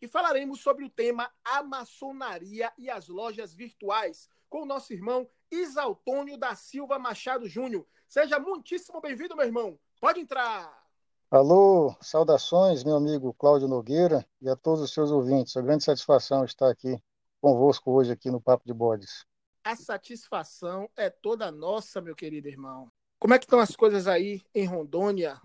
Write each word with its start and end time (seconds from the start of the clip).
e 0.00 0.06
falaremos 0.06 0.60
sobre 0.60 0.84
o 0.84 0.90
tema 0.90 1.30
A 1.44 1.62
Maçonaria 1.62 2.72
e 2.78 2.88
as 2.88 3.08
Lojas 3.08 3.52
Virtuais 3.52 4.28
com 4.48 4.62
o 4.62 4.66
nosso 4.66 4.92
irmão 4.92 5.28
Isaltônio 5.50 6.36
da 6.36 6.54
Silva 6.54 6.98
Machado 6.98 7.48
Júnior. 7.48 7.86
Seja 8.08 8.38
muitíssimo 8.38 9.00
bem-vindo, 9.00 9.36
meu 9.36 9.46
irmão. 9.46 9.78
Pode 10.00 10.20
entrar. 10.20 10.86
Alô, 11.30 11.94
saudações, 12.00 12.82
meu 12.82 12.96
amigo 12.96 13.34
Cláudio 13.34 13.68
Nogueira 13.68 14.26
e 14.40 14.48
a 14.48 14.56
todos 14.56 14.80
os 14.80 14.92
seus 14.92 15.10
ouvintes. 15.10 15.54
É 15.56 15.62
grande 15.62 15.84
satisfação 15.84 16.44
estar 16.44 16.70
aqui 16.70 16.98
convosco 17.40 17.92
hoje 17.92 18.12
aqui 18.12 18.30
no 18.30 18.40
Papo 18.40 18.64
de 18.64 18.72
Bodes. 18.72 19.26
A 19.62 19.76
satisfação 19.76 20.88
é 20.96 21.10
toda 21.10 21.50
nossa, 21.50 22.00
meu 22.00 22.16
querido 22.16 22.48
irmão. 22.48 22.90
Como 23.18 23.34
é 23.34 23.38
que 23.38 23.44
estão 23.44 23.58
as 23.58 23.76
coisas 23.76 24.06
aí 24.06 24.40
em 24.54 24.64
Rondônia, 24.64 25.38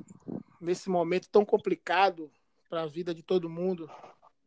nesse 0.62 0.90
momento 0.90 1.28
tão 1.30 1.44
complicado 1.44 2.32
para 2.70 2.84
a 2.84 2.88
vida 2.88 3.14
de 3.14 3.22
todo 3.22 3.50
mundo? 3.50 3.92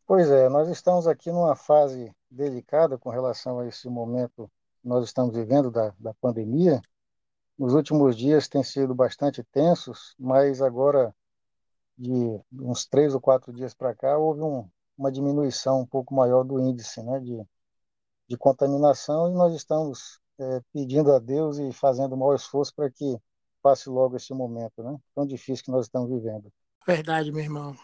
Pois 0.06 0.30
é, 0.30 0.48
nós 0.48 0.68
estamos 0.68 1.08
aqui 1.08 1.32
numa 1.32 1.56
fase 1.56 2.14
delicada 2.30 2.96
com 2.96 3.10
relação 3.10 3.58
a 3.58 3.66
esse 3.66 3.88
momento 3.88 4.48
que 4.80 4.86
nós 4.86 5.04
estamos 5.04 5.34
vivendo 5.34 5.68
da, 5.68 5.92
da 5.98 6.14
pandemia. 6.14 6.80
Nos 7.58 7.74
últimos 7.74 8.16
dias 8.16 8.46
tem 8.46 8.62
sido 8.62 8.94
bastante 8.94 9.42
tensos, 9.42 10.14
mas 10.16 10.62
agora, 10.62 11.12
de 11.98 12.40
uns 12.52 12.86
três 12.86 13.14
ou 13.14 13.20
quatro 13.20 13.52
dias 13.52 13.74
para 13.74 13.96
cá, 13.96 14.16
houve 14.16 14.42
um, 14.42 14.70
uma 14.96 15.10
diminuição 15.10 15.80
um 15.80 15.86
pouco 15.86 16.14
maior 16.14 16.44
do 16.44 16.60
índice 16.60 17.02
né, 17.02 17.18
de, 17.18 17.42
de 18.28 18.36
contaminação 18.36 19.28
e 19.28 19.34
nós 19.34 19.56
estamos 19.56 20.20
é, 20.38 20.60
pedindo 20.72 21.12
a 21.12 21.18
Deus 21.18 21.58
e 21.58 21.72
fazendo 21.72 22.12
o 22.12 22.16
maior 22.16 22.36
esforço 22.36 22.72
para 22.76 22.88
que 22.88 23.20
passe 23.60 23.88
logo 23.88 24.16
esse 24.16 24.32
momento 24.32 24.84
né, 24.84 24.96
tão 25.16 25.26
difícil 25.26 25.64
que 25.64 25.70
nós 25.72 25.86
estamos 25.86 26.08
vivendo. 26.08 26.52
Verdade, 26.86 27.32
meu 27.32 27.42
irmão. 27.42 27.74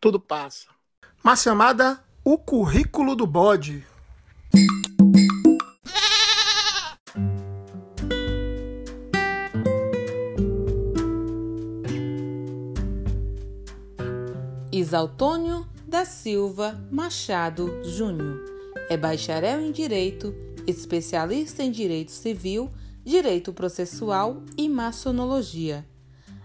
Tudo 0.00 0.20
passa 0.20 0.77
mas 1.22 1.42
chamada 1.42 2.00
O 2.24 2.38
Currículo 2.38 3.14
do 3.16 3.26
Bode. 3.26 3.86
Isaltônio 14.70 15.66
da 15.86 16.04
Silva 16.04 16.78
Machado 16.90 17.82
Júnior 17.84 18.38
é 18.88 18.96
bacharel 18.96 19.60
em 19.60 19.72
Direito, 19.72 20.34
especialista 20.66 21.62
em 21.62 21.70
Direito 21.70 22.12
Civil, 22.12 22.70
Direito 23.04 23.52
Processual 23.52 24.42
e 24.56 24.68
Maçonologia. 24.68 25.86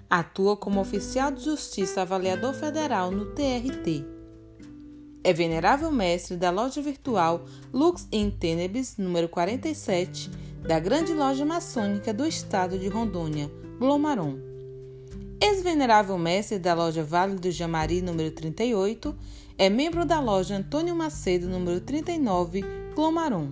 Atua 0.09 0.57
como 0.57 0.79
oficial 0.79 1.31
de 1.31 1.43
justiça 1.43 2.01
avaliador 2.01 2.53
federal 2.53 3.11
no 3.11 3.25
TRT 3.33 4.12
é 5.23 5.31
venerável 5.31 5.91
mestre 5.91 6.35
da 6.35 6.51
loja 6.51 6.81
virtual 6.81 7.45
Lux 7.71 8.07
in 8.11 8.29
Tenebris 8.29 8.97
número 8.97 9.29
47 9.29 10.29
da 10.61 10.79
grande 10.79 11.13
loja 11.13 11.45
maçônica 11.45 12.13
do 12.13 12.25
estado 12.25 12.77
de 12.77 12.87
Rondônia, 12.87 13.49
Blomaron. 13.79 14.37
Ex-venerável 15.41 16.17
mestre 16.17 16.57
da 16.57 16.73
loja 16.73 17.03
Vale 17.03 17.35
do 17.35 17.51
Jamari 17.51 18.01
número 18.01 18.31
38, 18.31 19.15
é 19.57 19.69
membro 19.69 20.05
da 20.05 20.19
loja 20.19 20.55
Antônio 20.55 20.95
Macedo 20.95 21.49
número 21.49 21.81
39, 21.81 22.63
Glomaron. 22.95 23.49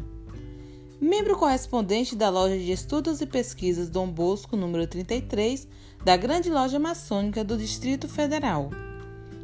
Membro 1.01 1.35
correspondente 1.37 2.15
da 2.15 2.29
loja 2.29 2.57
de 2.57 2.71
estudos 2.71 3.19
e 3.21 3.25
pesquisas 3.25 3.89
Dom 3.89 4.07
Bosco 4.07 4.55
número 4.55 4.87
33, 4.87 5.67
da 6.03 6.15
grande 6.15 6.49
loja 6.49 6.79
maçônica 6.79 7.43
do 7.43 7.57
Distrito 7.57 8.07
Federal. 8.07 8.69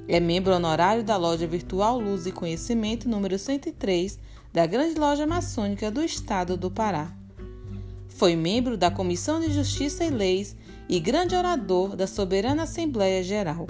É 0.09 0.21
membro 0.21 0.55
honorário 0.55 1.03
da 1.03 1.17
loja 1.17 1.45
virtual 1.45 1.99
Luz 1.99 2.25
e 2.25 2.31
Conhecimento 2.31 3.09
número 3.09 3.37
103 3.37 4.17
da 4.53 4.65
Grande 4.65 4.97
Loja 4.97 5.27
Maçônica 5.27 5.91
do 5.91 6.01
Estado 6.01 6.55
do 6.55 6.71
Pará. 6.71 7.11
Foi 8.07 8.33
membro 8.33 8.77
da 8.77 8.89
Comissão 8.89 9.41
de 9.41 9.51
Justiça 9.51 10.05
e 10.05 10.09
Leis 10.09 10.55
e 10.87 10.97
grande 11.01 11.35
orador 11.35 11.93
da 11.93 12.07
Soberana 12.07 12.63
Assembleia 12.63 13.21
Geral. 13.21 13.67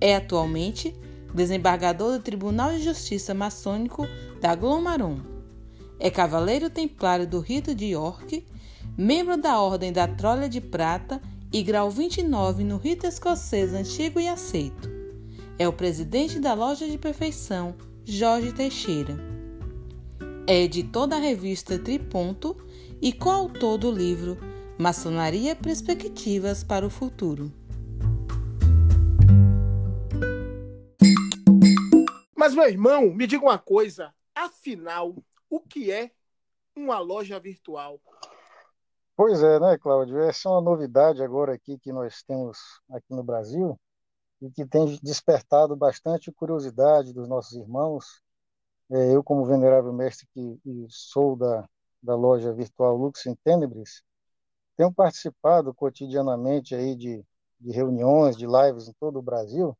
É 0.00 0.16
atualmente 0.16 0.94
desembargador 1.34 2.12
do 2.12 2.22
Tribunal 2.22 2.70
de 2.70 2.82
Justiça 2.82 3.34
Maçônico 3.34 4.08
da 4.40 4.54
Glomaron. 4.54 5.18
É 5.98 6.08
cavaleiro 6.08 6.70
templário 6.70 7.26
do 7.26 7.38
Rito 7.38 7.74
de 7.74 7.84
York, 7.88 8.46
membro 8.96 9.36
da 9.36 9.60
Ordem 9.60 9.92
da 9.92 10.08
Trolha 10.08 10.48
de 10.48 10.62
Prata 10.62 11.20
e 11.52 11.62
grau 11.62 11.90
29 11.90 12.64
no 12.64 12.78
Rito 12.78 13.06
Escocês 13.06 13.74
Antigo 13.74 14.18
e 14.18 14.26
Aceito 14.26 14.89
é 15.60 15.68
o 15.68 15.72
presidente 15.74 16.40
da 16.40 16.54
Loja 16.54 16.88
de 16.88 16.96
Perfeição, 16.96 17.76
Jorge 18.02 18.50
Teixeira. 18.50 19.14
É 20.46 20.62
editor 20.62 21.06
da 21.06 21.16
revista 21.16 21.78
Triponto 21.78 22.56
e 22.98 23.12
coautor 23.12 23.76
do 23.76 23.90
livro 23.90 24.38
Maçonaria 24.78 25.54
Perspectivas 25.54 26.64
para 26.64 26.86
o 26.86 26.88
Futuro. 26.88 27.52
Mas, 32.34 32.54
meu 32.54 32.66
irmão, 32.66 33.12
me 33.12 33.26
diga 33.26 33.44
uma 33.44 33.58
coisa: 33.58 34.14
afinal, 34.34 35.14
o 35.50 35.60
que 35.60 35.92
é 35.92 36.10
uma 36.74 37.00
loja 37.00 37.38
virtual? 37.38 38.00
Pois 39.14 39.42
é, 39.42 39.60
né, 39.60 39.76
Cláudio? 39.76 40.20
Essa 40.20 40.48
é 40.48 40.52
uma 40.52 40.62
novidade 40.62 41.22
agora 41.22 41.52
aqui 41.52 41.78
que 41.78 41.92
nós 41.92 42.22
temos 42.22 42.56
aqui 42.88 43.10
no 43.10 43.22
Brasil 43.22 43.78
e 44.40 44.50
que 44.50 44.66
tem 44.66 44.98
despertado 45.02 45.76
bastante 45.76 46.32
curiosidade 46.32 47.12
dos 47.12 47.28
nossos 47.28 47.56
irmãos. 47.56 48.22
É, 48.90 49.14
eu, 49.14 49.22
como 49.22 49.44
venerável 49.44 49.92
mestre 49.92 50.26
que 50.34 50.58
sou 50.88 51.36
da, 51.36 51.68
da 52.02 52.14
loja 52.16 52.52
virtual 52.52 52.96
Lux 52.96 53.26
in 53.26 53.34
Tenebris, 53.44 54.02
tenho 54.76 54.92
participado 54.92 55.74
cotidianamente 55.74 56.74
aí 56.74 56.96
de, 56.96 57.24
de 57.60 57.70
reuniões, 57.70 58.36
de 58.36 58.46
lives 58.46 58.88
em 58.88 58.92
todo 58.98 59.18
o 59.18 59.22
Brasil, 59.22 59.76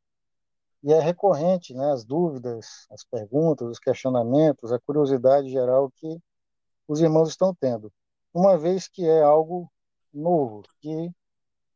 e 0.83 0.93
é 0.93 1.01
recorrente 1.01 1.75
né, 1.75 1.91
as 1.93 2.05
dúvidas, 2.05 2.87
as 2.91 3.05
perguntas, 3.05 3.69
os 3.69 3.79
questionamentos, 3.79 4.73
a 4.73 4.79
curiosidade 4.79 5.51
geral 5.51 5.91
que 5.91 6.19
os 6.87 7.01
irmãos 7.01 7.31
estão 7.31 7.55
tendo, 7.55 7.93
uma 8.33 8.57
vez 8.59 8.89
que 8.89 9.07
é 9.07 9.23
algo 9.23 9.71
novo, 10.13 10.63
que 10.81 11.11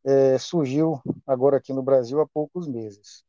é, 0.04 0.38
surgiu 0.38 1.00
agora 1.26 1.56
aqui 1.56 1.72
no 1.72 1.82
Brasil 1.82 2.20
há 2.20 2.26
poucos 2.26 2.68
meses. 2.68 3.24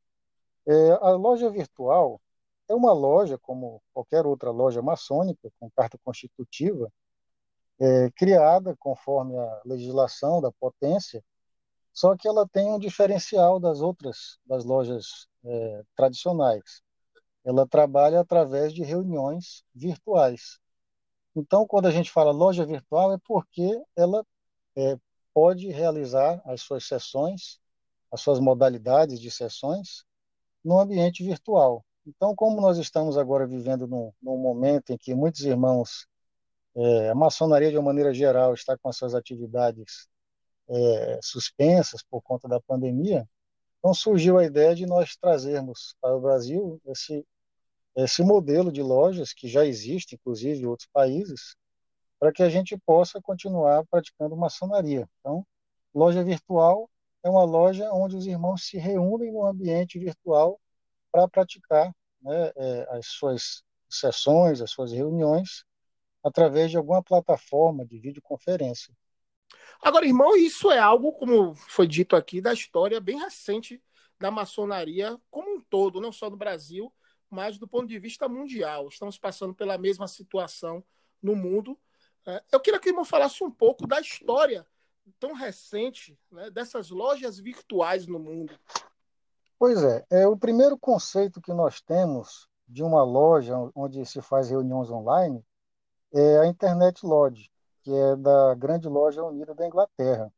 É, 0.68 0.92
a 1.02 1.12
loja 1.12 1.50
virtual 1.50 2.20
é 2.68 2.74
uma 2.74 2.94
loja, 2.94 3.38
como 3.38 3.82
qualquer 3.94 4.26
outra 4.26 4.52
loja 4.52 4.82
maçônica, 4.82 5.52
com 5.60 5.70
carta 5.72 5.98
constitutiva, 6.04 6.92
é, 7.80 8.10
criada 8.12 8.76
conforme 8.80 9.38
a 9.38 9.62
legislação 9.66 10.42
da 10.42 10.52
potência, 10.52 11.24
só 11.94 12.16
que 12.18 12.28
ela 12.28 12.48
tem 12.48 12.68
um 12.68 12.80
diferencial 12.80 13.60
das 13.60 13.82
outras, 13.82 14.38
das 14.46 14.66
lojas 14.66 15.28
é, 15.46 15.84
tradicionais. 15.96 16.82
Ela 17.44 17.68
trabalha 17.68 18.20
através 18.20 18.74
de 18.74 18.84
reuniões 18.84 19.64
virtuais. 19.74 20.60
Então, 21.36 21.66
quando 21.68 21.88
a 21.88 21.92
gente 21.92 22.12
fala 22.12 22.32
loja 22.32 22.66
virtual, 22.66 23.14
é 23.14 23.18
porque 23.26 23.82
ela 23.96 24.26
é, 24.76 24.98
pode 25.36 25.68
realizar 25.70 26.42
as 26.46 26.62
suas 26.62 26.86
sessões, 26.86 27.60
as 28.10 28.22
suas 28.22 28.40
modalidades 28.40 29.20
de 29.20 29.30
sessões, 29.30 30.06
no 30.64 30.80
ambiente 30.80 31.26
virtual. 31.26 31.86
Então, 32.08 32.34
como 32.34 32.62
nós 32.62 32.78
estamos 32.78 33.18
agora 33.18 33.46
vivendo 33.46 33.86
num, 33.86 34.14
num 34.22 34.38
momento 34.38 34.92
em 34.92 34.98
que 34.98 35.14
muitos 35.14 35.42
irmãos, 35.42 36.08
é, 36.74 37.10
a 37.10 37.16
maçonaria 37.16 37.70
de 37.70 37.78
uma 37.78 37.84
maneira 37.84 38.14
geral 38.14 38.54
está 38.54 38.78
com 38.78 38.88
as 38.88 38.96
suas 38.96 39.14
atividades 39.14 40.08
é, 40.70 41.20
suspensas 41.22 42.02
por 42.02 42.22
conta 42.22 42.48
da 42.48 42.62
pandemia, 42.62 43.28
então 43.80 43.94
surgiu 43.94 44.38
a 44.38 44.46
ideia 44.46 44.74
de 44.74 44.86
nós 44.86 45.18
trazermos 45.18 45.96
para 46.00 46.16
o 46.16 46.22
Brasil 46.22 46.80
esse, 46.86 47.26
esse 47.98 48.24
modelo 48.24 48.72
de 48.72 48.82
lojas 48.82 49.34
que 49.34 49.50
já 49.50 49.66
existe, 49.66 50.16
inclusive 50.16 50.62
em 50.62 50.66
outros 50.66 50.88
países, 50.94 51.58
para 52.26 52.32
que 52.32 52.42
a 52.42 52.50
gente 52.50 52.76
possa 52.76 53.22
continuar 53.22 53.86
praticando 53.86 54.36
maçonaria. 54.36 55.08
Então, 55.20 55.46
loja 55.94 56.24
virtual 56.24 56.90
é 57.24 57.30
uma 57.30 57.44
loja 57.44 57.92
onde 57.92 58.16
os 58.16 58.26
irmãos 58.26 58.66
se 58.66 58.80
reúnem 58.80 59.32
no 59.32 59.46
ambiente 59.46 60.00
virtual 60.00 60.60
para 61.12 61.28
praticar 61.28 61.94
né, 62.20 62.52
é, 62.56 62.88
as 62.98 63.06
suas 63.06 63.62
sessões, 63.88 64.60
as 64.60 64.72
suas 64.72 64.92
reuniões, 64.92 65.64
através 66.24 66.72
de 66.72 66.78
alguma 66.78 67.04
plataforma 67.04 67.86
de 67.86 68.00
videoconferência. 68.00 68.92
Agora, 69.80 70.08
irmão, 70.08 70.36
isso 70.36 70.72
é 70.72 70.80
algo, 70.80 71.12
como 71.12 71.54
foi 71.54 71.86
dito 71.86 72.16
aqui, 72.16 72.42
da 72.42 72.54
história 72.54 73.00
bem 73.00 73.20
recente 73.20 73.80
da 74.20 74.32
maçonaria 74.32 75.16
como 75.30 75.58
um 75.58 75.62
todo, 75.62 76.02
não 76.02 76.12
só 76.12 76.28
no 76.28 76.38
Brasil, 76.38 76.92
mas 77.30 77.60
do 77.60 77.68
ponto 77.68 77.86
de 77.86 78.00
vista 78.00 78.28
mundial. 78.28 78.88
Estamos 78.88 79.16
passando 79.16 79.54
pela 79.54 79.78
mesma 79.78 80.08
situação 80.08 80.84
no 81.22 81.36
mundo. 81.36 81.78
É, 82.26 82.44
eu 82.52 82.60
queria 82.60 82.80
que 82.80 82.90
o 82.90 82.92
irmão 82.92 83.06
falasse 83.06 83.44
um 83.44 83.52
pouco 83.52 83.86
da 83.86 84.00
história 84.00 84.66
tão 85.20 85.34
recente 85.34 86.18
né, 86.32 86.50
dessas 86.50 86.90
lojas 86.90 87.38
virtuais 87.38 88.08
no 88.08 88.20
mundo. 88.20 88.58
Pois 89.58 89.84
é, 89.84 90.06
é 90.10 90.28
o 90.28 90.38
primeiro 90.38 90.78
conceito 90.78 91.42
que 91.42 91.54
nós 91.54 91.82
temos 91.82 92.50
de 92.68 92.84
uma 92.84 93.04
loja 93.04 93.56
onde 93.76 94.06
se 94.06 94.22
faz 94.22 94.50
reuniões 94.50 94.90
online 94.90 95.46
é 96.12 96.40
a 96.40 96.48
Internet 96.48 97.06
Lodge, 97.06 97.52
que 97.84 97.94
é 97.94 98.16
da 98.16 98.56
Grande 98.56 98.88
Loja 98.88 99.24
Unida 99.24 99.54
da 99.54 99.68
Inglaterra. 99.68 100.34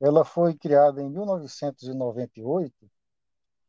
Ela 0.00 0.24
foi 0.24 0.54
criada 0.54 1.02
em 1.02 1.08
1998, 1.08 2.90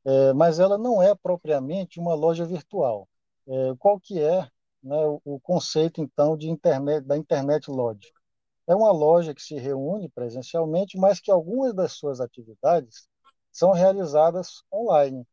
é, 0.06 0.34
mas 0.34 0.60
ela 0.60 0.78
não 0.78 1.02
é 1.02 1.14
propriamente 1.14 2.00
uma 2.00 2.14
loja 2.14 2.46
virtual. 2.46 3.08
É, 3.48 3.76
qual 3.78 4.00
que 4.00 4.20
é 4.20 4.48
né, 4.84 4.98
o, 5.24 5.40
conceito 5.40 6.02
então 6.02 6.38
de 6.38 6.50
internet 6.50 7.06
da 7.06 7.18
Internet 7.18 7.70
Lodge? 7.72 8.12
É 8.68 8.76
uma 8.76 8.92
loja 8.92 9.34
que 9.34 9.42
se 9.42 9.56
reúne 9.56 10.10
presencialmente, 10.10 10.98
mas 10.98 11.20
que 11.20 11.32
algumas 11.32 11.74
das 11.74 11.94
suas 11.94 12.22
atividades 12.22 13.08
são 13.52 13.72
realizadas 13.72 14.64
online. 14.74 15.26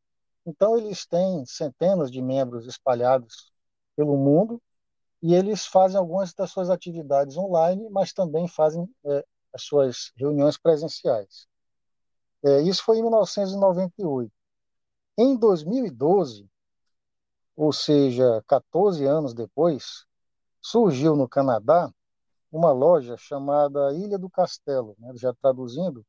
Então, 0.47 0.77
eles 0.77 1.07
têm 1.07 1.45
centenas 1.47 2.11
de 2.11 2.21
membros 2.21 2.67
espalhados 2.67 3.53
pelo 3.97 4.17
mundo 4.17 4.61
e 5.23 5.35
eles 5.35 5.67
fazem 5.67 5.99
algumas 5.99 6.33
das 6.33 6.51
suas 6.51 6.71
atividades 6.71 7.37
online, 7.37 7.89
mas 7.91 8.13
também 8.13 8.49
fazem 8.49 8.89
é, 9.05 9.25
as 9.53 9.63
suas 9.63 10.13
reuniões 10.17 10.57
presenciais. 10.57 11.47
É, 12.45 12.63
isso 12.63 12.83
foi 12.85 12.99
em 12.99 13.03
1998. 13.03 14.33
Em 15.19 15.37
2012, 15.37 16.49
ou 17.61 17.75
seja, 17.75 18.43
14 18.47 19.05
anos 19.05 19.35
depois, 19.35 20.07
surgiu 20.63 21.15
no 21.15 21.29
Canadá 21.29 21.93
uma 22.51 22.73
loja 22.73 23.19
chamada 23.19 23.93
Ilha 23.93 24.19
do 24.19 24.31
Castelo, 24.31 24.97
né, 24.99 25.13
já 25.15 25.35
traduzindo, 25.35 26.03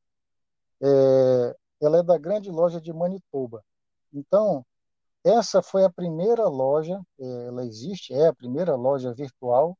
é, 0.80 1.56
ela 1.82 1.98
é 1.98 2.02
da 2.02 2.16
grande 2.16 2.50
loja 2.50 2.80
de 2.80 2.90
Manitoba. 2.90 3.62
Então, 4.14 4.64
essa 5.22 5.60
foi 5.60 5.84
a 5.84 5.90
primeira 5.90 6.48
loja, 6.48 6.98
é, 7.20 7.46
ela 7.48 7.66
existe, 7.66 8.14
é 8.14 8.28
a 8.28 8.34
primeira 8.34 8.74
loja 8.74 9.12
virtual 9.12 9.76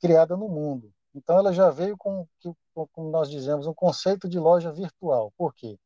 criada 0.00 0.38
no 0.38 0.48
mundo. 0.48 0.90
Então, 1.14 1.38
ela 1.38 1.52
já 1.52 1.68
veio 1.68 1.98
com, 1.98 2.26
como 2.94 3.10
nós 3.10 3.28
dizemos, 3.28 3.66
um 3.66 3.74
conceito 3.74 4.26
de 4.26 4.38
loja 4.38 4.72
virtual. 4.72 5.30
Por 5.36 5.54
quê? 5.54 5.78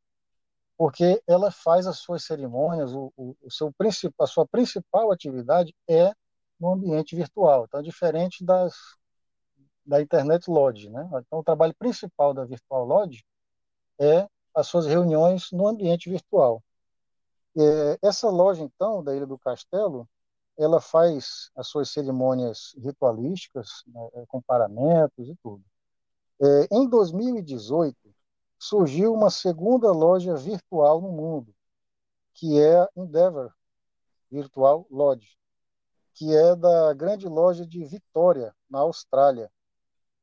Porque 0.78 1.20
ela 1.26 1.50
faz 1.50 1.88
as 1.88 1.98
suas 1.98 2.24
cerimônias, 2.24 2.94
o, 2.94 3.12
o, 3.16 3.36
o 3.42 3.50
seu 3.50 3.74
a 4.20 4.26
sua 4.26 4.46
principal 4.46 5.10
atividade 5.12 5.74
é 5.88 6.12
no 6.58 6.72
ambiente 6.72 7.16
virtual. 7.16 7.64
Então, 7.64 7.80
é 7.80 7.82
diferente 7.82 8.44
das, 8.44 8.74
da 9.84 10.00
Internet 10.00 10.48
Lodge. 10.48 10.88
Né? 10.88 11.04
Então, 11.26 11.40
o 11.40 11.44
trabalho 11.44 11.74
principal 11.76 12.32
da 12.32 12.44
Virtual 12.44 12.84
Lodge 12.84 13.24
é 14.00 14.28
as 14.54 14.68
suas 14.68 14.86
reuniões 14.86 15.50
no 15.50 15.66
ambiente 15.66 16.08
virtual. 16.08 16.62
É, 17.56 17.98
essa 18.00 18.28
loja, 18.28 18.62
então, 18.62 19.02
da 19.02 19.14
Ilha 19.16 19.26
do 19.26 19.38
Castelo, 19.38 20.08
ela 20.56 20.80
faz 20.80 21.50
as 21.56 21.66
suas 21.66 21.90
cerimônias 21.90 22.74
ritualísticas, 22.78 23.82
né, 23.86 24.24
com 24.28 24.40
paramentos 24.40 25.28
e 25.28 25.34
tudo. 25.42 25.64
É, 26.40 26.68
em 26.72 26.88
2018, 26.88 27.96
surgiu 28.58 29.12
uma 29.14 29.30
segunda 29.30 29.92
loja 29.92 30.34
virtual 30.34 31.00
no 31.00 31.12
mundo, 31.12 31.54
que 32.34 32.60
é 32.60 32.80
a 32.80 32.88
Endeavor 32.96 33.52
Virtual 34.30 34.86
Lodge, 34.90 35.38
que 36.14 36.34
é 36.34 36.54
da 36.56 36.92
grande 36.92 37.28
loja 37.28 37.66
de 37.66 37.84
Vitória, 37.84 38.54
na 38.68 38.80
Austrália, 38.80 39.50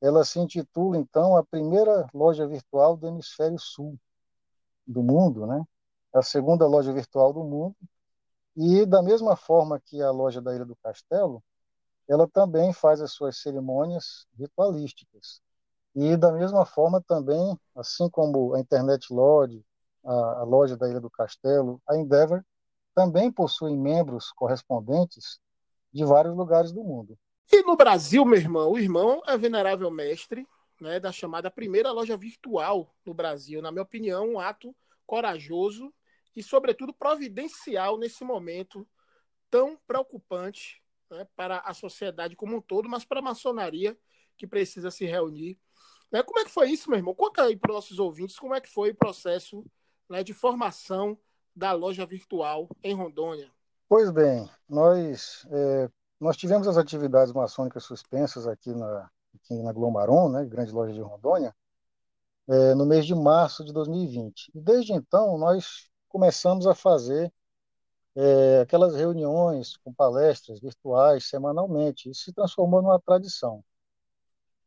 ela 0.01 0.23
se 0.23 0.39
intitula, 0.39 0.97
então, 0.97 1.35
a 1.35 1.43
primeira 1.43 2.07
loja 2.13 2.47
virtual 2.47 2.95
do 2.97 3.07
hemisfério 3.07 3.57
sul 3.57 3.97
do 4.85 5.01
mundo, 5.01 5.47
né? 5.47 5.65
A 6.13 6.21
segunda 6.21 6.67
loja 6.67 6.93
virtual 6.93 7.33
do 7.33 7.43
mundo. 7.43 7.75
E, 8.55 8.85
da 8.85 9.01
mesma 9.01 9.35
forma 9.35 9.79
que 9.79 10.01
a 10.01 10.11
loja 10.11 10.41
da 10.41 10.53
Ilha 10.53 10.65
do 10.65 10.75
Castelo, 10.75 11.43
ela 12.07 12.27
também 12.27 12.71
faz 12.71 13.01
as 13.01 13.11
suas 13.11 13.37
cerimônias 13.37 14.27
ritualísticas. 14.37 15.41
E, 15.95 16.17
da 16.17 16.31
mesma 16.31 16.65
forma, 16.65 17.01
também, 17.01 17.57
assim 17.75 18.09
como 18.09 18.53
a 18.53 18.59
Internet 18.59 19.13
Lodge, 19.13 19.63
a, 20.03 20.39
a 20.39 20.43
loja 20.43 20.75
da 20.75 20.89
Ilha 20.89 20.99
do 20.99 21.09
Castelo, 21.09 21.81
a 21.87 21.95
Endeavor, 21.95 22.43
também 22.93 23.31
possuem 23.31 23.77
membros 23.77 24.31
correspondentes 24.31 25.39
de 25.91 26.03
vários 26.03 26.35
lugares 26.35 26.71
do 26.71 26.83
mundo. 26.83 27.17
E 27.51 27.61
no 27.63 27.75
Brasil, 27.75 28.25
meu 28.25 28.37
irmão, 28.37 28.71
o 28.71 28.79
irmão 28.79 29.21
é 29.27 29.37
venerável 29.37 29.89
mestre 29.89 30.47
né, 30.79 30.99
da 30.99 31.11
chamada 31.11 31.49
primeira 31.49 31.91
loja 31.91 32.17
virtual 32.17 32.93
no 33.05 33.13
Brasil. 33.13 33.61
Na 33.61 33.71
minha 33.71 33.83
opinião, 33.83 34.27
um 34.33 34.39
ato 34.39 34.75
corajoso 35.05 35.93
e, 36.35 36.43
sobretudo, 36.43 36.93
providencial 36.93 37.97
nesse 37.97 38.23
momento 38.23 38.87
tão 39.49 39.77
preocupante 39.87 40.81
né, 41.09 41.27
para 41.35 41.59
a 41.59 41.73
sociedade 41.73 42.35
como 42.35 42.57
um 42.57 42.61
todo, 42.61 42.89
mas 42.89 43.05
para 43.05 43.19
a 43.19 43.23
maçonaria 43.23 43.97
que 44.37 44.45
precisa 44.45 44.91
se 44.91 45.05
reunir. 45.05 45.57
Né, 46.15 46.23
como 46.23 46.39
é 46.39 46.45
que 46.45 46.49
foi 46.51 46.69
isso, 46.69 46.89
meu 46.89 46.97
irmão? 46.97 47.13
Conta 47.13 47.43
aí 47.43 47.57
para 47.57 47.71
os 47.71 47.75
nossos 47.75 47.99
ouvintes 47.99 48.39
como 48.39 48.55
é 48.55 48.61
que 48.61 48.69
foi 48.69 48.91
o 48.91 48.95
processo 48.95 49.65
né, 50.09 50.23
de 50.23 50.33
formação 50.33 51.19
da 51.53 51.73
loja 51.73 52.05
virtual 52.05 52.69
em 52.81 52.95
Rondônia. 52.95 53.51
Pois 53.89 54.09
bem, 54.11 54.49
nós 54.69 55.45
é, 55.51 55.89
nós 56.17 56.37
tivemos 56.37 56.69
as 56.69 56.77
atividades 56.77 57.33
maçônicas 57.33 57.83
suspensas 57.83 58.47
aqui 58.47 58.73
na, 58.73 59.11
aqui 59.35 59.61
na 59.61 59.73
Glomaron, 59.73 60.29
né, 60.29 60.45
grande 60.45 60.71
loja 60.71 60.93
de 60.93 61.01
Rondônia, 61.01 61.53
é, 62.47 62.73
no 62.75 62.85
mês 62.85 63.05
de 63.05 63.13
março 63.13 63.65
de 63.65 63.73
2020. 63.73 64.51
E 64.55 64.61
desde 64.61 64.93
então, 64.93 65.37
nós 65.37 65.89
começamos 66.07 66.65
a 66.65 66.73
fazer 66.73 67.29
é, 68.15 68.61
aquelas 68.61 68.95
reuniões 68.95 69.75
com 69.83 69.93
palestras 69.93 70.61
virtuais 70.61 71.25
semanalmente. 71.25 72.09
Isso 72.09 72.23
se 72.23 72.31
transformou 72.31 72.81
numa 72.81 73.01
tradição. 73.01 73.61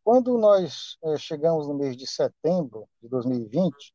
Quando 0.08 0.38
nós 0.38 0.96
é, 1.04 1.18
chegamos 1.18 1.68
no 1.68 1.74
mês 1.74 1.94
de 1.94 2.06
setembro 2.06 2.88
de 3.02 3.10
2020, 3.10 3.92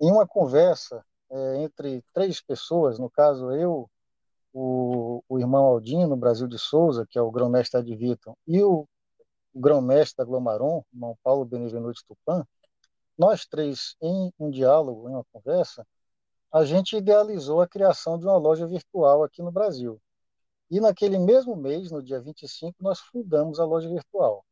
em 0.00 0.10
uma 0.10 0.26
conversa 0.26 1.04
é, 1.30 1.62
entre 1.62 2.02
três 2.14 2.40
pessoas, 2.40 2.98
no 2.98 3.10
caso 3.10 3.52
eu, 3.52 3.86
o, 4.54 5.22
o 5.28 5.38
irmão 5.38 5.66
Aldino 5.66 6.16
Brasil 6.16 6.48
de 6.48 6.58
Souza, 6.58 7.06
que 7.10 7.18
é 7.18 7.20
o 7.20 7.30
grão-mestre 7.30 7.78
Ed 7.78 7.94
Vitor, 7.94 8.34
e 8.46 8.62
o, 8.62 8.88
o 9.52 9.60
grão-mestre 9.60 10.16
da 10.16 10.24
Glomaron, 10.24 10.82
irmão 10.94 11.14
Paulo 11.22 11.44
Benevenuto 11.44 12.00
Tupan, 12.08 12.42
nós 13.18 13.44
três, 13.44 13.96
em 14.00 14.32
um 14.38 14.48
diálogo, 14.48 15.10
em 15.10 15.12
uma 15.12 15.26
conversa, 15.30 15.86
a 16.50 16.64
gente 16.64 16.96
idealizou 16.96 17.60
a 17.60 17.68
criação 17.68 18.18
de 18.18 18.24
uma 18.24 18.38
loja 18.38 18.66
virtual 18.66 19.22
aqui 19.22 19.42
no 19.42 19.52
Brasil. 19.52 20.00
E 20.70 20.80
naquele 20.80 21.18
mesmo 21.18 21.54
mês, 21.54 21.90
no 21.90 22.02
dia 22.02 22.18
25, 22.18 22.74
nós 22.80 22.98
fundamos 22.98 23.60
a 23.60 23.66
loja 23.66 23.90
virtual. 23.90 24.42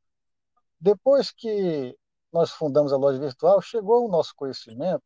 Depois 0.82 1.30
que 1.30 1.96
nós 2.32 2.50
fundamos 2.50 2.92
a 2.92 2.96
loja 2.96 3.16
virtual, 3.16 3.62
chegou 3.62 4.02
ao 4.02 4.08
nosso 4.08 4.34
conhecimento 4.34 5.04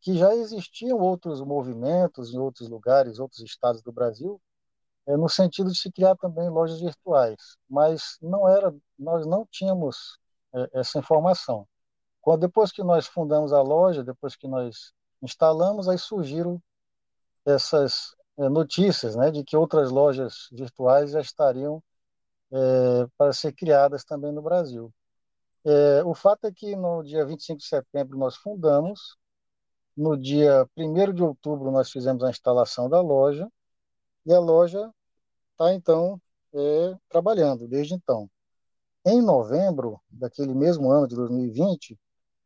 que 0.00 0.18
já 0.18 0.34
existiam 0.34 0.98
outros 0.98 1.40
movimentos 1.40 2.34
em 2.34 2.38
outros 2.38 2.68
lugares, 2.68 3.20
outros 3.20 3.40
estados 3.40 3.82
do 3.82 3.92
Brasil, 3.92 4.40
é, 5.06 5.16
no 5.16 5.28
sentido 5.28 5.70
de 5.70 5.78
se 5.78 5.92
criar 5.92 6.16
também 6.16 6.48
lojas 6.48 6.80
virtuais, 6.80 7.56
mas 7.70 8.18
não 8.20 8.48
era, 8.48 8.74
nós 8.98 9.24
não 9.24 9.46
tínhamos 9.48 10.18
é, 10.52 10.80
essa 10.80 10.98
informação. 10.98 11.68
Quando 12.20 12.40
depois 12.40 12.72
que 12.72 12.82
nós 12.82 13.06
fundamos 13.06 13.52
a 13.52 13.62
loja, 13.62 14.02
depois 14.02 14.34
que 14.34 14.48
nós 14.48 14.92
instalamos, 15.22 15.88
aí 15.88 15.98
surgiram 15.98 16.60
essas 17.44 18.16
é, 18.38 18.48
notícias, 18.48 19.14
né, 19.14 19.30
de 19.30 19.44
que 19.44 19.56
outras 19.56 19.92
lojas 19.92 20.48
virtuais 20.50 21.12
já 21.12 21.20
estariam 21.20 21.80
é, 22.52 23.06
para 23.16 23.32
ser 23.32 23.52
criadas 23.52 24.04
também 24.04 24.32
no 24.32 24.42
Brasil. 24.42 24.92
É, 25.64 26.04
o 26.04 26.14
fato 26.14 26.46
é 26.46 26.52
que 26.52 26.76
no 26.76 27.02
dia 27.02 27.26
25 27.26 27.58
de 27.58 27.66
setembro 27.66 28.18
nós 28.18 28.36
fundamos, 28.36 29.16
no 29.96 30.16
dia 30.16 30.68
1 30.76 31.12
de 31.12 31.22
outubro, 31.22 31.70
nós 31.70 31.90
fizemos 31.90 32.22
a 32.22 32.30
instalação 32.30 32.88
da 32.88 33.00
loja 33.00 33.50
e 34.26 34.32
a 34.32 34.38
loja 34.38 34.92
está, 35.52 35.74
então, 35.74 36.20
é, 36.54 36.94
trabalhando 37.08 37.66
desde 37.68 37.94
então. 37.94 38.30
Em 39.04 39.22
novembro 39.22 40.00
daquele 40.10 40.54
mesmo 40.54 40.90
ano 40.90 41.08
de 41.08 41.16
2020, 41.16 41.98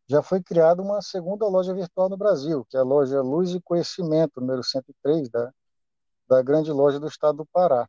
já 0.08 0.22
foi 0.22 0.42
criada 0.42 0.82
uma 0.82 1.00
segunda 1.02 1.46
loja 1.46 1.74
virtual 1.74 2.08
no 2.08 2.16
Brasil, 2.16 2.64
que 2.68 2.76
é 2.76 2.80
a 2.80 2.84
loja 2.84 3.20
Luz 3.22 3.54
e 3.54 3.60
Conhecimento, 3.60 4.40
número 4.40 4.62
103, 4.64 5.30
da, 5.30 5.52
da 6.28 6.42
grande 6.42 6.72
loja 6.72 6.98
do 7.00 7.08
estado 7.08 7.38
do 7.38 7.46
Pará. 7.46 7.88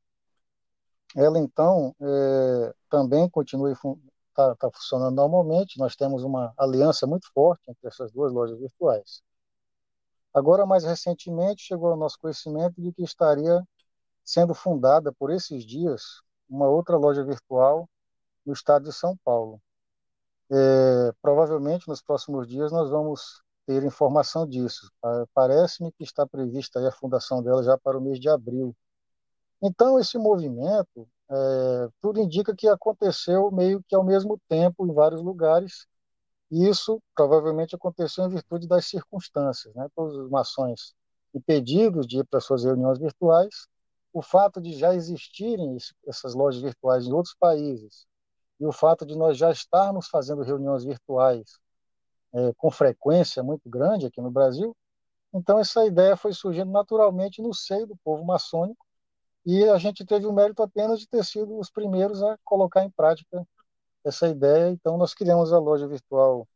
Ela 1.15 1.39
então 1.39 1.95
é, 2.01 2.73
também 2.89 3.29
continua 3.29 3.71
está 3.71 4.55
tá 4.55 4.71
funcionando 4.71 5.15
normalmente. 5.15 5.77
Nós 5.77 5.95
temos 5.95 6.23
uma 6.23 6.53
aliança 6.57 7.05
muito 7.05 7.31
forte 7.33 7.69
entre 7.69 7.87
essas 7.87 8.11
duas 8.11 8.31
lojas 8.31 8.59
virtuais. 8.59 9.21
Agora, 10.33 10.65
mais 10.65 10.83
recentemente, 10.85 11.63
chegou 11.63 11.89
ao 11.91 11.97
nosso 11.97 12.17
conhecimento 12.19 12.81
de 12.81 12.93
que 12.93 13.03
estaria 13.03 13.61
sendo 14.23 14.53
fundada 14.53 15.11
por 15.11 15.29
esses 15.31 15.65
dias 15.65 16.21
uma 16.49 16.67
outra 16.69 16.97
loja 16.97 17.23
virtual 17.23 17.89
no 18.45 18.53
estado 18.53 18.85
de 18.85 18.93
São 18.93 19.17
Paulo. 19.23 19.61
É, 20.49 21.13
provavelmente 21.21 21.87
nos 21.87 22.01
próximos 22.01 22.47
dias 22.47 22.71
nós 22.71 22.89
vamos 22.89 23.41
ter 23.65 23.83
informação 23.83 24.45
disso. 24.47 24.91
Parece-me 25.33 25.91
que 25.93 26.03
está 26.03 26.27
prevista 26.27 26.85
a 26.85 26.91
fundação 26.91 27.41
dela 27.41 27.63
já 27.63 27.77
para 27.77 27.97
o 27.97 28.01
mês 28.01 28.19
de 28.19 28.29
abril. 28.29 28.75
Então, 29.61 29.99
esse 29.99 30.17
movimento, 30.17 31.07
é, 31.29 31.89
tudo 32.01 32.19
indica 32.19 32.55
que 32.55 32.67
aconteceu 32.67 33.51
meio 33.51 33.83
que 33.87 33.95
ao 33.95 34.03
mesmo 34.03 34.39
tempo 34.49 34.85
em 34.85 34.93
vários 34.93 35.21
lugares, 35.21 35.85
e 36.51 36.67
isso 36.67 37.01
provavelmente 37.15 37.75
aconteceu 37.75 38.25
em 38.25 38.29
virtude 38.29 38.67
das 38.67 38.85
circunstâncias. 38.85 39.73
Né? 39.75 39.87
Todos 39.95 40.15
os 40.17 40.29
maçons 40.29 40.93
impedidos 41.33 42.05
de 42.07 42.19
ir 42.19 42.25
para 42.25 42.41
suas 42.41 42.63
reuniões 42.63 42.99
virtuais, 42.99 43.67
o 44.13 44.21
fato 44.21 44.59
de 44.59 44.73
já 44.73 44.93
existirem 44.93 45.77
essas 46.05 46.33
lojas 46.33 46.61
virtuais 46.61 47.05
em 47.05 47.13
outros 47.13 47.35
países, 47.39 48.05
e 48.59 48.65
o 48.65 48.71
fato 48.71 49.05
de 49.05 49.15
nós 49.15 49.37
já 49.37 49.51
estarmos 49.51 50.07
fazendo 50.07 50.43
reuniões 50.43 50.83
virtuais 50.83 51.59
é, 52.33 52.53
com 52.57 52.69
frequência 52.69 53.41
muito 53.41 53.69
grande 53.69 54.05
aqui 54.05 54.21
no 54.21 54.29
Brasil, 54.29 54.75
então 55.33 55.57
essa 55.59 55.85
ideia 55.85 56.17
foi 56.17 56.33
surgindo 56.33 56.71
naturalmente 56.71 57.41
no 57.41 57.53
seio 57.53 57.87
do 57.87 57.95
povo 58.03 58.25
maçônico, 58.25 58.85
e 59.45 59.63
a 59.65 59.77
gente 59.77 60.05
teve 60.05 60.25
o 60.25 60.33
mérito 60.33 60.61
apenas 60.61 60.99
de 60.99 61.07
ter 61.07 61.23
sido 61.25 61.57
os 61.57 61.69
primeiros 61.69 62.21
a 62.21 62.37
colocar 62.43 62.83
em 62.83 62.91
prática 62.91 63.45
essa 64.03 64.27
ideia. 64.27 64.69
Então, 64.69 64.97
nós 64.97 65.13
criamos 65.13 65.51
a 65.51 65.59
loja 65.59 65.87
virtual 65.87 66.47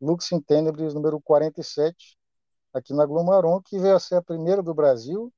Lux 0.00 0.30
in 0.32 0.40
Tenebris 0.40 0.94
número 0.94 1.20
47, 1.20 2.16
aqui 2.72 2.94
na 2.94 3.04
Glomaron, 3.04 3.60
que 3.62 3.78
veio 3.78 3.96
a 3.96 4.00
ser 4.00 4.16
a 4.16 4.22
primeira 4.22 4.62
do 4.62 4.72
Brasil, 4.72 5.32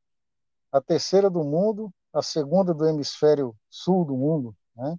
a 0.70 0.80
terceira 0.80 1.30
do 1.30 1.42
mundo, 1.42 1.92
a 2.12 2.22
segunda 2.22 2.74
do 2.74 2.86
hemisfério 2.86 3.56
sul 3.70 4.04
do 4.04 4.16
mundo. 4.16 4.54
Né? 4.76 4.96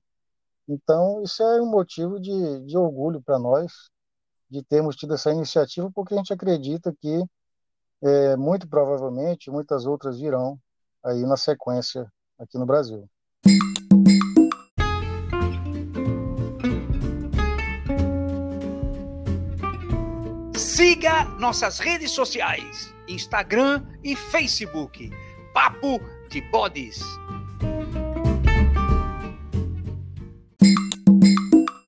Então, 0.67 1.21
isso 1.21 1.43
é 1.43 1.61
um 1.61 1.69
motivo 1.69 2.19
de, 2.19 2.59
de 2.65 2.77
orgulho 2.77 3.21
para 3.21 3.39
nós, 3.39 3.71
de 4.49 4.63
termos 4.63 4.95
tido 4.95 5.13
essa 5.13 5.31
iniciativa, 5.31 5.91
porque 5.93 6.13
a 6.13 6.17
gente 6.17 6.33
acredita 6.33 6.93
que, 6.99 7.23
é, 8.01 8.35
muito 8.35 8.67
provavelmente, 8.67 9.51
muitas 9.51 9.85
outras 9.85 10.19
virão 10.19 10.59
aí 11.03 11.21
na 11.23 11.35
sequência 11.35 12.11
aqui 12.39 12.57
no 12.57 12.65
Brasil. 12.65 13.09
Siga 20.55 21.25
nossas 21.39 21.79
redes 21.79 22.11
sociais, 22.11 22.93
Instagram 23.07 23.85
e 24.03 24.15
Facebook. 24.15 25.09
Papo 25.53 25.99
de 26.29 26.41
Bodes. 26.49 26.99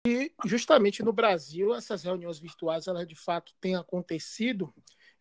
E 0.05 0.31
justamente 0.45 1.01
no 1.01 1.11
Brasil, 1.11 1.73
essas 1.73 2.03
reuniões 2.03 2.37
virtuais, 2.37 2.85
elas 2.85 3.07
de 3.07 3.15
fato 3.15 3.53
têm 3.59 3.75
acontecido 3.75 4.71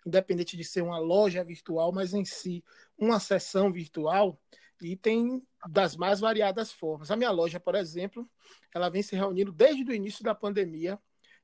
independente 0.05 0.57
de 0.57 0.65
ser 0.65 0.83
uma 0.83 0.99
loja 0.99 1.43
virtual, 1.43 1.93
mas 1.93 2.15
em 2.15 2.25
si 2.25 2.65
uma 2.99 3.19
sessão 3.19 3.73
virtual 3.73 4.39
e 4.81 4.97
tem 4.97 5.43
das 5.69 5.97
mais 5.97 6.21
variadas 6.21 6.73
formas. 6.73 7.11
A 7.11 7.17
minha 7.17 7.31
loja, 7.31 7.59
por 7.59 7.75
exemplo, 7.75 8.29
ela 8.75 8.89
vem 8.89 9.03
se 9.03 9.17
reunindo 9.17 9.53
desde 9.53 9.83
o 9.85 9.95
início 9.95 10.23
da 10.23 10.35
pandemia 10.35 10.99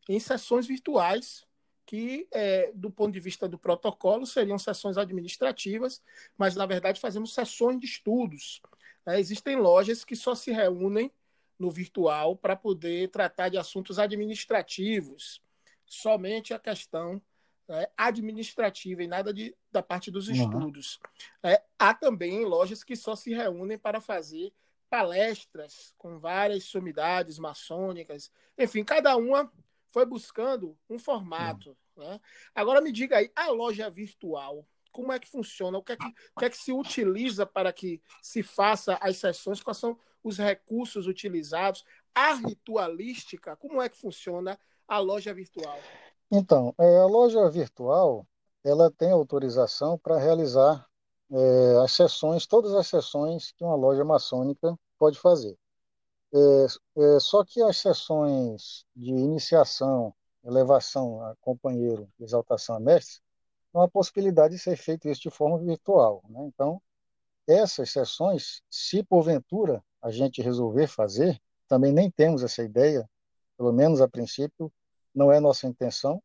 em 0.08 0.18
sessões 0.18 0.66
virtuais 0.66 1.46
que, 1.86 2.28
é, 2.30 2.70
do 2.72 2.90
ponto 2.90 3.12
de 3.12 3.18
vista 3.18 3.48
do 3.48 3.58
protocolo, 3.58 4.24
seriam 4.24 4.56
sessões 4.58 4.96
administrativas, 4.96 6.00
mas 6.38 6.54
na 6.54 6.64
verdade 6.64 7.00
fazemos 7.00 7.34
sessões 7.34 7.80
de 7.80 7.86
estudos. 7.86 8.62
É, 9.04 9.18
existem 9.18 9.56
lojas 9.56 10.04
que 10.04 10.14
só 10.14 10.34
se 10.34 10.52
reúnem 10.52 11.10
no 11.58 11.70
virtual 11.70 12.36
para 12.36 12.54
poder 12.54 13.08
tratar 13.10 13.48
de 13.48 13.58
assuntos 13.58 13.98
administrativos, 13.98 15.42
somente 15.84 16.54
a 16.54 16.58
questão 16.58 17.20
é, 17.70 17.90
administrativa 17.96 19.02
e 19.02 19.06
nada 19.06 19.32
de, 19.32 19.56
da 19.70 19.82
parte 19.82 20.10
dos 20.10 20.28
estudos. 20.28 20.98
Uhum. 21.44 21.50
É, 21.50 21.62
há 21.78 21.94
também 21.94 22.44
lojas 22.44 22.82
que 22.82 22.96
só 22.96 23.14
se 23.14 23.32
reúnem 23.32 23.78
para 23.78 24.00
fazer 24.00 24.52
palestras 24.88 25.94
com 25.96 26.18
várias 26.18 26.64
sumidades 26.64 27.38
maçônicas. 27.38 28.30
Enfim, 28.58 28.82
cada 28.82 29.16
uma 29.16 29.50
foi 29.92 30.04
buscando 30.04 30.76
um 30.88 30.98
formato. 30.98 31.76
Uhum. 31.96 32.04
Né? 32.04 32.20
Agora 32.54 32.80
me 32.80 32.90
diga 32.90 33.18
aí, 33.18 33.30
a 33.36 33.50
loja 33.50 33.88
virtual, 33.88 34.66
como 34.90 35.12
é 35.12 35.18
que 35.20 35.28
funciona? 35.28 35.78
O 35.78 35.82
que 35.82 35.92
é 35.92 35.96
que, 35.96 36.06
o 36.06 36.40
que 36.40 36.44
é 36.44 36.50
que 36.50 36.56
se 36.56 36.72
utiliza 36.72 37.46
para 37.46 37.72
que 37.72 38.02
se 38.20 38.42
faça 38.42 38.98
as 39.00 39.16
sessões? 39.18 39.62
Quais 39.62 39.78
são 39.78 39.96
os 40.24 40.38
recursos 40.38 41.06
utilizados? 41.06 41.84
A 42.12 42.34
ritualística, 42.34 43.56
como 43.56 43.80
é 43.80 43.88
que 43.88 43.96
funciona 43.96 44.58
a 44.88 44.98
loja 44.98 45.32
virtual? 45.32 45.80
Então, 46.30 46.74
é, 46.78 46.98
a 46.98 47.06
loja 47.06 47.48
virtual, 47.50 48.26
ela 48.64 48.90
tem 48.90 49.10
autorização 49.10 49.98
para 49.98 50.18
realizar 50.18 50.86
é, 51.30 51.76
as 51.82 51.92
sessões, 51.92 52.46
todas 52.46 52.72
as 52.74 52.86
sessões 52.86 53.52
que 53.52 53.64
uma 53.64 53.74
loja 53.74 54.04
maçônica 54.04 54.78
pode 54.98 55.18
fazer. 55.18 55.56
É, 56.32 56.38
é, 57.16 57.20
só 57.20 57.44
que 57.44 57.60
as 57.62 57.78
sessões 57.78 58.84
de 58.94 59.10
iniciação, 59.10 60.14
elevação 60.44 61.22
a 61.22 61.34
companheiro, 61.40 62.08
exaltação 62.20 62.76
a 62.76 62.80
mestre, 62.80 63.20
não 63.74 63.82
há 63.82 63.88
possibilidade 63.88 64.54
de 64.54 64.60
ser 64.60 64.76
feito 64.76 65.08
isso 65.08 65.22
de 65.22 65.30
forma 65.30 65.58
virtual. 65.58 66.22
Né? 66.28 66.44
Então, 66.46 66.80
essas 67.46 67.90
sessões, 67.90 68.62
se 68.70 69.02
porventura 69.02 69.82
a 70.02 70.10
gente 70.10 70.42
resolver 70.42 70.86
fazer, 70.86 71.40
também 71.68 71.92
nem 71.92 72.10
temos 72.10 72.42
essa 72.42 72.62
ideia, 72.62 73.08
pelo 73.56 73.72
menos 73.72 74.00
a 74.00 74.08
princípio, 74.08 74.72
não 75.14 75.30
é 75.32 75.40
nossa 75.40 75.66
intenção, 75.66 76.22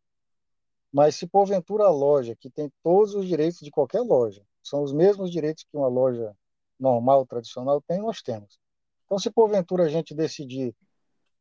mas 0.91 1.15
se 1.15 1.27
porventura 1.27 1.85
a 1.85 1.89
loja, 1.89 2.35
que 2.35 2.49
tem 2.49 2.71
todos 2.81 3.15
os 3.15 3.27
direitos 3.27 3.59
de 3.59 3.71
qualquer 3.71 4.01
loja, 4.01 4.45
são 4.63 4.81
os 4.81 4.93
mesmos 4.93 5.31
direitos 5.31 5.63
que 5.63 5.77
uma 5.77 5.87
loja 5.87 6.35
normal, 6.79 7.25
tradicional 7.25 7.81
tem, 7.81 7.99
nós 7.99 8.21
temos. 8.21 8.59
Então, 9.05 9.19
se 9.19 9.29
porventura 9.29 9.83
a 9.83 9.89
gente 9.89 10.15
decidir 10.15 10.75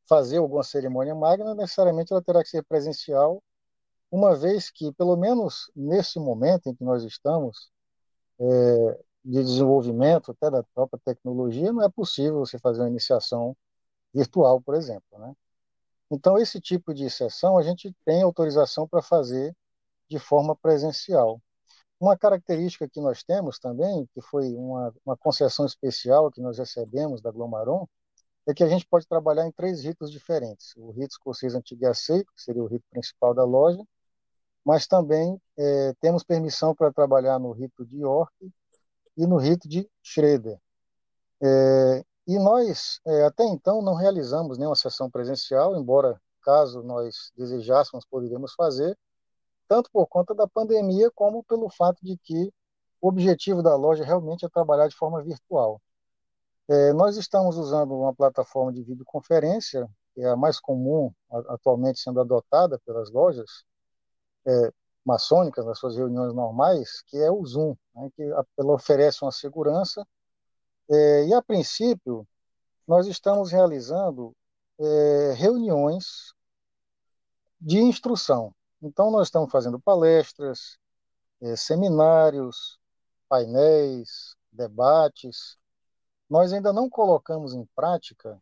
fazer 0.06 0.38
alguma 0.38 0.62
cerimônia 0.62 1.14
magna, 1.14 1.54
necessariamente 1.54 2.12
ela 2.12 2.22
terá 2.22 2.42
que 2.42 2.48
ser 2.48 2.62
presencial, 2.64 3.42
uma 4.10 4.36
vez 4.36 4.70
que, 4.70 4.92
pelo 4.92 5.16
menos 5.16 5.70
nesse 5.74 6.18
momento 6.18 6.68
em 6.68 6.74
que 6.74 6.84
nós 6.84 7.02
estamos, 7.04 7.70
é, 8.38 9.04
de 9.24 9.42
desenvolvimento 9.42 10.32
até 10.32 10.50
da 10.50 10.62
própria 10.74 11.00
tecnologia, 11.04 11.72
não 11.72 11.82
é 11.82 11.88
possível 11.88 12.40
você 12.40 12.58
fazer 12.58 12.82
uma 12.82 12.90
iniciação 12.90 13.56
virtual, 14.12 14.60
por 14.60 14.74
exemplo, 14.74 15.18
né? 15.18 15.34
Então, 16.10 16.38
esse 16.38 16.60
tipo 16.60 16.94
de 16.94 17.08
sessão 17.10 17.58
a 17.58 17.62
gente 17.62 17.94
tem 18.04 18.22
autorização 18.22 18.86
para 18.86 19.02
fazer 19.02 19.54
de 20.08 20.18
forma 20.18 20.54
presencial. 20.56 21.40
Uma 21.98 22.16
característica 22.16 22.88
que 22.88 23.00
nós 23.00 23.22
temos 23.22 23.58
também, 23.58 24.06
que 24.14 24.20
foi 24.20 24.54
uma, 24.54 24.94
uma 25.04 25.16
concessão 25.16 25.64
especial 25.64 26.30
que 26.30 26.40
nós 26.40 26.58
recebemos 26.58 27.22
da 27.22 27.30
Glomaron, 27.30 27.86
é 28.46 28.52
que 28.52 28.62
a 28.62 28.68
gente 28.68 28.86
pode 28.86 29.06
trabalhar 29.06 29.46
em 29.46 29.52
três 29.52 29.82
ritos 29.82 30.10
diferentes. 30.10 30.74
O 30.76 30.90
rito 30.90 31.12
escocês 31.12 31.54
antigo 31.54 31.86
aceito, 31.86 32.32
que 32.34 32.42
seria 32.42 32.62
o 32.62 32.66
rito 32.66 32.84
principal 32.90 33.32
da 33.32 33.44
loja, 33.44 33.82
mas 34.64 34.86
também 34.86 35.40
é, 35.58 35.94
temos 36.00 36.22
permissão 36.22 36.74
para 36.74 36.92
trabalhar 36.92 37.38
no 37.38 37.52
rito 37.52 37.84
de 37.86 37.98
York 38.00 38.32
e 39.16 39.26
no 39.26 39.36
rito 39.36 39.68
de 39.68 39.88
Schroeder. 40.02 40.58
É, 41.42 42.04
e 42.26 42.38
nós, 42.38 43.00
é, 43.06 43.24
até 43.24 43.44
então, 43.44 43.82
não 43.82 43.94
realizamos 43.94 44.56
nenhuma 44.56 44.76
sessão 44.76 45.10
presencial, 45.10 45.76
embora, 45.76 46.20
caso 46.42 46.82
nós 46.82 47.32
desejássemos, 47.36 48.06
poderíamos 48.06 48.54
fazer, 48.54 48.96
tanto 49.68 49.90
por 49.90 50.06
conta 50.06 50.34
da 50.34 50.46
pandemia, 50.46 51.10
como 51.10 51.44
pelo 51.44 51.68
fato 51.70 51.98
de 52.02 52.16
que 52.18 52.52
o 53.00 53.08
objetivo 53.08 53.62
da 53.62 53.76
loja 53.76 54.04
realmente 54.04 54.44
é 54.44 54.48
trabalhar 54.48 54.88
de 54.88 54.96
forma 54.96 55.22
virtual. 55.22 55.80
É, 56.68 56.92
nós 56.94 57.16
estamos 57.16 57.58
usando 57.58 57.94
uma 57.94 58.14
plataforma 58.14 58.72
de 58.72 58.82
videoconferência, 58.82 59.86
que 60.14 60.22
é 60.22 60.28
a 60.28 60.36
mais 60.36 60.58
comum 60.58 61.12
atualmente 61.48 62.00
sendo 62.00 62.20
adotada 62.20 62.80
pelas 62.86 63.10
lojas 63.10 63.64
é, 64.46 64.72
maçônicas 65.04 65.66
nas 65.66 65.78
suas 65.78 65.96
reuniões 65.96 66.32
normais, 66.32 67.02
que 67.02 67.18
é 67.18 67.30
o 67.30 67.44
Zoom, 67.44 67.76
né, 67.94 68.08
que 68.16 68.22
ela 68.22 68.72
oferece 68.72 69.22
uma 69.22 69.32
segurança 69.32 70.06
é, 70.90 71.26
e, 71.26 71.34
a 71.34 71.42
princípio, 71.42 72.26
nós 72.86 73.06
estamos 73.06 73.50
realizando 73.50 74.34
é, 74.78 75.32
reuniões 75.34 76.34
de 77.60 77.78
instrução. 77.78 78.54
Então, 78.82 79.10
nós 79.10 79.28
estamos 79.28 79.50
fazendo 79.50 79.80
palestras, 79.80 80.78
é, 81.40 81.56
seminários, 81.56 82.78
painéis, 83.28 84.36
debates, 84.52 85.56
nós 86.28 86.52
ainda 86.52 86.72
não 86.72 86.88
colocamos 86.88 87.54
em 87.54 87.64
prática 87.74 88.40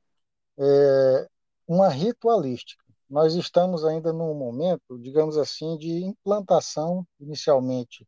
é, 0.59 1.29
uma 1.67 1.89
ritualística. 1.89 2.83
Nós 3.09 3.35
estamos 3.35 3.85
ainda 3.85 4.13
num 4.13 4.35
momento, 4.35 4.99
digamos 4.99 5.37
assim, 5.37 5.77
de 5.77 6.05
implantação, 6.05 7.07
inicialmente, 7.21 8.07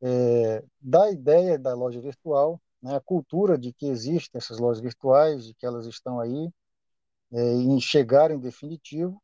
é, 0.00 0.64
da 0.80 1.10
ideia 1.10 1.58
da 1.58 1.74
loja 1.74 2.00
virtual, 2.00 2.60
né, 2.82 2.96
a 2.96 3.00
cultura 3.00 3.58
de 3.58 3.72
que 3.72 3.86
existem 3.86 4.38
essas 4.38 4.58
lojas 4.58 4.80
virtuais, 4.80 5.46
de 5.46 5.54
que 5.54 5.66
elas 5.66 5.86
estão 5.86 6.20
aí, 6.20 6.50
é, 7.32 7.52
em 7.54 7.80
chegar 7.80 8.30
em 8.30 8.38
definitivo, 8.38 9.22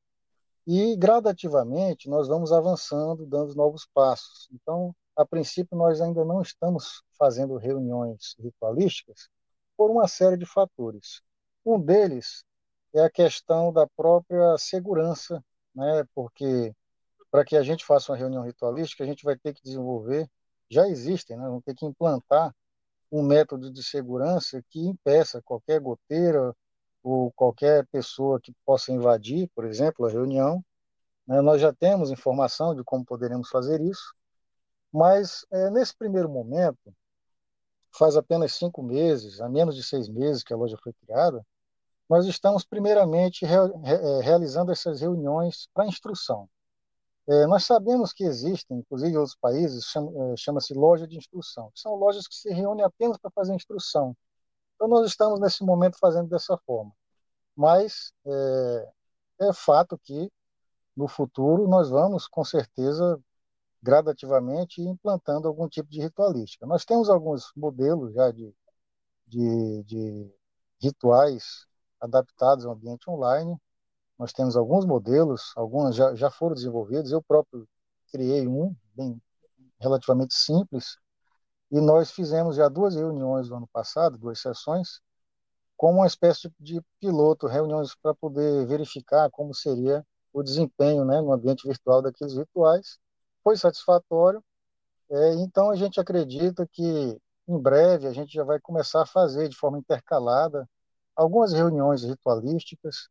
e 0.67 0.97
gradativamente 0.97 2.09
nós 2.09 2.29
vamos 2.29 2.53
avançando, 2.53 3.27
dando 3.27 3.55
novos 3.55 3.87
passos. 3.95 4.49
Então, 4.53 4.95
a 5.17 5.25
princípio, 5.25 5.77
nós 5.79 6.01
ainda 6.01 6.25
não 6.25 6.43
estamos 6.43 7.03
fazendo 7.19 7.57
reuniões 7.57 8.35
ritualísticas 8.39 9.29
por 9.77 9.91
uma 9.91 10.09
série 10.09 10.37
de 10.37 10.45
fatores. 10.47 11.23
Um 11.65 11.81
deles 11.81 12.45
é 12.95 13.03
a 13.03 13.11
questão 13.11 13.73
da 13.73 13.87
própria 13.87 14.57
segurança, 14.59 15.43
né? 15.75 16.05
porque 16.15 16.75
para 17.31 17.45
que 17.45 17.57
a 17.57 17.63
gente 17.63 17.85
faça 17.85 18.13
uma 18.13 18.19
reunião 18.19 18.43
ritualística, 18.43 19.05
a 19.05 19.07
gente 19.07 19.25
vai 19.25 19.37
ter 19.37 19.55
que 19.55 19.63
desenvolver, 19.63 20.29
já 20.71 20.89
existem, 20.89 21.37
né? 21.37 21.45
vamos 21.45 21.65
ter 21.65 21.75
que 21.75 21.87
implantar 21.87 22.55
um 23.11 23.23
método 23.23 23.71
de 23.71 23.83
segurança 23.83 24.63
que 24.69 24.81
impeça 24.81 25.43
qualquer 25.43 25.81
goteira 25.81 26.55
ou 27.03 27.33
qualquer 27.33 27.87
pessoa 27.87 28.41
que 28.41 28.53
possa 28.65 28.93
invadir, 28.93 29.49
por 29.55 29.65
exemplo, 29.65 30.07
a 30.07 30.11
reunião. 30.11 30.65
Né? 31.27 31.41
Nós 31.41 31.61
já 31.61 31.73
temos 31.73 32.11
informação 32.11 32.75
de 32.75 32.83
como 32.83 33.05
poderemos 33.05 33.49
fazer 33.49 33.81
isso, 33.81 34.15
mas 34.93 35.47
é, 35.53 35.71
nesse 35.71 35.97
primeiro 35.97 36.29
momento, 36.29 36.95
faz 37.97 38.17
apenas 38.17 38.55
cinco 38.55 38.83
meses, 38.83 39.41
a 39.41 39.49
menos 39.49 39.75
de 39.75 39.83
seis 39.83 40.09
meses 40.09 40.43
que 40.43 40.53
a 40.53 40.57
loja 40.57 40.77
foi 40.83 40.93
criada, 40.93 41.45
nós 42.09 42.27
estamos 42.27 42.65
primeiramente 42.65 43.45
é, 43.45 44.21
realizando 44.23 44.71
essas 44.71 45.01
reuniões 45.01 45.69
para 45.75 45.87
instrução. 45.87 46.49
É, 47.29 47.47
nós 47.47 47.65
sabemos 47.65 48.13
que 48.13 48.25
existem, 48.25 48.79
inclusive 48.79 49.13
em 49.13 49.17
outros 49.17 49.37
países, 49.37 49.85
chama, 49.87 50.13
é, 50.33 50.37
chama-se 50.37 50.75
loja 50.75 51.07
de 51.09 51.17
instrução, 51.17 51.71
que 51.73 51.81
são 51.81 51.95
lojas 51.97 52.27
que 52.29 52.37
se 52.37 52.53
reúnem 52.53 52.85
apenas 52.85 53.19
para 53.19 53.31
fazer 53.33 53.55
instrução. 53.55 54.17
Então 54.75 54.89
nós 54.89 55.09
estamos 55.09 55.41
nesse 55.41 55.65
momento 55.65 55.99
fazendo 55.99 56.29
dessa 56.29 56.57
forma. 56.67 56.93
Mas 57.57 58.13
é, 58.27 58.93
é 59.49 59.53
fato 59.53 59.99
que 59.99 60.31
no 60.97 61.09
futuro 61.09 61.69
nós 61.69 61.91
vamos 61.91 62.29
com 62.29 62.45
certeza 62.45 63.21
gradativamente 63.83 64.81
implantando 64.83 65.49
algum 65.49 65.69
tipo 65.69 65.89
de 65.91 66.01
ritualística. 66.01 66.67
Nós 66.67 66.85
temos 66.85 67.09
alguns 67.11 67.53
modelos 67.57 68.15
já 68.15 68.31
de, 68.33 68.55
de, 69.27 69.85
de 69.85 70.35
rituais 70.81 71.67
adaptados 72.01 72.65
ao 72.67 72.73
ambiente 72.73 73.09
online. 73.11 73.57
Nós 74.19 74.33
temos 74.33 74.57
alguns 74.57 74.85
modelos, 74.85 75.53
alguns 75.57 75.95
já, 75.95 76.15
já 76.15 76.31
foram 76.31 76.55
desenvolvidos. 76.55 77.13
Eu 77.13 77.23
próprio 77.23 77.69
criei 78.11 78.47
um, 78.47 78.75
bem 78.95 79.21
relativamente 79.79 80.35
simples, 80.35 80.99
e 81.71 81.81
nós 81.81 82.11
fizemos 82.11 82.57
já 82.57 82.69
duas 82.69 82.95
reuniões 82.95 83.49
no 83.49 83.57
ano 83.57 83.69
passado, 83.73 84.17
duas 84.17 84.41
sessões, 84.41 85.01
como 85.77 85.99
uma 85.99 86.07
espécie 86.07 86.51
de 86.59 86.81
piloto, 87.01 87.47
reuniões 87.47 87.95
para 87.95 88.15
poder 88.15 88.67
verificar 88.67 89.31
como 89.31 89.55
seria 89.55 90.05
o 90.33 90.43
desempenho 90.43 91.05
né, 91.05 91.21
no 91.21 91.33
ambiente 91.33 91.67
virtual 91.67 92.01
daqueles 92.03 92.35
rituais. 92.37 92.99
Foi 93.43 93.57
satisfatório, 93.57 94.43
é, 95.11 95.35
então 95.35 95.71
a 95.71 95.77
gente 95.77 96.01
acredita 96.01 96.67
que 96.71 97.21
em 97.49 97.59
breve 97.59 98.07
a 98.07 98.13
gente 98.13 98.33
já 98.33 98.45
vai 98.45 98.59
começar 98.61 99.03
a 99.03 99.07
fazer 99.07 99.49
de 99.49 99.57
forma 99.57 99.79
intercalada 99.79 100.69
algumas 101.15 101.53
reuniões 101.53 102.03
ritualísticas. 102.03 103.09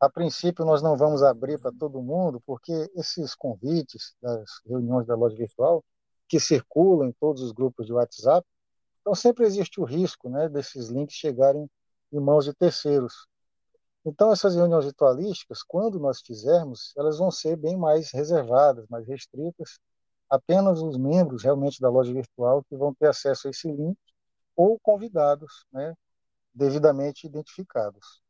A 0.00 0.08
princípio, 0.08 0.64
nós 0.64 0.80
não 0.80 0.96
vamos 0.96 1.22
abrir 1.22 1.60
para 1.60 1.70
todo 1.70 2.00
mundo, 2.00 2.40
porque 2.46 2.90
esses 2.94 3.34
convites 3.34 4.16
das 4.22 4.62
reuniões 4.64 5.06
da 5.06 5.14
loja 5.14 5.36
virtual, 5.36 5.84
que 6.26 6.40
circulam 6.40 7.08
em 7.08 7.12
todos 7.12 7.42
os 7.42 7.52
grupos 7.52 7.86
de 7.86 7.92
WhatsApp, 7.92 8.46
então 9.00 9.14
sempre 9.14 9.44
existe 9.44 9.78
o 9.78 9.84
risco 9.84 10.30
né, 10.30 10.48
desses 10.48 10.88
links 10.88 11.16
chegarem 11.16 11.68
em 12.12 12.18
mãos 12.18 12.46
de 12.46 12.54
terceiros. 12.54 13.26
Então, 14.04 14.32
essas 14.32 14.54
reuniões 14.54 14.86
ritualísticas, 14.86 15.62
quando 15.62 16.00
nós 16.00 16.22
fizermos, 16.22 16.94
elas 16.96 17.18
vão 17.18 17.30
ser 17.30 17.56
bem 17.56 17.76
mais 17.76 18.10
reservadas, 18.10 18.86
mais 18.88 19.06
restritas. 19.06 19.78
Apenas 20.30 20.80
os 20.80 20.96
membros 20.96 21.42
realmente 21.42 21.78
da 21.78 21.90
loja 21.90 22.12
virtual 22.12 22.64
que 22.64 22.76
vão 22.76 22.94
ter 22.94 23.08
acesso 23.08 23.48
a 23.48 23.50
esse 23.50 23.70
link 23.70 23.98
ou 24.56 24.78
convidados, 24.80 25.66
né, 25.70 25.94
devidamente 26.54 27.26
identificados. 27.26 28.22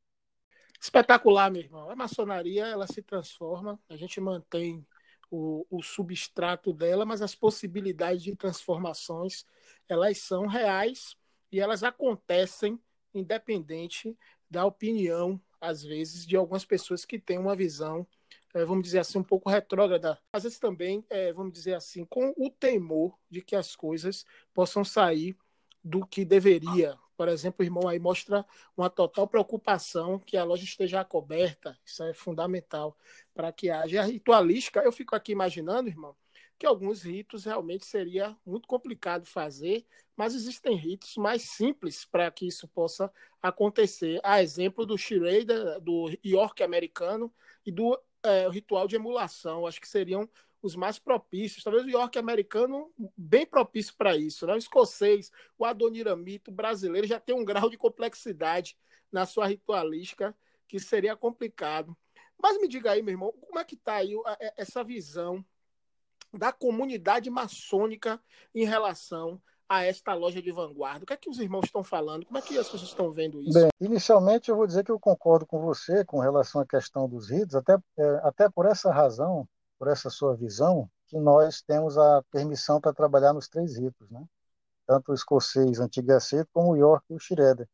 Espetacular, 0.81 1.51
meu 1.51 1.63
irmão. 1.63 1.91
A 1.91 1.97
maçonaria 1.97 2.67
ela 2.67 2.87
se 2.87 3.03
transforma, 3.03 3.79
a 3.89 3.97
gente 3.97 4.21
mantém 4.21 4.87
o, 5.31 5.67
o 5.71 5.83
substrato 5.83 6.73
dela, 6.73 7.05
mas 7.05 7.23
as 7.23 7.35
possibilidades 7.35 8.23
de 8.23 8.35
transformações 8.35 9.45
elas 9.89 10.19
são 10.19 10.47
reais 10.47 11.17
e 11.53 11.61
elas 11.61 11.83
acontecem 11.83 12.81
independente 13.15 14.17
da 14.49 14.65
opinião, 14.65 15.41
às 15.61 15.83
vezes, 15.83 16.27
de 16.27 16.37
algumas 16.37 16.65
pessoas 16.65 17.05
que 17.05 17.19
têm 17.19 17.39
uma 17.39 17.55
visão, 17.55 18.07
é, 18.55 18.65
vamos 18.65 18.85
dizer 18.85 19.01
assim, 19.01 19.19
um 19.19 19.25
pouco 19.25 19.51
retrógrada. 19.51 20.19
Às 20.33 20.45
vezes 20.45 20.59
também, 20.59 21.05
é, 21.11 21.33
vamos 21.33 21.53
dizer 21.53 21.75
assim, 21.75 22.05
com 22.05 22.33
o 22.37 22.51
temor 22.51 23.17
de 23.29 23.43
que 23.43 23.55
as 23.55 23.77
coisas 23.77 24.25
possam 24.55 24.85
sair 24.85 25.37
do 25.83 26.07
que 26.07 26.25
deveria, 26.25 26.97
por 27.21 27.29
exemplo, 27.29 27.57
o 27.61 27.63
irmão 27.63 27.87
aí 27.87 27.99
mostra 27.99 28.47
uma 28.75 28.89
total 28.89 29.29
preocupação 29.29 30.19
que 30.19 30.39
a 30.39 30.43
loja 30.43 30.65
esteja 30.65 31.05
coberta. 31.05 31.79
Isso 31.85 32.03
é 32.03 32.15
fundamental 32.15 32.97
para 33.35 33.53
que 33.53 33.69
haja 33.69 34.01
a 34.01 34.05
ritualística. 34.07 34.81
Eu 34.81 34.91
fico 34.91 35.15
aqui 35.15 35.31
imaginando, 35.31 35.91
irmão, 35.91 36.17
que 36.59 36.65
alguns 36.65 37.03
ritos 37.03 37.45
realmente 37.45 37.85
seria 37.85 38.35
muito 38.43 38.67
complicado 38.67 39.27
fazer, 39.27 39.85
mas 40.17 40.35
existem 40.35 40.75
ritos 40.75 41.19
mais 41.19 41.43
simples 41.43 42.07
para 42.07 42.31
que 42.31 42.47
isso 42.47 42.67
possa 42.67 43.13
acontecer. 43.43 44.19
A 44.25 44.43
exemplo 44.43 44.87
do 44.87 44.97
Shirei, 44.97 45.45
do 45.45 46.11
York 46.25 46.63
americano 46.63 47.31
e 47.67 47.71
do 47.71 48.01
é, 48.23 48.49
ritual 48.49 48.89
de 48.89 48.97
emulação. 48.97 49.67
Acho 49.67 49.79
que 49.79 49.87
seriam 49.87 50.27
os 50.63 50.77
mais 50.77 50.99
propícios. 50.99 51.63
Talvez 51.65 51.85
o 51.85 51.91
York 51.91 52.19
americano 52.19 52.93
bem 53.17 53.47
propício 53.47 53.95
para 53.97 54.17
isso. 54.17 54.47
Né? 54.47 54.55
O 54.55 54.59
escocês, 54.59 55.31
o 55.59 55.65
adoniramito 55.65 56.51
brasileiro 56.51 57.07
já 57.07 57.19
tem 57.19 57.35
um 57.35 57.45
grau 57.45 57.71
de 57.71 57.77
complexidade 57.77 58.77
na 59.11 59.27
sua 59.27 59.47
ritualística 59.47 60.37
que 60.69 60.79
seria 60.79 61.17
complicado. 61.17 61.97
Mas 62.41 62.59
me 62.61 62.69
diga 62.69 62.93
aí, 62.93 63.03
meu 63.03 63.13
irmão, 63.13 63.33
como 63.41 63.59
é 63.59 63.65
que 63.65 63.75
está 63.75 63.97
aí 63.97 64.15
essa 64.57 64.83
visão 64.83 65.45
da 66.33 66.53
comunidade 66.53 67.29
maçônica 67.29 68.21
em 68.55 68.65
relação 68.65 69.41
a 69.69 69.85
esta 69.85 70.15
loja 70.15 70.41
de 70.41 70.51
vanguarda? 70.51 71.05
O 71.05 71.07
que 71.07 71.13
é 71.13 71.17
que 71.17 71.29
os 71.29 71.39
irmãos 71.39 71.65
estão 71.65 71.85
falando? 71.85 72.25
Como 72.25 72.39
é 72.39 72.43
que 72.43 72.57
as 72.57 72.69
pessoas 72.69 72.91
estão 72.91 73.11
vendo 73.11 73.43
isso? 73.43 73.53
Bem, 73.53 73.69
inicialmente 73.81 74.49
eu 74.49 74.57
vou 74.57 74.67
dizer 74.67 74.85
que 74.85 74.91
eu 74.91 74.99
concordo 74.99 75.47
com 75.47 75.61
você 75.61 76.05
com 76.05 76.19
relação 76.19 76.61
à 76.61 76.67
questão 76.67 77.09
dos 77.09 77.31
ritos, 77.31 77.55
até, 77.55 77.77
é, 77.99 78.21
até 78.23 78.49
por 78.49 78.67
essa 78.67 78.93
razão 78.93 79.47
por 79.81 79.89
essa 79.89 80.11
sua 80.11 80.37
visão, 80.37 80.91
que 81.07 81.19
nós 81.19 81.63
temos 81.63 81.97
a 81.97 82.23
permissão 82.31 82.79
para 82.79 82.93
trabalhar 82.93 83.33
nos 83.33 83.49
três 83.49 83.79
ritos, 83.79 84.11
né? 84.11 84.23
tanto 84.87 85.11
o 85.11 85.15
escocês 85.15 85.81
antigaceto 85.81 86.51
como 86.53 86.73
o 86.73 86.77
York 86.77 87.03
e 87.09 87.15
o 87.15 87.19
Schroeder, 87.19 87.67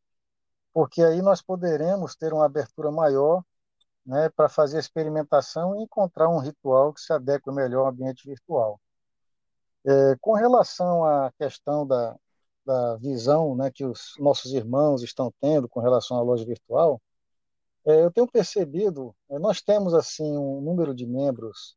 porque 0.73 1.03
aí 1.03 1.21
nós 1.21 1.43
poderemos 1.43 2.15
ter 2.15 2.33
uma 2.33 2.47
abertura 2.47 2.93
maior 2.93 3.43
né, 4.05 4.29
para 4.29 4.49
fazer 4.49 4.77
a 4.77 4.81
experimentação 4.81 5.75
e 5.75 5.83
encontrar 5.83 6.29
um 6.29 6.39
ritual 6.39 6.93
que 6.93 7.01
se 7.01 7.13
adeque 7.13 7.51
melhor 7.51 7.81
ao 7.81 7.89
ambiente 7.89 8.25
virtual. 8.25 8.81
É, 9.85 10.17
com 10.21 10.35
relação 10.35 11.05
à 11.05 11.33
questão 11.37 11.85
da, 11.85 12.17
da 12.65 12.97
visão 12.99 13.57
né, 13.57 13.69
que 13.69 13.85
os 13.85 14.15
nossos 14.21 14.53
irmãos 14.53 15.03
estão 15.03 15.33
tendo 15.41 15.69
com 15.69 15.81
relação 15.81 16.19
à 16.19 16.23
loja 16.23 16.45
virtual, 16.45 17.03
é, 17.85 18.05
eu 18.05 18.13
tenho 18.13 18.31
percebido, 18.31 19.13
é, 19.29 19.41
nós 19.41 19.61
temos 19.61 19.93
assim 19.93 20.37
um 20.37 20.61
número 20.61 20.95
de 20.95 21.05
membros 21.05 21.77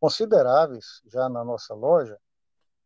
consideráveis 0.00 1.02
já 1.06 1.28
na 1.28 1.44
nossa 1.44 1.74
loja, 1.74 2.18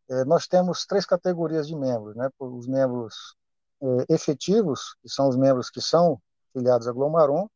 é, 0.09 0.25
nós 0.25 0.47
temos 0.47 0.85
três 0.85 1.05
categorias 1.05 1.67
de 1.67 1.75
membros, 1.75 2.15
né? 2.15 2.29
Os 2.39 2.67
membros 2.67 3.35
é, 3.81 4.13
efetivos, 4.13 4.95
que 5.01 5.09
são 5.09 5.29
os 5.29 5.37
membros 5.37 5.69
que 5.69 5.81
são 5.81 6.21
filiados 6.53 6.87
a 6.87 6.91
Glomaron 6.91 7.49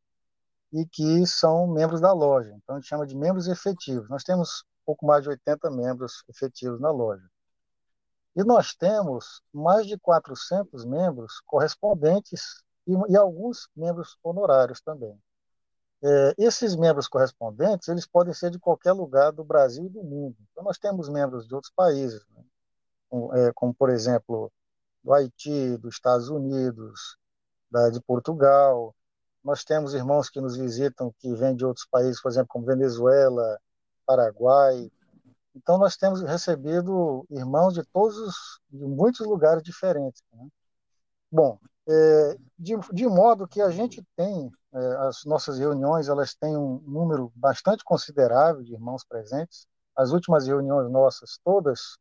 e 0.72 0.86
que 0.86 1.26
são 1.26 1.68
membros 1.68 2.02
da 2.02 2.14
loja. 2.14 2.54
Então 2.56 2.76
a 2.76 2.80
gente 2.80 2.88
chama 2.88 3.06
de 3.06 3.16
membros 3.16 3.48
efetivos. 3.48 4.10
Nós 4.10 4.24
temos 4.24 4.64
pouco 4.86 5.06
mais 5.06 5.24
de 5.24 5.30
80 5.30 5.70
membros 5.72 6.24
efetivos 6.30 6.80
na 6.80 6.92
loja. 6.92 7.28
E 8.36 8.44
nós 8.44 8.76
temos 8.76 9.42
mais 9.54 9.88
de 9.88 9.98
400 9.98 10.86
membros 10.86 11.42
correspondentes 11.46 12.62
e, 12.86 12.94
e 13.10 13.18
alguns 13.18 13.70
membros 13.76 14.18
honorários 14.24 14.82
também. 14.82 15.18
É, 16.04 16.34
esses 16.38 16.76
membros 16.76 17.08
correspondentes, 17.08 17.88
eles 17.88 18.06
podem 18.06 18.34
ser 18.34 18.52
de 18.52 18.60
qualquer 18.60 18.92
lugar 18.92 19.32
do 19.32 19.44
Brasil 19.44 19.86
e 19.86 19.90
do 19.90 20.04
mundo. 20.04 20.36
Então, 20.52 20.64
nós 20.64 20.78
temos 20.78 21.10
membros 21.10 21.48
de 21.48 21.56
outros 21.56 21.74
países, 21.76 22.26
né? 22.36 22.44
como, 23.10 23.34
é, 23.36 23.52
como, 23.54 23.74
por 23.74 23.90
exemplo, 23.90 24.52
do 25.04 25.14
Haiti, 25.14 25.78
dos 25.78 25.96
Estados 25.96 26.30
Unidos, 26.30 27.18
da, 27.72 27.90
de 27.90 28.02
Portugal. 28.02 28.94
Nós 29.44 29.64
temos 29.64 29.94
irmãos 29.94 30.30
que 30.30 30.42
nos 30.42 30.58
visitam 30.58 31.14
que 31.20 31.34
vêm 31.34 31.56
de 31.56 31.66
outros 31.66 31.86
países, 31.86 32.22
por 32.22 32.32
exemplo, 32.32 32.48
como 32.50 32.66
Venezuela, 32.66 33.60
Paraguai. 34.06 34.92
Então 35.56 35.78
nós 35.78 35.96
temos 35.96 36.22
recebido 36.22 37.26
irmãos 37.30 37.74
de 37.74 37.84
todos, 37.86 38.60
de 38.70 38.84
muitos 38.84 39.26
lugares 39.26 39.64
diferentes. 39.64 40.22
Né? 40.34 40.48
Bom, 41.32 41.60
é, 41.88 42.38
de, 42.58 42.76
de, 42.92 43.08
modo 43.08 43.48
que 43.48 43.62
a 43.62 43.70
gente 43.70 44.04
tem 44.16 44.52
as 45.08 45.24
nossas 45.24 45.58
reuniões, 45.58 46.10
elas 46.10 46.36
têm 46.36 46.58
um 46.58 46.80
número 46.80 47.32
bastante 47.36 47.84
considerável 47.84 48.62
de 48.62 48.74
irmãos 48.74 49.04
presentes. 49.06 49.68
As 49.96 50.12
últimas 50.12 50.48
reuniões 50.48 50.92
nossas 50.92 51.40
todas 51.44 51.98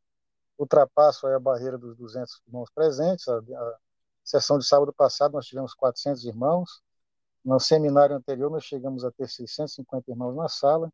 ultrapassam 0.58 1.32
a 1.32 1.38
barreira 1.38 1.78
dos 1.78 1.96
200 1.96 2.42
irmãos 2.46 2.70
presentes. 2.74 3.28
A, 3.28 3.38
a 3.38 3.76
sessão 4.24 4.58
de 4.58 4.66
sábado 4.66 4.92
passado 4.92 5.32
nós 5.32 5.46
tivemos 5.46 5.72
400 5.74 6.24
irmãos. 6.24 6.82
No 7.44 7.60
seminário 7.60 8.16
anterior 8.16 8.50
nós 8.50 8.64
chegamos 8.64 9.04
a 9.04 9.12
ter 9.12 9.28
650 9.28 10.10
irmãos 10.10 10.34
na 10.34 10.48
sala. 10.48 10.90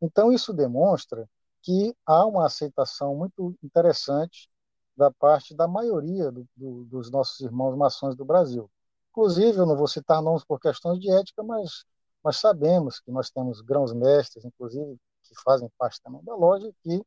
Então 0.00 0.32
isso 0.32 0.52
demonstra 0.52 1.28
que 1.62 1.96
há 2.06 2.24
uma 2.24 2.46
aceitação 2.46 3.16
muito 3.16 3.56
interessante 3.62 4.48
da 4.96 5.10
parte 5.10 5.54
da 5.54 5.66
maioria 5.66 6.30
do, 6.30 6.46
do, 6.54 6.84
dos 6.84 7.10
nossos 7.10 7.40
irmãos 7.40 7.76
maçons 7.76 8.14
do 8.14 8.24
Brasil. 8.24 8.70
Inclusive, 9.16 9.56
eu 9.56 9.64
não 9.64 9.74
vou 9.74 9.88
citar 9.88 10.20
nomes 10.20 10.44
por 10.44 10.60
questões 10.60 11.00
de 11.00 11.10
ética, 11.10 11.42
mas 11.42 11.86
nós 12.22 12.36
sabemos 12.36 13.00
que 13.00 13.10
nós 13.10 13.30
temos 13.30 13.62
grãos-mestres, 13.62 14.44
inclusive, 14.44 14.98
que 15.22 15.34
fazem 15.42 15.70
parte 15.78 16.02
também 16.02 16.22
da 16.22 16.34
loja, 16.34 16.70
que 16.82 17.02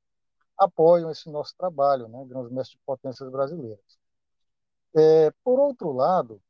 apoiam 0.57 1.11
esse 1.11 1.29
nosso 1.29 1.53
trabalho, 1.55 2.07
né, 2.07 2.25
grãos-mestres 2.25 2.79
de 2.79 2.83
potências 2.83 3.29
brasileiras. 3.29 3.99
É, 4.95 5.31
por 5.43 5.59
outro 5.59 5.91
lado, 5.91 6.41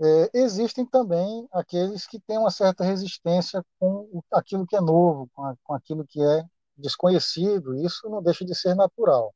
é, 0.00 0.30
existem 0.32 0.86
também 0.86 1.48
aqueles 1.52 2.06
que 2.06 2.20
têm 2.20 2.38
uma 2.38 2.50
certa 2.52 2.84
resistência 2.84 3.64
com 3.80 4.22
aquilo 4.32 4.64
que 4.64 4.76
é 4.76 4.80
novo, 4.80 5.28
com, 5.34 5.42
a, 5.44 5.56
com 5.64 5.74
aquilo 5.74 6.06
que 6.06 6.22
é 6.22 6.44
desconhecido, 6.76 7.74
isso 7.84 8.08
não 8.08 8.22
deixa 8.22 8.44
de 8.44 8.54
ser 8.54 8.76
natural. 8.76 9.34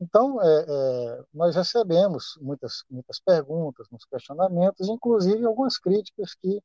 Então, 0.00 0.40
é, 0.42 0.64
é, 0.68 1.24
nós 1.32 1.56
recebemos 1.56 2.38
muitas, 2.40 2.84
muitas 2.90 3.18
perguntas, 3.18 3.86
muitos 3.90 4.06
questionamentos, 4.06 4.88
inclusive 4.88 5.44
algumas 5.44 5.78
críticas 5.78 6.34
que 6.34 6.62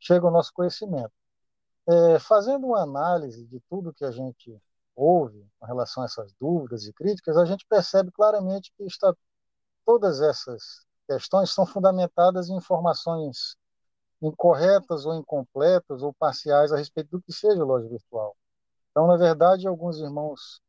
chegam 0.00 0.28
ao 0.28 0.34
nosso 0.34 0.52
conhecimento. 0.52 1.12
É, 1.86 2.18
fazendo 2.18 2.66
uma 2.68 2.82
análise 2.82 3.46
de 3.46 3.60
tudo 3.68 3.92
que 3.92 4.04
a 4.04 4.10
gente 4.10 4.58
ouve 4.96 5.46
com 5.58 5.66
relação 5.66 6.02
a 6.02 6.06
essas 6.06 6.32
dúvidas 6.40 6.86
e 6.86 6.92
críticas, 6.92 7.36
a 7.36 7.44
gente 7.44 7.66
percebe 7.68 8.10
claramente 8.12 8.72
que 8.76 8.84
está, 8.84 9.14
todas 9.84 10.20
essas 10.20 10.84
questões 11.06 11.50
são 11.50 11.66
fundamentadas 11.66 12.48
em 12.48 12.56
informações 12.56 13.56
incorretas 14.22 15.04
ou 15.04 15.14
incompletas 15.14 16.02
ou 16.02 16.12
parciais 16.14 16.72
a 16.72 16.76
respeito 16.76 17.10
do 17.10 17.22
que 17.22 17.32
seja 17.32 17.62
loja 17.62 17.88
virtual. 17.88 18.36
Então, 18.90 19.06
na 19.06 19.16
verdade, 19.16 19.66
alguns 19.68 19.98
irmãos 19.98 20.60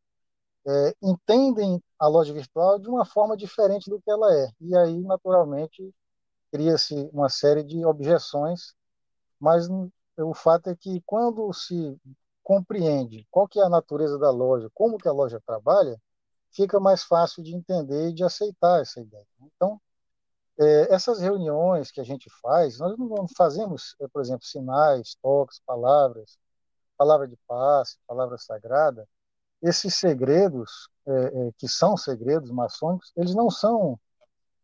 é, 0.68 0.96
entendem 1.02 1.82
a 2.00 2.08
loja 2.08 2.34
virtual 2.34 2.80
de 2.80 2.90
uma 2.90 3.06
forma 3.06 3.38
diferente 3.38 3.90
do 3.90 4.02
que 4.02 4.10
ela 4.10 4.34
é. 4.34 4.50
E 4.62 4.76
aí, 4.76 5.02
naturalmente, 5.02 5.94
cria-se 6.52 7.10
uma 7.14 7.30
série 7.30 7.64
de 7.64 7.86
objeções, 7.86 8.74
mas 9.40 9.68
o 10.18 10.34
fato 10.34 10.70
é 10.70 10.76
que 10.76 11.02
quando 11.06 11.52
se 11.54 12.00
compreende 12.44 13.28
qual 13.32 13.48
que 13.48 13.60
é 13.60 13.64
a 13.64 13.70
natureza 13.70 14.18
da 14.20 14.32
loja, 14.32 14.70
como 14.74 14.98
que 14.98 15.08
a 15.08 15.12
loja 15.12 15.42
trabalha, 15.46 16.00
fica 16.52 16.80
mais 16.80 17.04
fácil 17.04 17.44
de 17.44 17.56
entender 17.56 18.10
e 18.10 18.14
de 18.14 18.24
aceitar 18.24 18.82
essa 18.82 19.02
ideia. 19.02 19.26
Então, 19.42 19.82
é, 20.60 20.94
essas 20.94 21.20
reuniões 21.20 21.92
que 21.92 22.00
a 22.00 22.04
gente 22.04 22.30
faz, 22.42 22.80
nós 22.80 22.98
não 22.98 23.28
fazemos, 23.36 23.96
é, 24.00 24.08
por 24.08 24.22
exemplo, 24.22 24.46
sinais, 24.46 25.16
toques, 25.22 25.60
palavras, 25.66 26.38
palavra 26.98 27.28
de 27.28 27.38
paz, 27.48 27.98
palavra 28.08 28.38
sagrada, 28.38 29.08
esses 29.66 29.96
segredos, 29.96 30.88
é, 31.08 31.12
é, 31.12 31.52
que 31.58 31.68
são 31.68 31.98
segredos 31.98 32.52
maçônicos, 32.52 33.12
eles 33.18 33.34
não 33.34 33.50
são 33.50 34.00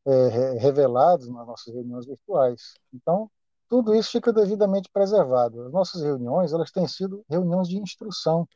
é, 0.05 0.57
revelados 0.59 1.27
nas 1.27 1.47
nossas 1.47 1.73
reuniões 1.73 2.05
virtuais. 2.05 2.75
Então, 2.93 3.29
tudo 3.67 3.95
isso 3.95 4.11
fica 4.11 4.31
devidamente 4.31 4.89
preservado. 4.93 5.63
As 5.63 5.71
nossas 5.71 6.03
reuniões, 6.03 6.53
elas 6.53 6.71
têm 6.71 6.87
sido 6.87 7.25
reuniões 7.27 7.67
de 7.67 7.79
instrução. 7.79 8.47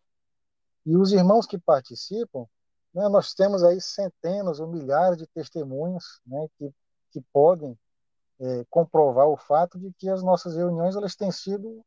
E 0.85 0.95
os 0.95 1.11
irmãos 1.11 1.47
que 1.47 1.57
participam, 1.57 2.45
né, 2.93 3.09
nós 3.09 3.33
temos 3.33 3.63
aí 3.63 3.81
centenas 3.81 4.59
ou 4.59 4.67
milhares 4.67 5.17
de 5.17 5.25
testemunhas 5.27 6.03
né, 6.27 6.47
que, 6.59 6.71
que 7.11 7.21
podem 7.33 7.75
é, 8.39 8.65
comprovar 8.69 9.27
o 9.27 9.37
fato 9.37 9.79
de 9.79 9.91
que 9.93 10.09
as 10.09 10.21
nossas 10.21 10.55
reuniões 10.55 10.95
elas 10.95 11.15
têm 11.15 11.31
sido 11.31 11.83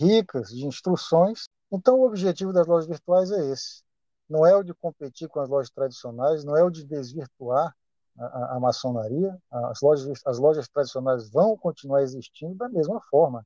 ricas 0.00 0.48
de 0.48 0.66
instruções. 0.66 1.44
Então, 1.70 2.00
o 2.00 2.06
objetivo 2.06 2.52
das 2.52 2.66
lojas 2.66 2.88
virtuais 2.88 3.30
é 3.30 3.52
esse: 3.52 3.84
não 4.30 4.46
é 4.46 4.56
o 4.56 4.62
de 4.62 4.72
competir 4.72 5.28
com 5.28 5.40
as 5.40 5.48
lojas 5.48 5.70
tradicionais, 5.70 6.44
não 6.44 6.56
é 6.56 6.62
o 6.62 6.70
de 6.70 6.84
desvirtuar 6.84 7.74
a, 8.16 8.24
a, 8.24 8.56
a 8.56 8.60
maçonaria. 8.60 9.36
As 9.50 9.80
lojas, 9.80 10.20
as 10.24 10.38
lojas 10.38 10.68
tradicionais 10.68 11.28
vão 11.30 11.56
continuar 11.56 12.02
existindo 12.02 12.54
da 12.54 12.68
mesma 12.68 13.00
forma. 13.10 13.44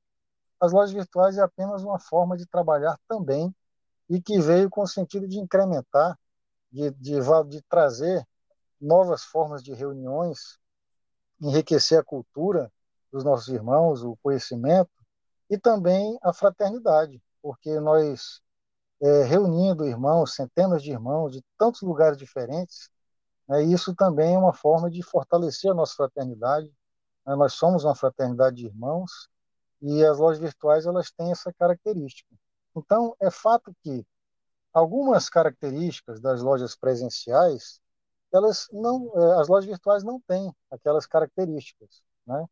As 0.61 0.73
lojas 0.73 0.93
virtuais 0.93 1.39
é 1.39 1.43
apenas 1.43 1.83
uma 1.83 1.99
forma 1.99 2.37
de 2.37 2.47
trabalhar 2.47 2.99
também 3.09 3.53
e 4.11 4.21
que 4.21 4.39
veio 4.39 4.69
com 4.69 4.83
o 4.83 4.87
sentido 4.87 5.27
de 5.27 5.39
incrementar, 5.39 6.19
de, 6.71 6.91
de, 6.91 7.19
de 7.49 7.63
trazer 7.63 8.27
novas 8.79 9.25
formas 9.25 9.63
de 9.63 9.73
reuniões, 9.73 10.59
enriquecer 11.41 11.99
a 11.99 12.05
cultura 12.05 12.71
dos 13.11 13.25
nossos 13.25 13.49
irmãos, 13.49 14.03
o 14.03 14.17
conhecimento 14.23 14.91
e 15.49 15.57
também 15.57 16.19
a 16.23 16.33
fraternidade, 16.33 17.23
porque 17.41 17.81
nós 17.81 18.43
é, 19.03 19.25
reunindo 19.25 19.87
irmãos, 19.87 20.35
centenas 20.35 20.83
de 20.83 20.91
irmãos 20.91 21.33
de 21.33 21.43
tantos 21.59 21.83
lugares 21.83 22.17
diferentes. 22.19 22.89
Né, 23.49 23.63
isso 23.65 23.95
também 23.95 24.35
é 24.35 24.39
uma 24.39 24.53
forma 24.53 24.91
de 24.91 25.03
fortalecer 25.03 25.71
a 25.71 25.75
nossa 25.75 25.95
fraternidade. 25.95 26.73
Né, 27.27 27.35
nós 27.37 27.55
somos 27.55 27.85
uma 27.85 27.95
fraternidade 27.95 28.57
de 28.57 28.67
irmãos 28.67 29.29
e 29.83 30.05
as 30.05 30.19
lojas 30.19 30.41
virtuais 30.41 30.87
elas 30.87 31.11
têm 31.11 31.31
essa 31.31 31.53
característica. 31.53 32.35
Então, 32.77 33.15
é 33.21 33.31
fato 33.31 33.75
que 33.83 34.05
algumas 34.73 35.29
características 35.29 36.21
das 36.21 36.43
lojas 36.43 36.75
presenciais, 36.75 37.81
elas 38.33 38.67
não, 38.73 39.13
é, 39.15 39.41
as 39.41 39.49
lojas 39.49 39.67
virtuais 39.67 40.03
não 40.03 40.21
têm 40.21 40.53
aquelas 40.71 41.07
características, 41.07 42.03
né? 42.27 42.45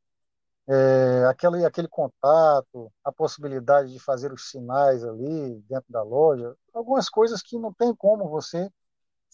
É, 0.68 1.24
aquele, 1.26 1.64
aquele 1.64 1.88
contato, 1.88 2.92
a 3.04 3.12
possibilidade 3.12 3.92
de 3.92 3.98
fazer 3.98 4.32
os 4.32 4.50
sinais 4.50 5.04
ali 5.04 5.60
dentro 5.68 5.90
da 5.92 6.02
loja, 6.02 6.56
algumas 6.72 7.08
coisas 7.08 7.42
que 7.42 7.58
não 7.58 7.72
tem 7.72 7.94
como 7.94 8.28
você 8.28 8.70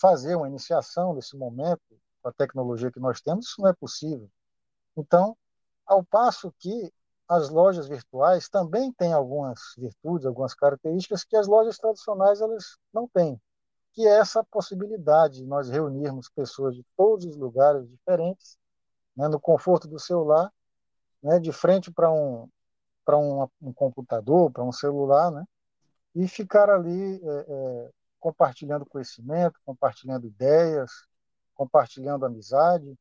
fazer 0.01 0.35
uma 0.37 0.49
iniciação 0.49 1.15
nesse 1.15 1.37
momento, 1.37 1.81
com 2.23 2.29
a 2.29 2.33
tecnologia 2.33 2.91
que 2.91 3.01
nós 3.01 3.21
temos, 3.21 3.47
isso 3.47 3.61
não 3.61 3.69
é 3.69 3.75
possível. 3.75 4.29
Então, 4.97 5.37
ao 5.87 6.05
passo 6.05 6.53
que 6.59 6.93
as 7.29 7.51
lojas 7.51 7.87
virtuais 7.87 8.49
também 8.49 8.93
têm 8.93 9.13
algumas 9.13 9.61
virtudes, 9.77 10.27
algumas 10.27 10.55
características 10.55 11.25
que 11.25 11.37
as 11.37 11.47
lojas 11.47 11.77
tradicionais 11.77 12.41
elas 12.41 12.79
não 12.93 13.07
têm, 13.07 13.41
que 13.93 14.07
é 14.07 14.19
essa 14.19 14.43
possibilidade 14.45 15.37
de 15.37 15.45
nós 15.45 15.69
reunirmos 15.69 16.31
pessoas 16.31 16.75
de 16.75 16.85
todos 16.97 17.27
os 17.27 17.37
lugares 17.37 17.87
diferentes, 17.89 18.57
né, 19.15 19.29
no 19.29 19.39
conforto 19.39 19.87
do 19.87 19.99
seu 19.99 20.25
lar, 20.25 20.51
né, 21.23 21.39
de 21.39 21.53
frente 21.53 21.91
para 21.91 22.11
um, 22.11 22.49
para 23.05 23.17
um, 23.19 23.49
um, 23.63 23.73
computador, 23.73 24.51
para 24.51 24.63
um 24.63 24.73
celular, 24.73 25.31
né, 25.31 25.45
e 26.15 26.27
ficar 26.29 26.71
ali 26.71 27.21
é, 27.23 27.47
é, 27.49 27.91
compartilhando 28.21 28.87
conhecimento, 28.87 29.61
compartilhando 29.65 30.27
ideias, 30.27 30.91
compartilhando 31.55 32.27
amizade, 32.27 32.97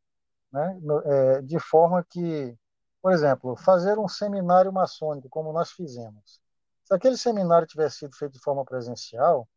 né, 0.51 0.79
é, 1.05 1.41
de 1.41 1.59
forma 1.59 2.05
que, 2.09 2.55
por 3.01 3.11
exemplo, 3.11 3.55
fazer 3.55 3.99
um 3.99 4.07
seminário 4.07 4.71
maçônico, 4.71 5.29
como 5.29 5.53
nós 5.53 5.71
fizemos. 5.71 6.41
Se 6.83 6.93
aquele 6.93 7.17
seminário 7.17 7.67
tivesse 7.67 7.97
sido 7.97 8.15
feito 8.15 8.33
de 8.33 8.39
forma 8.39 8.63
presencial, 8.63 9.47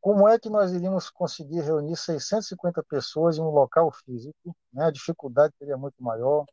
como 0.00 0.28
é 0.28 0.38
que 0.38 0.48
nós 0.48 0.72
iríamos 0.72 1.10
conseguir 1.10 1.60
reunir 1.60 1.96
650 1.96 2.82
pessoas 2.84 3.38
em 3.38 3.40
um 3.40 3.50
local 3.50 3.90
físico? 3.92 4.56
Né? 4.72 4.84
A 4.86 4.90
dificuldade 4.90 5.54
seria 5.58 5.76
muito 5.76 6.02
maior, 6.02 6.46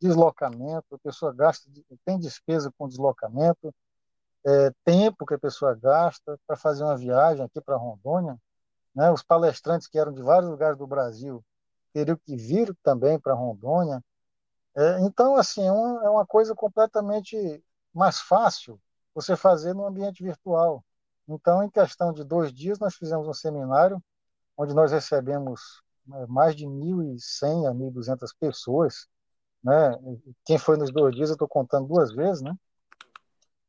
deslocamento, 0.00 0.94
a 0.94 0.98
pessoa 0.98 1.32
gasta, 1.32 1.68
tem 2.04 2.18
despesa 2.18 2.72
com 2.76 2.88
deslocamento, 2.88 3.74
é, 4.46 4.72
tempo 4.84 5.26
que 5.26 5.34
a 5.34 5.38
pessoa 5.38 5.74
gasta 5.74 6.38
para 6.46 6.56
fazer 6.56 6.84
uma 6.84 6.96
viagem 6.96 7.44
aqui 7.44 7.60
para 7.60 7.76
Rondônia. 7.76 8.38
Né? 8.94 9.10
Os 9.10 9.22
palestrantes 9.22 9.88
que 9.88 9.98
eram 9.98 10.12
de 10.12 10.22
vários 10.22 10.50
lugares 10.50 10.78
do 10.78 10.86
Brasil 10.86 11.44
teriam 11.92 12.16
que 12.16 12.36
vir 12.36 12.74
também 12.82 13.18
para 13.18 13.34
Rondônia. 13.34 14.02
É, 14.76 15.00
então, 15.00 15.36
assim, 15.36 15.66
é 15.66 15.72
uma, 15.72 16.04
é 16.04 16.08
uma 16.08 16.26
coisa 16.26 16.54
completamente 16.54 17.62
mais 17.92 18.20
fácil 18.20 18.80
você 19.14 19.36
fazer 19.36 19.74
no 19.74 19.86
ambiente 19.86 20.22
virtual. 20.22 20.84
Então, 21.26 21.62
em 21.62 21.70
questão 21.70 22.12
de 22.12 22.24
dois 22.24 22.52
dias, 22.52 22.78
nós 22.78 22.94
fizemos 22.94 23.26
um 23.26 23.34
seminário 23.34 24.02
onde 24.56 24.74
nós 24.74 24.92
recebemos 24.92 25.82
né, 26.06 26.26
mais 26.26 26.56
de 26.56 26.66
1.100 26.66 27.68
a 27.68 27.74
1.200 27.74 28.34
pessoas, 28.38 29.06
né? 29.62 29.96
Quem 30.44 30.58
foi 30.58 30.76
nos 30.76 30.90
dois 30.92 31.14
dias, 31.14 31.30
eu 31.30 31.34
estou 31.34 31.48
contando 31.48 31.88
duas 31.88 32.12
vezes, 32.12 32.42
né? 32.42 32.54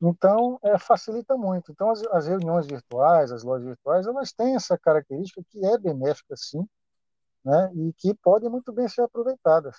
Então, 0.02 0.60
é, 0.64 0.78
facilita 0.78 1.36
muito. 1.36 1.72
Então, 1.72 1.90
as, 1.92 2.02
as, 2.08 2.28
reuniões 2.28 2.66
virtuais, 2.66 3.32
as 3.32 3.44
lojas 3.44 3.68
virtuais, 3.68 4.08
elas 4.08 4.32
têm 4.32 4.56
essa 4.56 4.78
característica 4.78 5.44
que 5.50 5.66
é 5.66 5.78
benéfica, 5.78 6.36
sim, 6.38 6.66
né? 7.44 7.72
E 7.76 7.94
que 7.94 8.14
podem 8.16 8.50
muito 8.50 8.72
bem 8.72 8.88
ser 8.88 9.02
aproveitadas. 9.02 9.76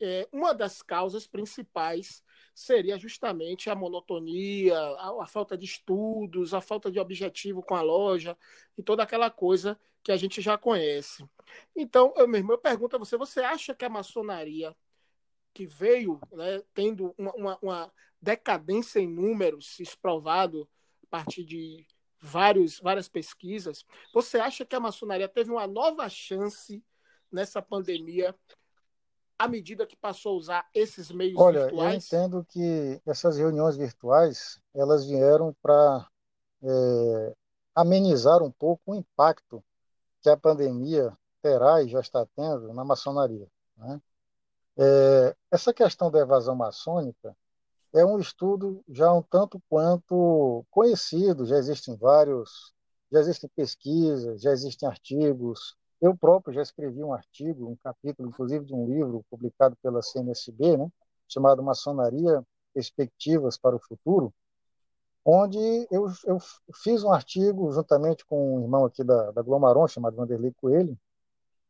É, 0.00 0.28
uma 0.32 0.54
das 0.54 0.82
causas 0.82 1.26
principais 1.26 2.23
seria 2.54 2.96
justamente 2.98 3.68
a 3.68 3.74
monotonia, 3.74 4.78
a, 4.78 5.24
a, 5.24 5.26
falta 5.26 5.58
de 5.58 5.64
estudos, 5.64 6.54
a 6.54 6.60
falta 6.60 6.90
de 6.90 7.00
objetivo 7.00 7.62
com 7.62 7.74
a 7.74 7.82
loja 7.82 8.36
e 8.78 8.82
toda 8.82 9.02
aquela 9.02 9.30
coisa 9.30 9.78
que 10.02 10.12
a 10.12 10.16
gente 10.16 10.40
já 10.40 10.56
conhece. 10.56 11.28
Então, 11.74 12.12
eu 12.16 12.28
mesmo 12.28 12.52
eu 12.52 12.58
pergunto 12.58 12.94
a 12.94 12.98
você: 12.98 13.16
você 13.16 13.40
acha 13.40 13.74
que 13.74 13.84
a 13.84 13.88
maçonaria, 13.88 14.74
que 15.52 15.66
veio 15.66 16.20
né, 16.32 16.62
tendo 16.72 17.14
uma, 17.18 17.32
uma, 17.32 17.58
uma 17.60 17.92
decadência 18.20 19.00
em 19.00 19.08
números, 19.08 19.78
isso 19.80 19.98
provado 19.98 20.68
a 21.02 21.06
partir 21.08 21.44
de 21.44 21.86
vários, 22.20 22.78
várias 22.78 23.08
pesquisas. 23.08 23.84
Você 24.12 24.38
acha 24.38 24.64
que 24.64 24.76
a 24.76 24.80
maçonaria 24.80 25.28
teve 25.28 25.50
uma 25.50 25.66
nova 25.66 26.08
chance 26.08 26.82
nessa 27.30 27.60
pandemia 27.60 28.34
à 29.38 29.48
medida 29.48 29.86
que 29.86 29.96
passou 29.96 30.32
a 30.32 30.36
usar 30.36 30.68
esses 30.74 31.10
meios 31.10 31.40
Olha, 31.40 31.62
virtuais? 31.62 31.92
eu 31.92 32.18
entendo 32.18 32.46
que 32.48 33.00
essas 33.06 33.36
reuniões 33.36 33.76
virtuais 33.76 34.60
elas 34.74 35.06
vieram 35.06 35.54
para 35.62 36.08
é, 36.62 37.34
amenizar 37.74 38.42
um 38.42 38.50
pouco 38.50 38.92
o 38.92 38.94
impacto 38.94 39.62
que 40.22 40.30
a 40.30 40.36
pandemia 40.36 41.12
terá 41.42 41.82
e 41.82 41.88
já 41.88 42.00
está 42.00 42.26
tendo 42.34 42.72
na 42.72 42.84
maçonaria. 42.84 43.46
Né? 43.76 44.00
É, 44.76 45.36
essa 45.50 45.72
questão 45.72 46.10
da 46.10 46.20
evasão 46.20 46.54
maçônica 46.54 47.36
é 47.92 48.04
um 48.04 48.18
estudo 48.18 48.82
já 48.88 49.12
um 49.12 49.22
tanto 49.22 49.62
quanto 49.68 50.64
conhecido, 50.70 51.46
já 51.46 51.56
existem 51.56 51.96
vários, 51.96 52.72
já 53.10 53.20
existem 53.20 53.48
pesquisas, 53.54 54.40
já 54.40 54.50
existem 54.50 54.88
artigos. 54.88 55.76
Eu 56.04 56.14
próprio 56.14 56.52
já 56.52 56.60
escrevi 56.60 57.02
um 57.02 57.14
artigo, 57.14 57.70
um 57.70 57.76
capítulo, 57.76 58.28
inclusive, 58.28 58.62
de 58.66 58.74
um 58.74 58.86
livro 58.86 59.24
publicado 59.30 59.74
pela 59.82 60.02
CNSB, 60.02 60.76
né, 60.76 60.86
chamado 61.26 61.62
Maçonaria 61.62 62.44
Perspectivas 62.74 63.56
para 63.56 63.74
o 63.74 63.80
Futuro, 63.80 64.30
onde 65.24 65.58
eu, 65.90 66.06
eu 66.26 66.38
fiz 66.74 67.02
um 67.02 67.10
artigo 67.10 67.72
juntamente 67.72 68.26
com 68.26 68.56
um 68.56 68.60
irmão 68.60 68.84
aqui 68.84 69.02
da, 69.02 69.30
da 69.30 69.40
Glomaron, 69.40 69.88
chamado 69.88 70.16
Vanderlei 70.16 70.52
Coelho, 70.60 70.94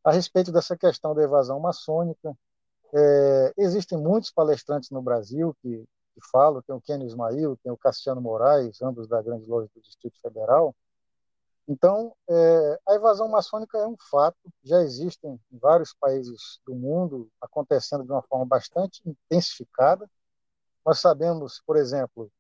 a 0.03 0.11
respeito 0.11 0.51
dessa 0.51 0.77
questão 0.77 1.15
da 1.15 1.23
evasão 1.23 1.61
maçônica. 1.61 2.37
É, 2.93 3.55
existem 3.57 3.97
muitos 3.97 4.33
palestrantes 4.33 4.91
no 4.91 5.01
Brasil 5.01 5.55
que 5.63 5.87
que 6.15 6.21
falo, 6.31 6.63
tem 6.63 6.75
o 6.75 6.81
Kenny 6.81 7.07
Ismail, 7.07 7.59
tem 7.63 7.73
o 7.73 7.77
Cassiano 7.77 8.21
Moraes, 8.21 8.81
ambos 8.81 9.09
da 9.09 9.21
grande 9.21 9.47
loja 9.47 9.69
do 9.75 9.83
Distrito 9.83 10.17
Federal. 10.21 10.75
Então, 11.67 12.15
é, 12.29 12.81
a 12.89 12.95
evasão 12.95 13.29
maçônica 13.29 13.79
é 13.79 13.87
um 13.87 13.97
fato, 14.11 14.37
já 14.63 14.83
existem 14.83 15.41
em 15.51 15.59
vários 15.59 15.95
países 15.95 16.61
do 16.67 16.75
mundo 16.75 17.31
acontecendo 17.41 18.05
de 18.05 18.13
uma 18.13 18.23
forma 18.23 18.45
bastante 18.45 19.01
intensificada. 19.07 20.09
Nós 20.85 21.01
sabemos, 21.01 21.63
por 21.67 21.77
exemplo, 21.77 22.31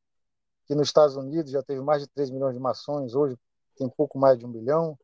que 0.66 0.74
nos 0.74 0.88
Estados 0.88 1.16
Unidos 1.16 1.50
já 1.50 1.62
teve 1.62 1.80
mais 1.80 2.02
de 2.02 2.08
3 2.08 2.30
milhões 2.30 2.54
de 2.54 2.60
maçons, 2.60 3.14
hoje 3.14 3.37
tem 3.76 3.88
pouco 3.88 4.18
mais 4.18 4.38
de 4.38 4.44
um 4.44 4.48
milhão. 4.48 4.98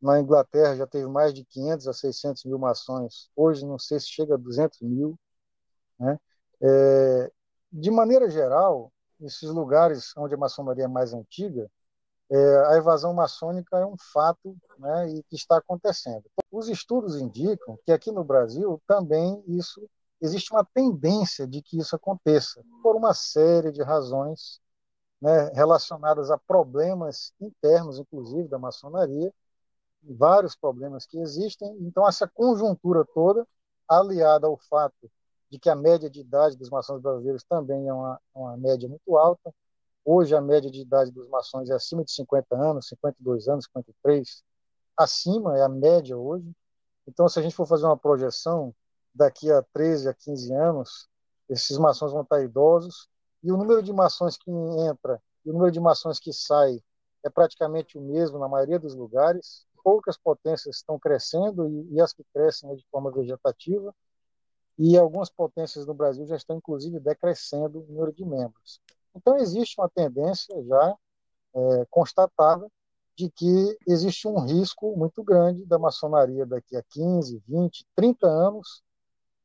Na 0.00 0.20
Inglaterra 0.20 0.76
já 0.76 0.86
teve 0.86 1.08
mais 1.08 1.34
de 1.34 1.44
500 1.44 1.88
a 1.88 1.92
600 1.92 2.44
mil 2.44 2.58
maçons, 2.58 3.30
hoje 3.34 3.66
não 3.66 3.78
sei 3.78 3.98
se 3.98 4.08
chega 4.08 4.34
a 4.34 4.38
200 4.38 4.80
mil. 4.82 5.18
Né? 5.98 6.18
É, 6.60 7.32
de 7.72 7.90
maneira 7.90 8.30
geral, 8.30 8.92
esses 9.20 9.48
lugares 9.50 10.12
onde 10.16 10.34
a 10.34 10.38
maçonaria 10.38 10.84
é 10.84 10.88
mais 10.88 11.12
antiga, 11.12 11.68
é, 12.30 12.66
a 12.66 12.76
evasão 12.76 13.14
maçônica 13.14 13.76
é 13.78 13.86
um 13.86 13.96
fato 14.12 14.56
né, 14.78 15.08
e 15.10 15.22
que 15.24 15.36
está 15.36 15.58
acontecendo. 15.58 16.24
Os 16.50 16.68
estudos 16.68 17.16
indicam 17.20 17.78
que 17.84 17.92
aqui 17.92 18.12
no 18.12 18.24
Brasil 18.24 18.80
também 18.86 19.42
isso 19.46 19.88
existe 20.20 20.52
uma 20.52 20.64
tendência 20.64 21.46
de 21.46 21.62
que 21.62 21.78
isso 21.78 21.94
aconteça 21.94 22.62
por 22.82 22.96
uma 22.96 23.14
série 23.14 23.72
de 23.72 23.82
razões 23.82 24.60
né, 25.20 25.50
relacionadas 25.54 26.30
a 26.30 26.38
problemas 26.38 27.32
internos, 27.40 27.98
inclusive 27.98 28.48
da 28.48 28.58
maçonaria, 28.58 29.32
vários 30.02 30.54
problemas 30.54 31.06
que 31.06 31.18
existem. 31.18 31.76
Então 31.80 32.06
essa 32.06 32.26
conjuntura 32.28 33.04
toda, 33.14 33.46
aliada 33.88 34.46
ao 34.46 34.56
fato 34.56 35.10
de 35.50 35.58
que 35.58 35.70
a 35.70 35.74
média 35.74 36.10
de 36.10 36.20
idade 36.20 36.56
dos 36.56 36.70
maçons 36.70 37.00
brasileiros 37.00 37.42
também 37.44 37.88
é 37.88 37.92
uma, 37.92 38.20
uma 38.34 38.56
média 38.56 38.88
muito 38.88 39.16
alta. 39.16 39.52
Hoje, 40.04 40.34
a 40.34 40.40
média 40.40 40.70
de 40.70 40.80
idade 40.80 41.10
dos 41.10 41.28
maçons 41.28 41.68
é 41.70 41.74
acima 41.74 42.04
de 42.04 42.12
50 42.12 42.56
anos, 42.56 42.88
52 42.88 43.48
anos, 43.48 43.66
53. 43.66 44.42
Acima 44.96 45.58
é 45.58 45.62
a 45.62 45.68
média 45.68 46.16
hoje. 46.16 46.50
Então, 47.06 47.28
se 47.28 47.38
a 47.38 47.42
gente 47.42 47.54
for 47.54 47.66
fazer 47.66 47.86
uma 47.86 47.96
projeção, 47.96 48.74
daqui 49.14 49.50
a 49.50 49.62
13 49.72 50.08
a 50.08 50.14
15 50.14 50.52
anos, 50.54 51.08
esses 51.48 51.76
maçons 51.78 52.12
vão 52.12 52.22
estar 52.22 52.42
idosos 52.42 53.08
e 53.42 53.50
o 53.50 53.56
número 53.56 53.82
de 53.82 53.92
maçons 53.92 54.36
que 54.36 54.50
entra 54.50 55.20
e 55.44 55.50
o 55.50 55.52
número 55.52 55.70
de 55.70 55.80
maçons 55.80 56.18
que 56.18 56.32
sai 56.32 56.82
é 57.24 57.30
praticamente 57.30 57.96
o 57.96 58.00
mesmo 58.00 58.38
na 58.38 58.48
maioria 58.48 58.78
dos 58.78 58.94
lugares. 58.94 59.66
Poucas 59.82 60.16
potências 60.16 60.76
estão 60.76 60.98
crescendo 60.98 61.68
e, 61.68 61.94
e 61.94 62.00
as 62.00 62.12
que 62.12 62.24
crescem 62.32 62.70
é 62.70 62.74
de 62.74 62.86
forma 62.90 63.10
vegetativa 63.10 63.94
e 64.78 64.96
algumas 64.96 65.28
potências 65.28 65.86
no 65.86 65.94
Brasil 65.94 66.24
já 66.26 66.36
estão, 66.36 66.56
inclusive, 66.56 67.00
decrescendo 67.00 67.80
o 67.80 67.86
número 67.86 68.12
de 68.12 68.24
membros. 68.24 68.80
Então, 69.18 69.36
existe 69.36 69.80
uma 69.80 69.88
tendência 69.88 70.54
já 70.64 70.96
é, 71.54 71.86
constatada 71.90 72.66
de 73.16 73.28
que 73.30 73.78
existe 73.86 74.28
um 74.28 74.38
risco 74.44 74.96
muito 74.96 75.24
grande 75.24 75.64
da 75.66 75.78
maçonaria 75.78 76.46
daqui 76.46 76.76
a 76.76 76.82
15, 76.82 77.42
20, 77.48 77.84
30 77.96 78.26
anos 78.28 78.82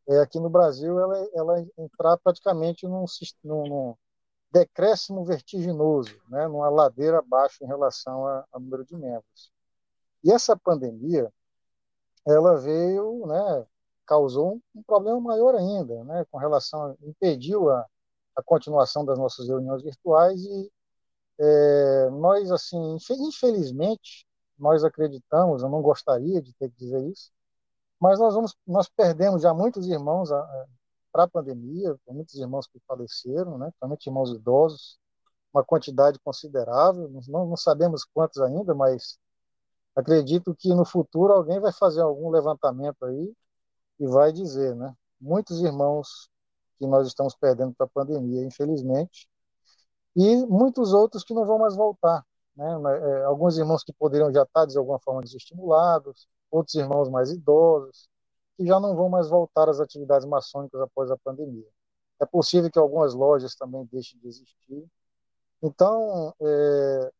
é, 0.08 0.20
aqui 0.20 0.40
no 0.40 0.50
Brasil 0.50 1.00
ela, 1.00 1.30
ela 1.34 1.66
entrar 1.78 2.18
praticamente 2.18 2.86
num, 2.88 3.06
num, 3.44 3.68
num 3.68 3.96
decréscimo 4.52 5.26
vertiginoso, 5.26 6.16
né, 6.30 6.48
numa 6.48 6.70
ladeira 6.70 7.20
abaixo 7.20 7.64
em 7.64 7.68
relação 7.68 8.28
ao 8.52 8.60
número 8.60 8.86
de 8.86 8.96
membros. 8.96 9.52
E 10.24 10.32
essa 10.32 10.56
pandemia, 10.56 11.34
ela 12.28 12.58
veio, 12.58 13.26
né, 13.26 13.66
causou 14.06 14.54
um, 14.54 14.62
um 14.76 14.84
problema 14.84 15.20
maior 15.20 15.56
ainda, 15.56 16.04
né, 16.04 16.26
com 16.30 16.38
relação, 16.38 16.96
impediu 17.02 17.72
a, 17.72 17.86
a 18.36 18.44
continuação 18.44 19.06
das 19.06 19.18
nossas 19.18 19.48
reuniões 19.48 19.84
virtuais 19.84 20.44
e 20.44 20.72
é, 21.40 22.10
nós, 22.12 22.52
assim, 22.52 22.98
infelizmente, 23.20 24.28
nós 24.58 24.84
acreditamos, 24.84 25.64
eu 25.64 25.70
não 25.70 25.82
gostaria 25.82 26.42
de 26.42 26.54
ter 26.54 26.70
que 26.70 26.78
dizer 26.78 27.04
isso, 27.10 27.32
mas 28.00 28.20
nós 28.20 28.34
vamos, 28.36 28.56
nós 28.68 28.90
perdemos 28.90 29.42
já 29.42 29.54
muitos 29.54 29.88
irmãos 29.88 30.30
para 31.12 31.24
a 31.24 31.28
pandemia, 31.28 31.96
muitos 32.08 32.36
irmãos 32.36 32.68
que 32.68 32.80
faleceram, 32.88 33.58
né, 33.58 33.68
principalmente 33.68 34.08
irmãos 34.08 34.32
idosos, 34.32 35.00
uma 35.54 35.64
quantidade 35.64 36.20
considerável, 36.20 37.10
não, 37.28 37.46
não 37.48 37.58
sabemos 37.58 38.04
quantos 38.04 38.42
ainda, 38.42 38.74
mas 38.74 39.20
acredito 39.96 40.56
que 40.56 40.74
no 40.74 40.86
futuro 40.86 41.34
alguém 41.34 41.60
vai 41.60 41.72
fazer 41.72 42.02
algum 42.02 42.30
levantamento 42.30 43.06
aí 43.06 43.34
e 44.00 44.08
vai 44.08 44.32
dizer, 44.32 44.76
né? 44.76 44.96
Muitos 45.22 45.62
irmãos 45.62 46.30
que 46.84 46.88
nós 46.88 47.08
estamos 47.08 47.34
perdendo 47.36 47.74
para 47.74 47.86
a 47.86 47.90
pandemia, 47.90 48.44
infelizmente, 48.44 49.30
e 50.16 50.46
muitos 50.46 50.94
outros 50.94 51.24
que 51.24 51.34
não 51.34 51.46
vão 51.46 51.58
mais 51.58 51.76
voltar, 51.76 52.26
né? 52.56 52.66
É, 52.66 53.24
alguns 53.24 53.58
irmãos 53.58 53.84
que 53.84 53.94
poderiam 53.94 54.32
já 54.32 54.44
estar 54.44 54.66
de 54.66 54.78
alguma 54.78 55.00
forma 55.00 55.22
desestimulados, 55.22 56.28
outros 56.52 56.76
irmãos 56.76 57.10
mais 57.10 57.32
idosos, 57.32 58.10
que 58.58 58.66
já 58.66 58.80
não 58.80 58.96
vão 58.96 59.10
mais 59.10 59.30
voltar 59.30 59.70
às 59.70 59.80
atividades 59.80 60.28
maçônicas 60.28 60.80
após 60.82 61.10
a 61.10 61.18
pandemia. 61.18 61.68
É 62.20 62.26
possível 62.26 62.70
que 62.70 62.78
algumas 62.78 63.14
lojas 63.14 63.56
também 63.56 63.88
deixem 63.92 64.20
de 64.20 64.28
existir. 64.28 64.86
Então, 65.62 66.34
é, 66.42 67.12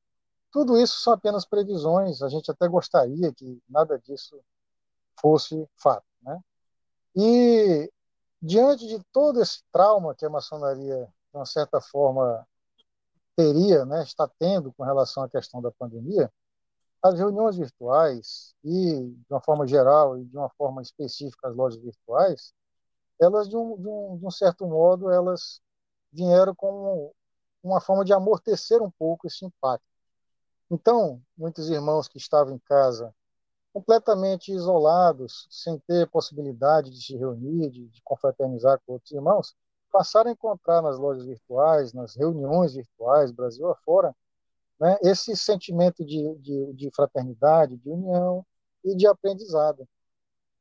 tudo 0.52 0.78
isso 0.78 1.00
são 1.00 1.14
apenas 1.14 1.46
previsões. 1.46 2.22
A 2.22 2.30
gente 2.30 2.52
até 2.52 2.68
gostaria 2.68 3.34
que 3.34 3.60
nada 3.68 3.98
disso 3.98 4.40
fosse 5.20 5.68
fato. 5.78 6.06
Né? 6.22 6.40
E, 7.16 7.92
diante 8.44 8.86
de 8.86 9.02
todo 9.14 9.42
esse 9.42 9.64
trauma 9.72 10.14
que 10.14 10.26
a 10.26 10.30
maçonaria, 10.30 11.06
de 11.06 11.38
uma 11.38 11.46
certa 11.46 11.80
forma, 11.80 12.46
teria, 13.38 13.86
né, 13.86 14.04
está 14.04 14.30
tendo 14.38 14.74
com 14.74 14.84
relação 14.84 15.24
à 15.24 15.30
questão 15.30 15.62
da 15.62 15.72
pandemia, 15.72 16.30
as 17.02 17.18
reuniões 17.18 17.56
virtuais 17.56 18.54
e, 18.62 19.02
de 19.02 19.34
uma 19.34 19.42
forma 19.42 19.66
geral 19.66 20.18
e 20.20 20.26
de 20.26 20.38
uma 20.38 20.50
forma 20.50 20.82
específica, 20.82 21.48
as 21.48 21.56
lojas 21.56 21.82
virtuais, 21.82 22.54
elas, 23.20 23.48
de 23.48 23.56
um, 23.56 23.78
de 23.78 23.88
um, 23.88 24.18
de 24.18 24.26
um 24.26 24.32
certo 24.32 24.68
modo, 24.68 25.10
elas 25.10 25.62
vieram 26.12 26.54
como 26.54 27.16
uma 27.64 27.80
forma 27.80 28.04
de 28.04 28.12
amortecer 28.12 28.82
um 28.82 28.92
pouco 28.92 29.26
esse 29.26 29.46
impacto. 29.46 29.88
Então, 30.70 31.22
muitos 31.38 31.70
irmãos 31.70 32.10
que 32.10 32.18
estavam 32.18 32.54
em 32.56 32.60
casa 32.60 33.14
completamente 33.74 34.52
isolados, 34.54 35.48
sem 35.50 35.80
ter 35.80 36.08
possibilidade 36.10 36.92
de 36.92 37.04
se 37.04 37.18
reunir, 37.18 37.72
de, 37.72 37.88
de 37.88 38.02
confraternizar 38.04 38.80
com 38.86 38.94
outros 38.94 39.12
irmãos, 39.12 39.56
passaram 39.92 40.30
a 40.30 40.34
encontrar 40.34 40.82
nas 40.82 40.98
lojas 40.98 41.26
virtuais, 41.26 41.92
nas 41.92 42.16
reuniões 42.16 42.76
virtuais, 42.76 43.32
Brasil 43.32 43.70
afora, 43.70 44.16
né, 44.80 44.98
esse 45.02 45.36
sentimento 45.36 46.06
de, 46.06 46.36
de, 46.36 46.74
de, 46.74 46.92
fraternidade, 46.92 47.78
de 47.78 47.90
união 47.90 48.46
e 48.84 48.96
de 48.96 49.08
aprendizado. 49.08 49.88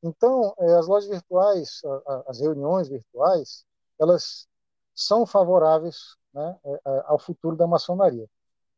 Então, 0.03 0.55
é, 0.59 0.75
as 0.75 0.87
lojas 0.87 1.09
virtuais, 1.09 1.81
as 2.27 2.40
reuniões 2.40 2.88
virtuais, 2.88 3.64
elas 4.01 4.48
são 4.94 5.27
favoráveis 5.27 6.16
né, 6.33 6.59
é, 6.64 6.72
é, 6.72 7.03
ao 7.07 7.18
futuro 7.18 7.57
da 7.57 7.66
maçonaria. 7.66 8.29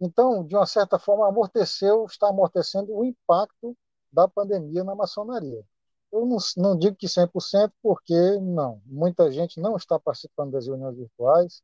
Então, 0.00 0.44
de 0.44 0.56
uma 0.56 0.66
certa 0.66 0.98
forma, 0.98 1.28
amorteceu, 1.28 2.04
está 2.06 2.28
amortecendo 2.28 2.94
o 2.94 3.04
impacto 3.04 3.76
da 4.14 4.28
pandemia 4.28 4.84
na 4.84 4.94
maçonaria. 4.94 5.64
Eu 6.12 6.24
não, 6.24 6.38
não 6.56 6.78
digo 6.78 6.96
que 6.96 7.08
100%, 7.08 7.72
porque 7.82 8.14
não. 8.40 8.80
Muita 8.86 9.30
gente 9.32 9.60
não 9.60 9.76
está 9.76 9.98
participando 9.98 10.52
das 10.52 10.66
reuniões 10.66 10.96
virtuais, 10.96 11.62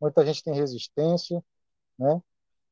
muita 0.00 0.26
gente 0.26 0.42
tem 0.42 0.54
resistência, 0.54 1.42
né? 1.98 2.20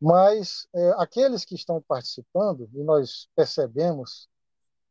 Mas 0.01 0.67
é, 0.75 0.91
aqueles 0.99 1.45
que 1.45 1.55
estão 1.55 1.81
participando, 1.81 2.69
e 2.75 2.83
nós 2.83 3.29
percebemos 3.37 4.29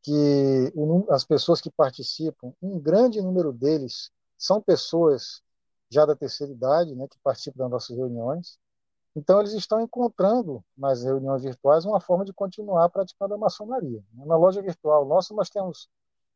que 0.01 0.71
as 1.09 1.25
pessoas 1.25 1.59
que 1.59 1.69
participam, 1.69 2.53
um 2.61 2.79
grande 2.79 3.21
número 3.21 3.51
deles 3.51 4.11
são 4.37 4.61
pessoas 4.61 5.41
já 5.89 6.05
da 6.05 6.15
terceira 6.15 6.53
idade, 6.53 6.95
né, 6.95 7.07
que 7.07 7.17
participam 7.19 7.63
das 7.63 7.71
nossas 7.71 7.97
reuniões. 7.97 8.57
Então, 9.19 9.41
eles 9.41 9.51
estão 9.51 9.81
encontrando 9.81 10.63
nas 10.77 11.03
reuniões 11.03 11.43
virtuais 11.43 11.83
uma 11.83 11.99
forma 11.99 12.23
de 12.23 12.31
continuar 12.31 12.87
praticando 12.87 13.33
a 13.33 13.37
maçonaria. 13.37 14.01
Na 14.13 14.37
loja 14.37 14.61
virtual 14.61 15.05
nossa, 15.05 15.33
nós 15.33 15.49
temos, 15.49 15.89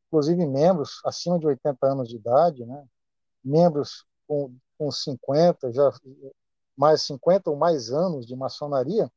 inclusive, 0.08 0.46
membros 0.46 1.00
acima 1.06 1.40
de 1.40 1.48
80 1.48 1.88
anos 1.88 2.10
de 2.10 2.18
idade, 2.18 2.66
né, 2.66 2.86
membros 3.42 4.06
com, 4.28 4.54
com 4.78 4.92
50, 4.92 5.72
já 5.72 5.94
mais 6.76 7.04
50 7.04 7.50
ou 7.50 7.56
mais 7.56 7.90
anos 7.90 8.28
de 8.28 8.36
maçonaria 8.36 9.10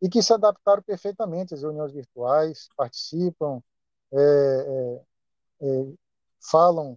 e 0.00 0.08
que 0.08 0.22
se 0.22 0.32
adaptaram 0.32 0.80
perfeitamente 0.80 1.52
às 1.52 1.62
reuniões 1.62 1.92
virtuais, 1.92 2.68
participam, 2.76 3.60
é, 4.12 4.20
é, 4.20 5.02
é, 5.62 5.92
falam 6.40 6.96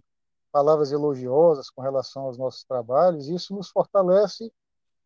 palavras 0.52 0.92
elogiosas 0.92 1.70
com 1.70 1.82
relação 1.82 2.26
aos 2.26 2.38
nossos 2.38 2.62
trabalhos. 2.62 3.26
Isso 3.26 3.52
nos 3.52 3.68
fortalece 3.68 4.52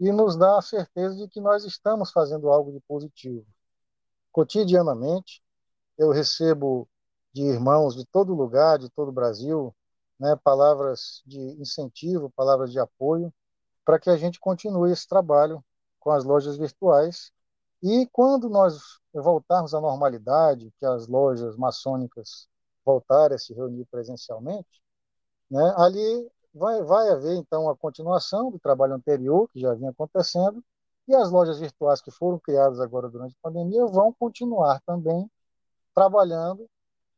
e 0.00 0.12
nos 0.12 0.36
dá 0.36 0.58
a 0.58 0.62
certeza 0.62 1.16
de 1.16 1.28
que 1.28 1.40
nós 1.40 1.64
estamos 1.64 2.12
fazendo 2.12 2.50
algo 2.50 2.72
de 2.72 2.80
positivo. 2.80 3.46
Cotidianamente, 4.32 5.42
eu 5.96 6.10
recebo 6.10 6.88
de 7.32 7.42
irmãos 7.42 7.94
de 7.96 8.04
todo 8.06 8.34
lugar, 8.34 8.78
de 8.78 8.88
todo 8.90 9.08
o 9.08 9.12
Brasil, 9.12 9.74
né, 10.18 10.36
palavras 10.36 11.22
de 11.26 11.38
incentivo, 11.60 12.30
palavras 12.30 12.72
de 12.72 12.78
apoio, 12.78 13.32
para 13.84 13.98
que 13.98 14.10
a 14.10 14.16
gente 14.16 14.40
continue 14.40 14.92
esse 14.92 15.06
trabalho 15.06 15.64
com 15.98 16.10
as 16.10 16.24
lojas 16.24 16.56
virtuais. 16.56 17.32
E 17.82 18.06
quando 18.12 18.48
nós 18.48 18.98
voltarmos 19.12 19.74
à 19.74 19.80
normalidade, 19.80 20.72
que 20.78 20.86
as 20.86 21.06
lojas 21.06 21.56
maçônicas 21.56 22.48
voltarem 22.84 23.36
a 23.36 23.38
se 23.38 23.52
reunir 23.54 23.84
presencialmente, 23.86 24.82
né, 25.50 25.74
ali 25.76 26.30
vai, 26.54 26.82
vai 26.82 27.08
haver 27.10 27.36
então 27.36 27.68
a 27.68 27.76
continuação 27.76 28.50
do 28.50 28.58
trabalho 28.58 28.94
anterior, 28.94 29.48
que 29.52 29.60
já 29.60 29.74
vinha 29.74 29.90
acontecendo, 29.90 30.62
e 31.06 31.14
as 31.14 31.30
lojas 31.30 31.58
virtuais 31.58 32.00
que 32.00 32.10
foram 32.10 32.38
criadas 32.38 32.80
agora 32.80 33.08
durante 33.08 33.34
a 33.34 33.42
pandemia 33.42 33.86
vão 33.86 34.12
continuar 34.12 34.80
também 34.86 35.30
trabalhando 35.94 36.68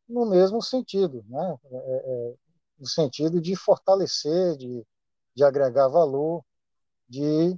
no 0.08 0.26
mesmo 0.26 0.62
sentido, 0.62 1.24
né? 1.28 1.56
É, 1.70 1.76
é, 1.76 2.34
no 2.78 2.86
sentido 2.86 3.40
de 3.40 3.54
fortalecer, 3.54 4.56
de, 4.56 4.86
de 5.34 5.44
agregar 5.44 5.88
valor, 5.88 6.42
de 7.08 7.56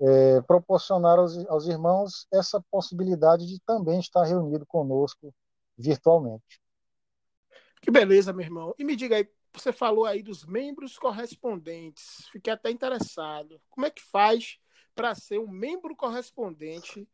é, 0.00 0.40
proporcionar 0.42 1.18
aos, 1.18 1.36
aos 1.46 1.66
irmãos 1.66 2.26
essa 2.32 2.62
possibilidade 2.70 3.46
de 3.46 3.60
também 3.60 4.00
estar 4.00 4.24
reunido 4.24 4.64
conosco 4.66 5.32
virtualmente. 5.76 6.60
Que 7.82 7.90
beleza, 7.90 8.32
meu 8.32 8.44
irmão. 8.44 8.74
E 8.78 8.84
me 8.84 8.96
diga 8.96 9.16
aí, 9.16 9.28
você 9.54 9.72
falou 9.72 10.04
aí 10.04 10.22
dos 10.22 10.44
membros 10.44 10.98
correspondentes. 10.98 12.26
Fiquei 12.32 12.52
até 12.52 12.70
interessado. 12.70 13.60
Como 13.70 13.86
é 13.86 13.90
que 13.90 14.02
faz 14.02 14.58
para 14.94 15.14
ser 15.14 15.38
um 15.38 15.48
membro 15.48 15.94
correspondente 15.96 17.08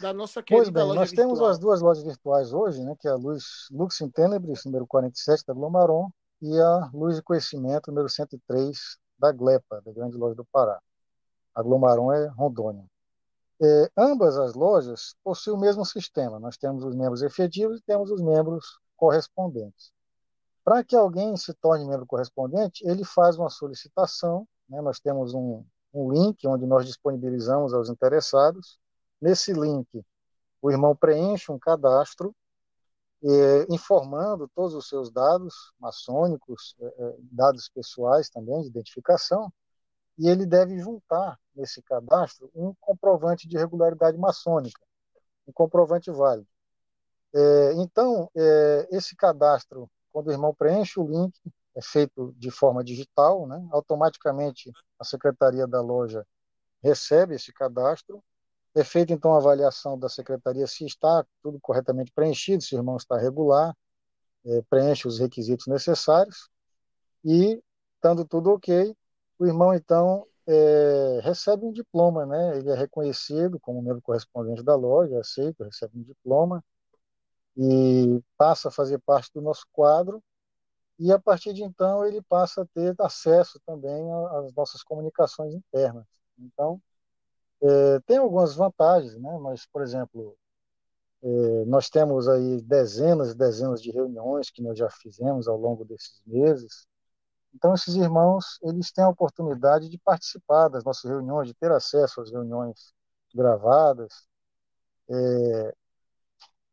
da 0.00 0.12
nossa 0.12 0.42
querida 0.42 0.64
pois 0.64 0.72
bem, 0.72 0.84
loja 0.84 1.00
nós 1.00 1.10
virtual? 1.10 1.28
temos 1.28 1.42
as 1.42 1.58
duas 1.58 1.80
lojas 1.80 2.04
virtuais 2.04 2.52
hoje, 2.52 2.82
né, 2.82 2.94
que 2.98 3.08
é 3.08 3.10
a 3.10 3.16
Luz 3.16 3.66
Lux 3.70 4.00
in 4.00 4.10
Tenebris, 4.10 4.64
número 4.64 4.86
47 4.86 5.44
da 5.46 5.54
Glomaron, 5.54 6.10
e 6.40 6.58
a 6.58 6.90
Luz 6.94 7.16
de 7.16 7.22
Conhecimento, 7.22 7.88
número 7.88 8.08
103 8.08 8.98
da 9.18 9.32
Glepa, 9.32 9.82
da 9.84 9.92
Grande 9.92 10.16
Loja 10.16 10.34
do 10.34 10.44
Pará 10.44 10.80
a 11.54 11.62
Glomaron 11.62 12.12
é 12.12 12.26
Rondônia. 12.28 12.84
É, 13.62 13.90
ambas 13.96 14.38
as 14.38 14.54
lojas 14.54 15.14
possuem 15.22 15.56
o 15.56 15.60
mesmo 15.60 15.84
sistema. 15.84 16.38
Nós 16.38 16.56
temos 16.56 16.82
os 16.84 16.96
membros 16.96 17.22
efetivos 17.22 17.78
e 17.78 17.82
temos 17.82 18.10
os 18.10 18.22
membros 18.22 18.78
correspondentes. 18.96 19.92
Para 20.64 20.84
que 20.84 20.94
alguém 20.94 21.36
se 21.36 21.54
torne 21.54 21.86
membro 21.86 22.06
correspondente, 22.06 22.86
ele 22.86 23.04
faz 23.04 23.38
uma 23.38 23.50
solicitação. 23.50 24.46
Né? 24.68 24.80
Nós 24.80 25.00
temos 25.00 25.34
um, 25.34 25.64
um 25.92 26.12
link 26.12 26.46
onde 26.46 26.66
nós 26.66 26.86
disponibilizamos 26.86 27.72
aos 27.74 27.88
interessados. 27.88 28.78
Nesse 29.20 29.52
link, 29.52 29.88
o 30.62 30.70
irmão 30.70 30.94
preenche 30.94 31.50
um 31.50 31.58
cadastro 31.58 32.34
é, 33.22 33.66
informando 33.68 34.48
todos 34.54 34.74
os 34.74 34.88
seus 34.88 35.10
dados 35.10 35.54
maçônicos, 35.78 36.74
é 36.80 37.16
dados 37.20 37.68
pessoais 37.68 38.30
também 38.30 38.62
de 38.62 38.68
identificação, 38.68 39.52
e 40.18 40.28
ele 40.28 40.46
deve 40.46 40.78
juntar 40.78 41.38
nesse 41.54 41.82
cadastro 41.82 42.50
um 42.54 42.74
comprovante 42.80 43.48
de 43.48 43.56
regularidade 43.58 44.16
maçônica, 44.16 44.80
um 45.46 45.52
comprovante 45.52 46.10
válido. 46.10 46.48
Então, 47.76 48.30
esse 48.90 49.14
cadastro, 49.14 49.88
quando 50.12 50.28
o 50.28 50.32
irmão 50.32 50.54
preenche 50.54 50.98
o 50.98 51.06
link, 51.06 51.34
é 51.74 51.82
feito 51.82 52.34
de 52.36 52.50
forma 52.50 52.82
digital, 52.82 53.46
né? 53.46 53.66
automaticamente 53.70 54.70
a 54.98 55.04
secretaria 55.04 55.66
da 55.66 55.80
loja 55.80 56.26
recebe 56.82 57.34
esse 57.34 57.52
cadastro, 57.52 58.22
é 58.74 58.84
feita 58.84 59.12
então 59.12 59.34
a 59.34 59.38
avaliação 59.38 59.98
da 59.98 60.08
secretaria 60.08 60.66
se 60.66 60.84
está 60.84 61.24
tudo 61.42 61.58
corretamente 61.60 62.12
preenchido, 62.12 62.62
se 62.62 62.74
o 62.74 62.78
irmão 62.78 62.96
está 62.96 63.16
regular, 63.16 63.74
é, 64.44 64.62
preenche 64.62 65.06
os 65.06 65.18
requisitos 65.18 65.66
necessários 65.66 66.48
e, 67.24 67.62
estando 67.96 68.24
tudo 68.24 68.50
ok, 68.50 68.96
o 69.38 69.46
irmão 69.46 69.74
então 69.74 70.26
é, 70.46 71.20
recebe 71.22 71.64
um 71.64 71.72
diploma, 71.72 72.26
né? 72.26 72.58
Ele 72.58 72.70
é 72.70 72.74
reconhecido 72.74 73.58
como 73.60 73.82
membro 73.82 74.02
correspondente 74.02 74.62
da 74.62 74.74
loja, 74.74 75.20
aceito, 75.20 75.64
recebe 75.64 75.98
um 75.98 76.02
diploma 76.02 76.64
e 77.56 78.22
passa 78.36 78.68
a 78.68 78.72
fazer 78.72 78.98
parte 79.00 79.30
do 79.34 79.40
nosso 79.40 79.66
quadro 79.72 80.22
e 80.98 81.12
a 81.12 81.18
partir 81.18 81.54
de 81.54 81.62
então 81.64 82.04
ele 82.04 82.22
passa 82.22 82.62
a 82.62 82.66
ter 82.66 82.94
acesso 83.00 83.60
também 83.66 84.12
às 84.12 84.52
nossas 84.54 84.82
comunicações 84.82 85.54
internas. 85.54 86.04
Então, 86.38 86.80
é, 87.62 88.00
tem 88.00 88.18
algumas 88.18 88.54
vantagens, 88.54 89.16
né? 89.16 89.38
Mas, 89.40 89.66
por 89.66 89.82
exemplo, 89.82 90.36
é, 91.22 91.64
nós 91.66 91.90
temos 91.90 92.28
aí 92.28 92.60
dezenas 92.62 93.32
e 93.32 93.34
dezenas 93.36 93.82
de 93.82 93.90
reuniões 93.90 94.50
que 94.50 94.62
nós 94.62 94.78
já 94.78 94.88
fizemos 94.90 95.48
ao 95.48 95.56
longo 95.56 95.84
desses 95.84 96.22
meses. 96.26 96.86
Então, 97.54 97.74
esses 97.74 97.94
irmãos, 97.96 98.58
eles 98.62 98.92
têm 98.92 99.04
a 99.04 99.08
oportunidade 99.08 99.88
de 99.88 99.98
participar 99.98 100.68
das 100.68 100.84
nossas 100.84 101.10
reuniões, 101.10 101.48
de 101.48 101.54
ter 101.54 101.72
acesso 101.72 102.20
às 102.20 102.30
reuniões 102.30 102.94
gravadas. 103.34 104.28
É, 105.10 105.74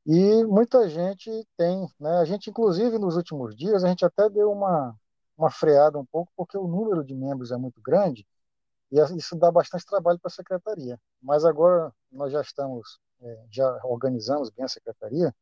e 0.07 0.45
muita 0.45 0.87
gente 0.87 1.29
tem, 1.57 1.85
né? 1.99 2.19
A 2.19 2.25
gente, 2.25 2.49
inclusive, 2.49 2.97
nos 2.97 3.17
últimos 3.17 3.53
dias, 3.53 3.83
a 3.83 3.89
gente 3.89 4.05
até 4.05 4.29
deu 4.29 4.49
uma, 4.49 4.95
uma 5.37 5.51
freada 5.51 5.99
um 5.99 6.05
pouco, 6.05 6.31
porque 6.35 6.57
o 6.57 6.65
número 6.65 7.03
de 7.03 7.13
membros 7.13 7.51
é 7.51 7.57
muito 7.57 7.81
grande 7.81 8.25
e 8.89 8.99
isso 9.17 9.35
dá 9.35 9.51
bastante 9.51 9.85
trabalho 9.85 10.17
para 10.17 10.29
a 10.29 10.33
secretaria. 10.33 10.97
Mas 11.21 11.43
agora 11.43 11.93
nós 12.09 12.31
já 12.31 12.39
estamos, 12.41 12.99
é, 13.21 13.45
já 13.51 13.79
organizamos 13.83 14.49
bem 14.49 14.63
a 14.63 14.69
secretaria, 14.69 15.35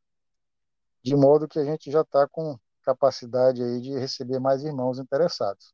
de 1.00 1.14
modo 1.14 1.46
que 1.46 1.60
a 1.60 1.64
gente 1.64 1.88
já 1.88 2.00
está 2.00 2.26
com 2.26 2.58
capacidade 2.82 3.62
aí 3.62 3.80
de 3.80 3.96
receber 3.96 4.40
mais 4.40 4.64
irmãos 4.64 4.98
interessados. 4.98 5.72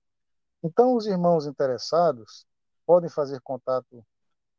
Então, 0.62 0.94
os 0.94 1.06
irmãos 1.06 1.46
interessados 1.46 2.46
podem 2.84 3.08
fazer 3.08 3.40
contato 3.40 4.04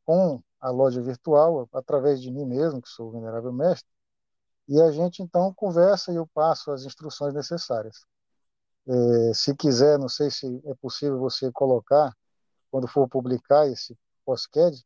com 0.04 0.42
a 0.60 0.70
loja 0.70 1.00
virtual 1.00 1.68
através 1.72 2.20
de 2.20 2.32
mim 2.32 2.44
mesmo, 2.44 2.82
que 2.82 2.88
sou 2.88 3.08
o 3.08 3.12
venerável 3.12 3.52
mestre, 3.52 3.94
e 4.68 4.80
a 4.80 4.90
gente 4.90 5.22
então 5.22 5.52
conversa 5.54 6.12
e 6.12 6.16
eu 6.16 6.26
passo 6.26 6.70
as 6.70 6.84
instruções 6.84 7.34
necessárias. 7.34 8.04
É, 8.86 9.34
se 9.34 9.54
quiser, 9.56 9.98
não 9.98 10.08
sei 10.08 10.30
se 10.30 10.62
é 10.66 10.74
possível 10.74 11.18
você 11.18 11.50
colocar, 11.52 12.14
quando 12.70 12.86
for 12.88 13.08
publicar 13.08 13.66
esse 13.66 13.96
podcast, 14.24 14.84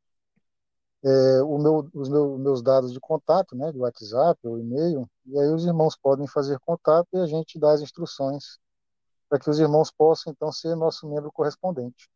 é, 1.04 1.42
o 1.42 1.58
meu, 1.58 1.88
os 1.94 2.08
meu, 2.08 2.38
meus 2.38 2.62
dados 2.62 2.92
de 2.92 3.00
contato, 3.00 3.56
né, 3.56 3.70
do 3.72 3.80
WhatsApp 3.80 4.38
ou 4.44 4.58
e-mail, 4.58 5.08
e 5.26 5.38
aí 5.38 5.48
os 5.48 5.64
irmãos 5.64 5.96
podem 5.96 6.26
fazer 6.26 6.58
contato 6.60 7.08
e 7.12 7.18
a 7.18 7.26
gente 7.26 7.58
dá 7.58 7.72
as 7.72 7.80
instruções 7.80 8.58
para 9.28 9.38
que 9.38 9.50
os 9.50 9.58
irmãos 9.58 9.90
possam 9.90 10.32
então 10.32 10.50
ser 10.50 10.74
nosso 10.74 11.08
membro 11.08 11.30
correspondente. 11.30 12.08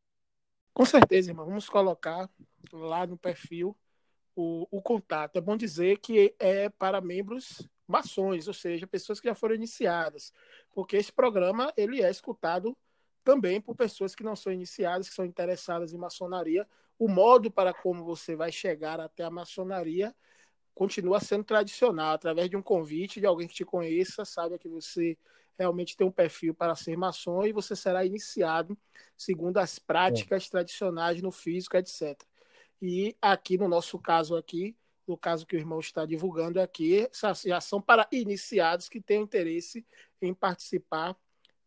Com 0.73 0.85
certeza, 0.87 1.31
irmão. 1.31 1.45
Vamos 1.45 1.69
colocar 1.69 2.29
lá 2.73 3.07
no 3.07 3.19
perfil 3.19 3.77
o, 4.35 4.67
o 4.71 4.83
contato. 4.83 5.37
É 5.37 5.41
bom 5.41 5.57
dizer 5.57 5.99
que 5.99 6.35
é 6.39 6.69
para 6.69 7.01
membros 7.01 7.69
maçons, 7.87 8.49
ou 8.49 8.55
seja, 8.55 8.87
pessoas 8.87 9.21
que 9.21 9.29
já 9.29 9.35
foram 9.35 9.55
iniciadas, 9.55 10.33
porque 10.73 10.97
esse 10.97 11.13
programa 11.13 11.73
ele 11.77 12.03
é 12.03 12.11
escutado 12.11 12.77
também 13.23 13.61
por 13.61 13.77
pessoas 13.77 14.15
que 14.15 14.25
não 14.25 14.35
são 14.35 14.53
iniciadas, 14.53 15.09
que 15.09 15.15
são 15.15 15.25
interessadas 15.25 15.93
em 15.93 15.99
maçonaria. 15.99 16.67
O 16.99 17.09
modo 17.09 17.51
para 17.51 17.73
como 17.73 18.05
você 18.05 18.35
vai 18.35 18.51
chegar 18.51 19.01
até 19.01 19.25
a 19.25 19.31
maçonaria 19.31 20.15
continua 20.75 21.21
sendo 21.21 21.45
tradicional, 21.45 22.15
através 22.15 22.49
de 22.49 22.57
um 22.57 22.63
convite 22.63 23.21
de 23.21 23.27
alguém 23.27 23.47
que 23.47 23.55
te 23.55 23.65
conheça, 23.65 24.25
saiba 24.25 24.59
que 24.59 24.69
você 24.69 25.19
realmente 25.59 25.97
tem 25.97 26.07
um 26.07 26.11
perfil 26.11 26.55
para 26.55 26.75
ser 26.75 26.97
maçom 26.97 27.45
e 27.45 27.53
você 27.53 27.77
será 27.77 28.05
iniciado 28.05 28.77
segundo 29.17 29.59
as 29.59 29.79
práticas 29.79 30.47
é. 30.47 30.51
tradicionais 30.51 31.21
no 31.21 31.31
físico, 31.31 31.77
etc. 31.77 32.19
E 32.83 33.17
aqui 33.23 33.57
no 33.57 33.69
nosso 33.69 33.97
caso 33.97 34.35
aqui, 34.35 34.77
no 35.07 35.17
caso 35.17 35.47
que 35.47 35.55
o 35.55 35.59
irmão 35.59 35.79
está 35.79 36.05
divulgando 36.05 36.61
aqui, 36.61 37.09
já 37.45 37.61
são 37.61 37.81
para 37.81 38.09
iniciados 38.11 38.89
que 38.89 39.01
têm 39.01 39.23
interesse 39.23 39.87
em 40.21 40.35
participar 40.35 41.17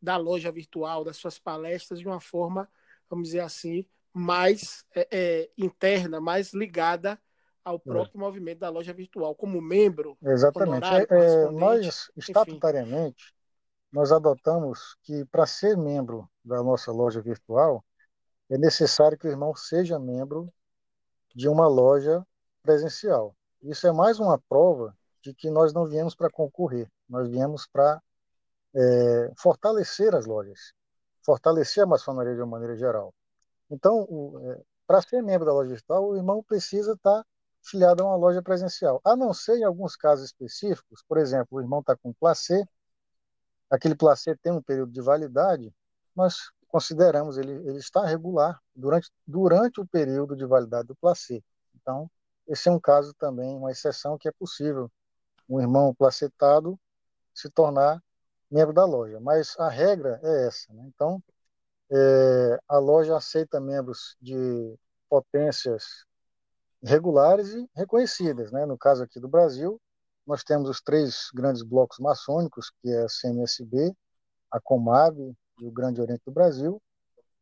da 0.02 0.18
loja 0.18 0.52
virtual, 0.52 1.06
das 1.06 1.16
suas 1.16 1.40
palestras 1.40 2.00
de 2.02 2.06
uma 2.06 2.20
forma, 2.20 2.70
vamos 3.10 3.30
dizer 3.30 3.40
assim, 3.40 3.86
mais 4.14 4.86
é, 4.94 5.08
é, 5.10 5.50
interna, 5.58 6.20
mais 6.20 6.54
ligada 6.54 7.20
ao 7.64 7.78
é. 7.78 7.80
próprio 7.80 8.18
é. 8.18 8.20
movimento 8.20 8.60
da 8.60 8.70
loja 8.70 8.94
virtual, 8.94 9.34
como 9.36 9.62
membro. 9.62 10.18
Exatamente. 10.22 10.86
É, 10.86 11.06
é 11.10 11.50
nós, 11.50 12.12
estatutariamente, 12.18 13.24
enfim. 13.24 13.34
nós 13.92 14.12
adotamos 14.12 14.98
que 15.02 15.24
para 15.26 15.46
ser 15.46 15.78
membro 15.78 16.30
da 16.44 16.62
nossa 16.62 16.92
loja 16.92 17.22
virtual, 17.22 17.84
é 18.50 18.58
necessário 18.58 19.18
que 19.18 19.28
o 19.28 19.32
irmão 19.32 19.56
seja 19.56 19.98
membro 19.98 20.54
de 21.36 21.50
uma 21.50 21.68
loja 21.68 22.26
presencial. 22.64 23.36
Isso 23.62 23.86
é 23.86 23.92
mais 23.92 24.20
uma 24.20 24.40
prova 24.48 24.96
de 25.22 25.34
que 25.34 25.50
nós 25.50 25.74
não 25.74 25.86
viemos 25.86 26.16
para 26.16 26.30
concorrer, 26.30 26.90
nós 27.10 27.28
viemos 27.28 27.68
para 27.68 28.02
é, 28.74 29.32
fortalecer 29.38 30.16
as 30.16 30.26
lojas, 30.26 30.74
fortalecer 31.24 31.84
a 31.84 31.88
maçonaria 31.88 32.36
de 32.36 32.42
uma 32.42 32.48
maneira 32.48 32.76
geral. 32.76 33.14
Então, 33.70 34.08
é, 34.44 34.62
para 34.88 35.02
ser 35.02 35.22
membro 35.22 35.46
da 35.46 35.54
loja 35.54 35.70
virtual, 35.70 36.10
o 36.10 36.16
irmão 36.16 36.44
precisa 36.44 36.94
estar 36.94 37.24
tá 37.24 37.26
filiado 37.64 38.04
a 38.04 38.06
uma 38.06 38.16
loja 38.16 38.42
presencial, 38.42 39.02
a 39.04 39.16
não 39.16 39.34
ser 39.34 39.58
em 39.58 39.64
alguns 39.64 39.96
casos 39.96 40.26
específicos, 40.26 41.04
por 41.08 41.18
exemplo, 41.18 41.58
o 41.58 41.62
irmão 41.62 41.80
está 41.80 41.98
com 41.98 42.14
placê, 42.14 42.64
aquele 43.70 43.96
placê 43.96 44.36
tem 44.38 44.52
um 44.52 44.62
período 44.62 44.92
de 44.92 45.02
validade, 45.02 45.74
nós 46.16 46.52
consideramos 46.76 47.38
ele, 47.38 47.54
ele 47.70 47.78
está 47.78 48.06
regular 48.06 48.62
durante, 48.76 49.10
durante 49.26 49.80
o 49.80 49.88
período 49.88 50.36
de 50.36 50.46
validade 50.46 50.90
do 50.90 50.96
placê. 50.98 51.42
Então, 51.74 52.12
esse 52.46 52.68
é 52.68 52.72
um 52.74 52.82
caso 52.82 53.14
também, 53.14 53.56
uma 53.56 53.72
exceção 53.72 54.18
que 54.18 54.28
é 54.28 54.32
possível 54.34 54.92
um 55.48 55.62
irmão 55.62 55.96
placetado 55.96 56.78
se 57.34 57.50
tornar 57.50 58.04
membro 58.52 58.74
da 58.74 58.84
loja. 58.84 59.22
Mas 59.22 59.58
a 59.58 59.70
regra 59.70 60.20
é 60.22 60.48
essa. 60.48 60.74
Né? 60.74 60.84
Então, 60.94 61.24
é, 61.90 62.60
a 62.68 62.78
loja 62.78 63.16
aceita 63.16 63.58
membros 63.62 64.18
de 64.20 64.78
potências 65.10 66.06
regulares 66.84 67.54
e 67.54 67.70
reconhecidas. 67.74 68.52
Né? 68.52 68.66
No 68.66 68.78
caso 68.78 69.02
aqui 69.02 69.18
do 69.18 69.30
Brasil, 69.30 69.80
nós 70.28 70.44
temos 70.44 70.70
os 70.70 70.82
três 70.82 71.30
grandes 71.34 71.64
blocos 71.64 72.00
maçônicos, 72.00 72.70
que 72.82 72.90
é 72.90 73.04
a 73.04 73.08
CMSB, 73.08 73.96
a 74.52 74.60
Comab 74.60 75.34
e 75.60 75.68
o 75.68 75.72
Grande 75.72 76.02
Oriente 76.02 76.24
do 76.26 76.32
Brasil. 76.32 76.82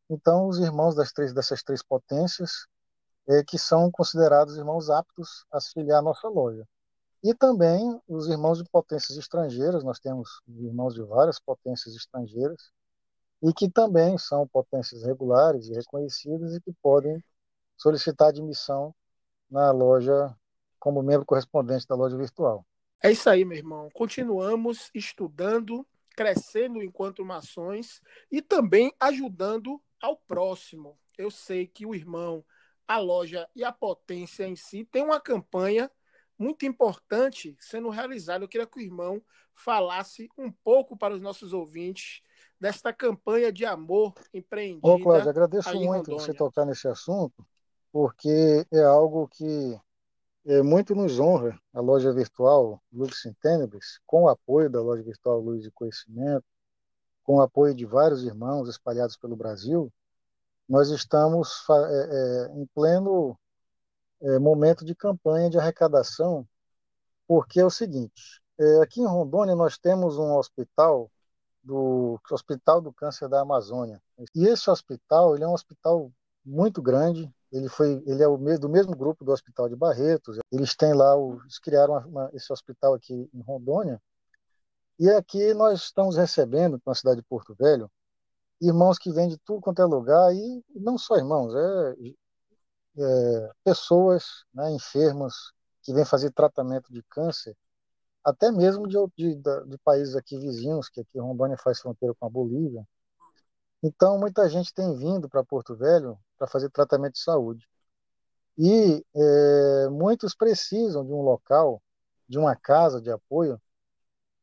Então, 0.10 0.48
os 0.48 0.60
irmãos 0.60 0.96
das 0.96 1.12
três, 1.12 1.34
dessas 1.34 1.64
três 1.64 1.82
potências, 1.82 2.68
é, 3.28 3.44
que 3.44 3.58
são 3.58 3.90
considerados 3.90 4.58
irmãos 4.58 4.90
aptos 4.90 5.46
a 5.52 5.60
se 5.60 5.72
filiar 5.74 6.00
à 6.00 6.02
nossa 6.02 6.28
loja. 6.28 6.68
E 7.24 7.34
também 7.34 8.00
os 8.08 8.28
irmãos 8.28 8.58
de 8.58 8.70
potências 8.70 9.18
estrangeiras, 9.18 9.84
nós 9.84 10.00
temos 10.00 10.42
irmãos 10.48 10.94
de 10.94 11.02
várias 11.04 11.40
potências 11.40 11.96
estrangeiras, 11.96 12.72
e 13.42 13.54
que 13.54 13.70
também 13.70 14.18
são 14.18 14.48
potências 14.48 15.04
regulares 15.04 15.68
e 15.68 15.74
reconhecidas 15.74 16.56
e 16.56 16.62
que 16.62 16.74
podem 16.82 17.22
solicitar 17.78 18.30
admissão 18.30 18.94
na 19.50 19.72
loja 19.72 20.36
como 20.80 21.04
membro 21.04 21.26
correspondente 21.26 21.88
da 21.88 21.96
loja 21.96 22.18
virtual. 22.18 22.66
É 23.02 23.12
isso 23.12 23.30
aí, 23.30 23.44
meu 23.44 23.58
irmão. 23.58 23.90
Continuamos 23.94 24.90
estudando 24.94 25.86
crescendo 26.16 26.82
enquanto 26.82 27.26
mações 27.26 28.02
e 28.32 28.42
também 28.42 28.94
ajudando 29.00 29.82
ao 30.02 30.18
próximo. 30.18 30.98
Eu 31.18 31.30
sei 31.30 31.68
que 31.68 31.86
o 31.86 31.96
irmão, 31.96 32.44
a 32.88 32.98
loja 32.98 33.48
e 33.56 33.64
a 33.64 33.72
potência 33.72 34.48
em 34.48 34.56
si 34.56 34.86
tem 34.86 35.04
uma 35.04 35.20
campanha 35.20 35.90
muito 36.38 36.66
importante 36.66 37.56
sendo 37.60 37.90
realizada. 37.90 38.44
Eu 38.44 38.50
queria 38.50 38.68
que 38.68 38.80
o 38.80 38.82
irmão 38.82 39.22
falasse 39.56 40.30
um 40.38 40.52
pouco 40.52 40.98
para 40.98 41.14
os 41.14 41.22
nossos 41.22 41.54
ouvintes 41.54 42.22
desta 42.60 42.92
campanha 42.92 43.52
de 43.52 43.66
amor 43.66 44.14
empreendida. 44.34 44.88
Ô, 44.88 45.00
Cláudio, 45.00 45.30
agradeço 45.30 45.74
muito 45.76 46.12
você 46.12 46.34
tocar 46.34 46.66
nesse 46.66 46.88
assunto, 46.88 47.46
porque 47.92 48.66
é 48.72 48.84
algo 48.84 49.28
que 49.28 49.80
muito 50.64 50.94
nos 50.94 51.20
honra 51.20 51.58
a 51.74 51.80
loja 51.80 52.12
virtual 52.12 52.82
Lux 52.92 53.26
in 53.26 53.34
Tenebris, 53.42 54.00
com 54.06 54.24
o 54.24 54.30
apoio 54.30 54.70
da 54.70 54.82
loja 54.82 55.02
virtual 55.02 55.40
Luz 55.40 55.64
de 55.64 55.72
Conhecimento, 55.72 56.46
com 57.24 57.38
o 57.38 57.42
apoio 57.42 57.74
de 57.74 57.86
vários 57.86 58.24
irmãos 58.24 58.68
espalhados 58.68 59.16
pelo 59.16 59.36
Brasil, 59.36 59.92
nós 60.68 60.90
estamos 60.90 61.64
é, 61.70 61.74
é, 61.74 62.60
em 62.60 62.66
pleno 62.68 63.38
é, 64.22 64.40
momento 64.40 64.86
de 64.86 64.96
campanha 64.96 65.50
de 65.50 65.58
arrecadação, 65.58 66.48
porque 67.28 67.60
é 67.60 67.66
o 67.66 67.70
seguinte: 67.70 68.42
é, 68.60 68.82
aqui 68.82 69.02
em 69.02 69.08
Rondônia 69.08 69.56
nós 69.56 69.78
temos 69.78 70.18
um 70.18 70.36
hospital 70.36 71.12
do 71.62 72.20
Hospital 72.30 72.82
do 72.82 72.92
Câncer 72.92 73.30
da 73.30 73.42
Amazônia. 73.42 74.02
E 74.36 74.46
esse 74.46 74.70
hospital, 74.70 75.36
ele 75.36 75.46
é 75.46 75.48
um 75.48 75.54
hospital 75.54 76.12
muito 76.46 76.82
grande, 76.82 77.32
ele 77.52 77.70
foi, 77.70 78.04
ele 78.06 78.24
é 78.24 78.28
o 78.28 78.38
mesmo, 78.38 78.62
do 78.62 78.70
mesmo 78.70 78.96
grupo 78.96 79.24
do 79.24 79.32
Hospital 79.32 79.70
de 79.70 79.76
Barretos. 79.76 80.40
Eles 80.52 80.76
têm 80.76 80.94
lá, 80.94 81.16
o, 81.16 81.40
eles 81.42 81.60
criaram 81.60 81.94
uma, 81.94 82.06
uma, 82.08 82.30
esse 82.34 82.52
hospital 82.52 82.94
aqui 82.94 83.30
em 83.34 83.42
Rondônia. 83.42 84.02
E 85.00 85.10
aqui 85.10 85.54
nós 85.54 85.82
estamos 85.84 86.18
recebendo, 86.18 86.82
na 86.86 86.96
cidade 86.96 87.18
de 87.18 87.28
Porto 87.28 87.56
Velho, 87.56 87.92
irmãos 88.62 88.98
que 88.98 89.12
vêm 89.12 89.28
de 89.28 89.38
tudo 89.40 89.62
quanto 89.62 89.82
é 89.82 89.86
lugar 89.86 90.34
e 90.34 90.64
não 90.76 90.98
só 90.98 91.18
irmãos, 91.18 91.54
é, 91.56 91.96
é 92.98 93.52
pessoas, 93.64 94.46
né, 94.54 94.72
enfermas 94.72 95.52
que 95.82 95.94
vêm 95.94 96.06
fazer 96.06 96.32
tratamento 96.32 96.92
de 96.92 97.04
câncer 97.04 97.56
até 98.24 98.52
mesmo 98.52 98.88
de, 98.88 98.98
de, 99.18 99.36
de, 99.36 99.78
países 99.84 100.16
aqui 100.16 100.38
vizinhos, 100.38 100.88
que 100.90 101.02
aqui 101.02 101.20
Rondônia 101.20 101.58
faz 101.58 101.80
fronteira 101.82 102.16
com 102.16 102.26
a 102.26 102.30
Bolívia. 102.30 102.88
Então, 103.84 104.18
muita 104.18 104.48
gente 104.48 104.74
tem 104.74 104.96
vindo 104.96 105.28
para 105.28 105.44
Porto 105.44 105.76
Velho 105.76 106.18
para 106.44 106.48
fazer 106.48 106.70
tratamento 106.70 107.14
de 107.14 107.22
saúde. 107.22 107.66
E 108.58 109.04
é, 109.16 109.90
muitos 109.90 110.36
precisam 110.36 111.06
de 111.06 111.14
um 111.14 111.22
local, 111.22 111.82
de 112.28 112.38
uma 112.38 112.54
casa 112.54 113.02
de 113.02 113.10
apoio, 113.10 113.62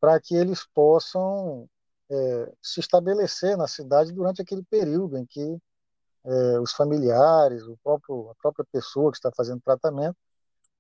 para 0.00 0.18
que 0.18 0.34
eles 0.34 0.66
possam 0.74 1.68
é, 2.10 2.52
se 2.62 2.80
estabelecer 2.80 3.54
na 3.56 3.68
cidade 3.68 4.12
durante 4.12 4.40
aquele 4.40 4.62
período 4.62 5.18
em 5.18 5.26
que 5.26 5.60
é, 6.24 6.58
os 6.58 6.72
familiares, 6.72 7.64
o 7.64 7.76
próprio, 7.84 8.30
a 8.30 8.34
própria 8.36 8.64
pessoa 8.72 9.10
que 9.10 9.18
está 9.18 9.30
fazendo 9.30 9.60
tratamento, 9.60 10.16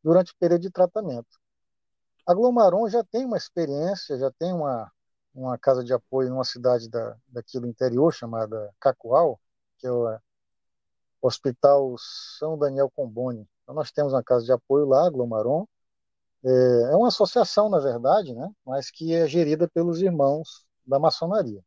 durante 0.02 0.32
o 0.32 0.36
período 0.38 0.62
de 0.62 0.70
tratamento. 0.70 1.38
A 2.26 2.32
Glomaron 2.32 2.88
já 2.88 3.04
tem 3.04 3.26
uma 3.26 3.36
experiência, 3.36 4.18
já 4.18 4.30
tem 4.30 4.54
uma, 4.54 4.90
uma 5.34 5.58
casa 5.58 5.84
de 5.84 5.92
apoio 5.92 6.30
numa 6.30 6.44
cidade 6.44 6.88
da, 6.88 7.14
daqui 7.28 7.60
do 7.60 7.66
interior 7.66 8.10
chamada 8.10 8.74
Cacoal, 8.80 9.38
que 9.78 9.86
é 9.86 9.92
o 9.92 10.18
Hospital 11.22 11.94
São 11.98 12.58
Daniel 12.58 12.90
Comboni. 12.94 13.46
Então 13.62 13.74
nós 13.74 13.90
temos 13.90 14.12
uma 14.12 14.22
casa 14.22 14.44
de 14.44 14.52
apoio 14.52 14.86
lá, 14.86 15.08
Glomaron. 15.10 15.66
É, 16.44 16.50
é 16.92 16.96
uma 16.96 17.08
associação, 17.08 17.68
na 17.68 17.78
verdade, 17.78 18.34
né? 18.34 18.50
mas 18.64 18.90
que 18.90 19.14
é 19.14 19.26
gerida 19.26 19.68
pelos 19.68 20.00
irmãos 20.00 20.64
da 20.86 20.98
maçonaria. 20.98 21.62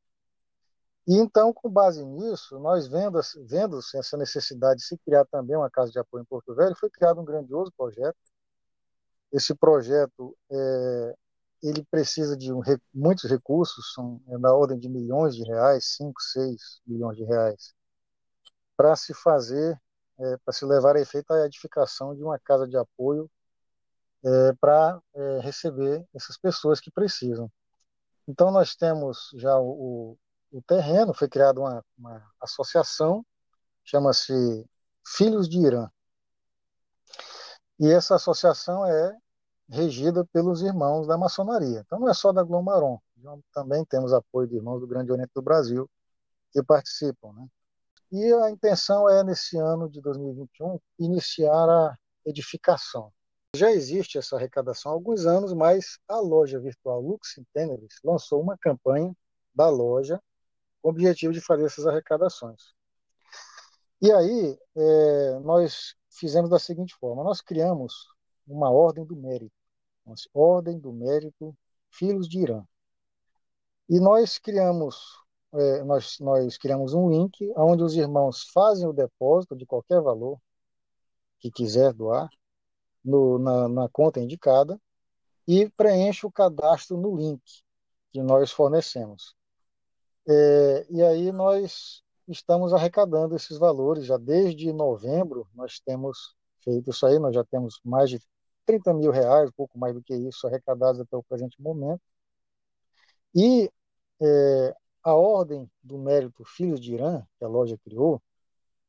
E 1.08 1.16
então, 1.16 1.54
com 1.54 1.70
base 1.70 2.04
nisso, 2.06 2.60
nós 2.60 2.88
vendo, 2.88 3.20
vendo 3.46 3.80
essa 3.94 4.18
necessidade 4.18 4.80
de 4.80 4.86
se 4.88 4.98
criar 5.00 5.26
também 5.26 5.56
uma 5.56 5.70
casa 5.70 5.92
de 5.92 6.00
apoio 6.00 6.22
em 6.22 6.26
Porto 6.26 6.56
Velho, 6.56 6.76
foi 6.76 6.90
criado 6.90 7.20
um 7.20 7.26
grandioso 7.26 7.72
projeto 7.78 8.18
esse 9.34 9.56
projeto 9.56 10.38
é, 10.52 11.16
ele 11.64 11.84
precisa 11.90 12.38
de 12.38 12.54
um, 12.54 12.62
muitos 12.94 13.30
recursos, 13.30 13.92
são 13.94 14.22
é 14.28 14.38
na 14.38 14.54
ordem 14.54 14.78
de 14.78 14.88
milhões 14.88 15.36
de 15.36 15.44
reais, 15.44 15.96
5, 15.98 16.22
6 16.22 16.82
milhões 16.86 17.18
de 17.18 17.24
reais, 17.24 17.74
para 18.84 18.98
se 18.98 19.14
fazer, 19.14 19.82
é, 20.20 20.38
para 20.44 20.54
se 20.54 20.66
levar 20.66 20.98
a 20.98 21.00
efeito 21.00 21.32
a 21.32 21.46
edificação 21.46 22.14
de 22.14 22.22
uma 22.22 22.38
casa 22.38 22.68
de 22.68 22.76
apoio 22.76 23.32
é, 24.26 24.54
para 24.60 25.02
é, 25.16 25.40
receber 25.40 26.06
essas 26.14 26.38
pessoas 26.38 26.82
que 26.82 26.92
precisam. 26.92 27.50
Então, 28.28 28.52
nós 28.52 28.76
temos 28.76 29.30
já 29.36 29.58
o, 29.58 30.18
o 30.52 30.62
terreno, 30.64 31.14
foi 31.14 31.30
criada 31.30 31.62
uma, 31.62 31.82
uma 31.98 32.30
associação, 32.42 33.26
chama-se 33.86 34.34
Filhos 35.08 35.48
de 35.48 35.60
Irã. 35.60 35.90
E 37.80 37.90
essa 37.90 38.16
associação 38.16 38.86
é 38.86 39.18
regida 39.70 40.26
pelos 40.26 40.62
irmãos 40.62 41.08
da 41.08 41.18
maçonaria. 41.18 41.80
Então 41.86 42.02
não 42.02 42.10
é 42.10 42.14
só 42.14 42.34
da 42.34 42.44
Glomaron, 42.44 43.00
também 43.54 43.86
temos 43.86 44.12
apoio 44.12 44.46
de 44.46 44.58
irmãos 44.58 44.82
do 44.82 44.88
Grande 44.88 45.10
Oriente 45.10 45.32
do 45.34 45.42
Brasil 45.42 45.90
que 46.52 46.62
participam. 46.62 47.32
Né? 47.32 47.48
E 48.14 48.32
a 48.32 48.52
intenção 48.52 49.10
é, 49.10 49.24
nesse 49.24 49.58
ano 49.58 49.90
de 49.90 50.00
2021, 50.00 50.80
iniciar 51.00 51.68
a 51.68 51.98
edificação. 52.24 53.12
Já 53.56 53.72
existe 53.72 54.20
essa 54.20 54.36
arrecadação 54.36 54.92
há 54.92 54.94
alguns 54.94 55.26
anos, 55.26 55.52
mas 55.52 55.98
a 56.08 56.20
loja 56.20 56.60
virtual 56.60 57.02
Lux 57.02 57.40
Inteneris 57.40 57.96
lançou 58.04 58.40
uma 58.40 58.56
campanha 58.56 59.12
da 59.52 59.68
loja 59.68 60.22
com 60.80 60.90
o 60.90 60.92
objetivo 60.92 61.34
de 61.34 61.42
fazer 61.42 61.66
essas 61.66 61.88
arrecadações. 61.88 62.76
E 64.00 64.12
aí, 64.12 64.60
é, 64.76 65.40
nós 65.40 65.96
fizemos 66.12 66.52
da 66.52 66.60
seguinte 66.60 66.94
forma: 67.00 67.24
nós 67.24 67.42
criamos 67.42 68.10
uma 68.46 68.70
ordem 68.70 69.04
do 69.04 69.16
mérito, 69.16 69.56
ordem 70.32 70.78
do 70.78 70.94
mérito 70.94 71.58
Filhos 71.90 72.30
de 72.30 72.42
Irã. 72.42 72.64
E 73.90 74.00
nós 74.00 74.38
criamos 74.38 75.23
é, 75.54 75.84
nós, 75.84 76.20
nós 76.20 76.58
criamos 76.58 76.94
um 76.94 77.10
link 77.10 77.52
onde 77.56 77.84
os 77.84 77.96
irmãos 77.96 78.50
fazem 78.54 78.88
o 78.88 78.94
depósito 78.94 79.56
de 79.56 79.66
qualquer 79.66 80.02
valor 80.02 80.40
que 81.40 81.52
quiser 81.52 81.94
doar 81.94 82.30
no, 83.04 83.38
na, 83.38 83.68
na 83.68 83.90
conta 83.90 84.20
indicada 84.20 84.80
e 85.48 85.70
preenche 85.70 86.26
o 86.26 86.32
cadastro 86.32 86.98
no 86.98 87.16
link 87.16 87.42
que 88.12 88.22
nós 88.22 88.52
fornecemos. 88.52 89.36
É, 90.28 90.86
e 90.90 91.04
aí 91.04 91.32
nós 91.32 92.02
estamos 92.28 92.74
arrecadando 92.74 93.36
esses 93.36 93.58
valores 93.58 94.06
já 94.06 94.18
desde 94.18 94.72
novembro. 94.72 95.48
Nós 95.54 95.80
temos 95.80 96.36
feito 96.64 96.90
isso 96.90 97.06
aí, 97.06 97.20
nós 97.20 97.36
já 97.36 97.44
temos 97.44 97.80
mais 97.84 98.10
de 98.10 98.20
30 98.66 98.94
mil 98.94 99.12
reais, 99.12 99.50
um 99.50 99.54
pouco 99.54 99.78
mais 99.78 99.94
do 99.94 100.02
que 100.02 100.16
isso, 100.16 100.48
arrecadados 100.48 101.02
até 101.02 101.18
o 101.18 101.24
presente 101.24 101.62
momento. 101.62 102.02
E 103.36 103.70
é, 104.22 104.76
a 105.04 105.14
ordem 105.14 105.70
do 105.84 105.98
mérito 105.98 106.44
Filhos 106.46 106.80
de 106.80 106.94
Irã, 106.94 107.24
que 107.38 107.44
a 107.44 107.48
loja 107.48 107.78
criou, 107.84 108.22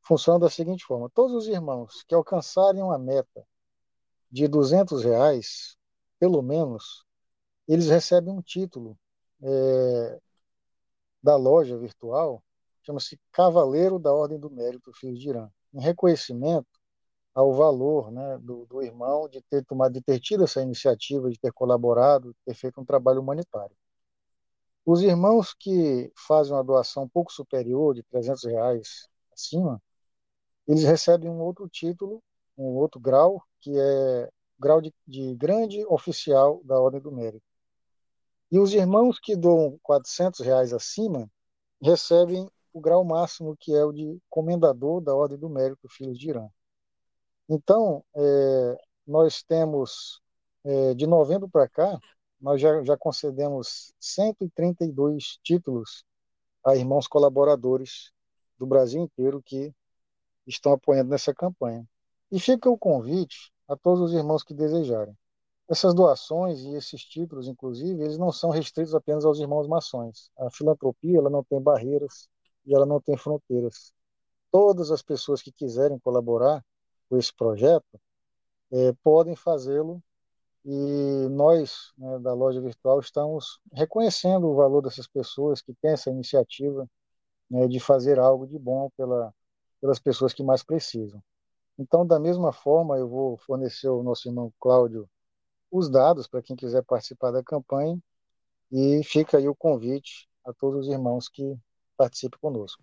funciona 0.02 0.38
da 0.38 0.50
seguinte 0.50 0.84
forma: 0.84 1.10
todos 1.10 1.34
os 1.34 1.48
irmãos 1.48 2.04
que 2.06 2.14
alcançarem 2.14 2.82
uma 2.82 2.98
meta 2.98 3.46
de 4.30 4.46
200 4.48 5.02
reais, 5.04 5.76
pelo 6.18 6.42
menos, 6.42 7.04
eles 7.66 7.88
recebem 7.88 8.32
um 8.32 8.42
título 8.42 8.98
é, 9.42 10.20
da 11.22 11.36
loja 11.36 11.76
virtual, 11.76 12.42
chama-se 12.82 13.18
Cavaleiro 13.32 13.98
da 13.98 14.12
Ordem 14.12 14.38
do 14.38 14.50
Mérito 14.50 14.92
Filhos 14.92 15.20
de 15.20 15.30
Irã, 15.30 15.48
em 15.72 15.80
reconhecimento 15.80 16.68
ao 17.34 17.52
valor 17.52 18.12
né, 18.12 18.38
do, 18.38 18.64
do, 18.66 18.80
irmão 18.82 19.28
de 19.28 19.42
ter 19.42 19.64
tomado, 19.64 19.92
de 19.92 20.00
ter 20.00 20.20
tido 20.20 20.44
essa 20.44 20.62
iniciativa, 20.62 21.30
de 21.30 21.38
ter 21.38 21.52
colaborado, 21.52 22.32
de 22.32 22.38
ter 22.44 22.54
feito 22.54 22.80
um 22.80 22.84
trabalho 22.84 23.20
humanitário. 23.20 23.74
Os 24.86 25.02
irmãos 25.02 25.54
que 25.54 26.12
fazem 26.14 26.52
uma 26.52 26.62
doação 26.62 27.04
um 27.04 27.08
pouco 27.08 27.32
superior 27.32 27.94
de 27.94 28.02
300 28.02 28.44
reais 28.44 29.08
acima, 29.32 29.82
eles 30.66 30.84
recebem 30.84 31.30
um 31.30 31.40
outro 31.40 31.68
título, 31.68 32.22
um 32.56 32.76
outro 32.76 33.00
grau, 33.00 33.42
que 33.60 33.70
é 33.78 34.30
grau 34.58 34.80
de, 34.80 34.94
de 35.06 35.34
grande 35.34 35.84
oficial 35.86 36.60
da 36.64 36.78
Ordem 36.78 37.00
do 37.00 37.10
Mérito. 37.12 37.44
E 38.50 38.58
os 38.58 38.72
irmãos 38.72 39.18
que 39.18 39.34
doam 39.34 39.78
400 39.82 40.40
reais 40.40 40.72
acima 40.72 41.28
recebem 41.82 42.48
o 42.72 42.80
grau 42.80 43.04
máximo, 43.04 43.56
que 43.58 43.74
é 43.74 43.84
o 43.84 43.92
de 43.92 44.20
comendador 44.28 45.00
da 45.00 45.14
Ordem 45.14 45.38
do 45.38 45.48
Mérito 45.48 45.88
Filhos 45.88 46.18
de 46.18 46.30
Irã. 46.30 46.48
Então, 47.48 48.04
é, 48.14 48.78
nós 49.06 49.42
temos, 49.42 50.20
é, 50.64 50.94
de 50.94 51.06
novembro 51.06 51.48
para 51.48 51.68
cá, 51.68 51.98
nós 52.44 52.60
já, 52.60 52.84
já 52.84 52.94
concedemos 52.94 53.94
132 53.98 55.38
títulos 55.42 56.04
a 56.62 56.76
irmãos 56.76 57.08
colaboradores 57.08 58.12
do 58.58 58.66
Brasil 58.66 59.00
inteiro 59.00 59.42
que 59.42 59.74
estão 60.46 60.74
apoiando 60.74 61.08
nessa 61.08 61.32
campanha. 61.32 61.88
E 62.30 62.38
fica 62.38 62.68
o 62.68 62.76
convite 62.76 63.50
a 63.66 63.74
todos 63.74 64.10
os 64.10 64.12
irmãos 64.12 64.42
que 64.42 64.52
desejarem. 64.52 65.16
Essas 65.66 65.94
doações 65.94 66.60
e 66.60 66.74
esses 66.74 67.02
títulos, 67.02 67.48
inclusive, 67.48 68.02
eles 68.02 68.18
não 68.18 68.30
são 68.30 68.50
restritos 68.50 68.94
apenas 68.94 69.24
aos 69.24 69.40
irmãos 69.40 69.66
maçons. 69.66 70.30
A 70.36 70.50
filantropia 70.50 71.16
ela 71.16 71.30
não 71.30 71.42
tem 71.42 71.58
barreiras 71.62 72.28
e 72.66 72.74
ela 72.74 72.84
não 72.84 73.00
tem 73.00 73.16
fronteiras. 73.16 73.90
Todas 74.50 74.90
as 74.90 75.00
pessoas 75.00 75.40
que 75.40 75.50
quiserem 75.50 75.98
colaborar 75.98 76.62
com 77.08 77.16
esse 77.16 77.34
projeto, 77.34 77.98
é, 78.70 78.92
podem 79.02 79.34
fazê-lo 79.34 80.02
e 80.64 81.28
nós, 81.30 81.92
né, 81.98 82.18
da 82.20 82.32
loja 82.32 82.60
virtual, 82.60 83.00
estamos 83.00 83.60
reconhecendo 83.72 84.48
o 84.48 84.54
valor 84.54 84.82
dessas 84.82 85.06
pessoas 85.06 85.60
que 85.60 85.74
têm 85.74 85.92
essa 85.92 86.10
iniciativa 86.10 86.88
né, 87.50 87.68
de 87.68 87.78
fazer 87.80 88.18
algo 88.18 88.46
de 88.46 88.58
bom 88.58 88.90
pela, 88.96 89.34
pelas 89.80 89.98
pessoas 89.98 90.32
que 90.32 90.42
mais 90.42 90.62
precisam. 90.62 91.22
Então, 91.78 92.06
da 92.06 92.18
mesma 92.20 92.52
forma, 92.52 92.96
eu 92.98 93.08
vou 93.08 93.36
fornecer 93.38 93.88
ao 93.88 94.02
nosso 94.02 94.28
irmão 94.28 94.52
Cláudio 94.60 95.08
os 95.70 95.90
dados 95.90 96.26
para 96.28 96.42
quem 96.42 96.56
quiser 96.56 96.84
participar 96.84 97.32
da 97.32 97.42
campanha 97.42 97.98
e 98.72 99.02
fica 99.04 99.38
aí 99.38 99.48
o 99.48 99.54
convite 99.54 100.28
a 100.44 100.52
todos 100.52 100.86
os 100.86 100.92
irmãos 100.92 101.28
que 101.28 101.56
participem 101.96 102.38
conosco. 102.40 102.82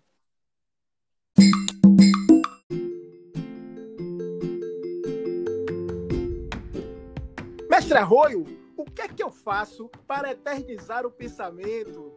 Mestre 7.82 7.98
Arroio, 7.98 8.46
o 8.76 8.84
que 8.84 9.02
é 9.02 9.08
que 9.08 9.20
eu 9.20 9.32
faço 9.32 9.90
para 10.06 10.30
eternizar 10.30 11.04
o 11.04 11.10
pensamento? 11.10 12.12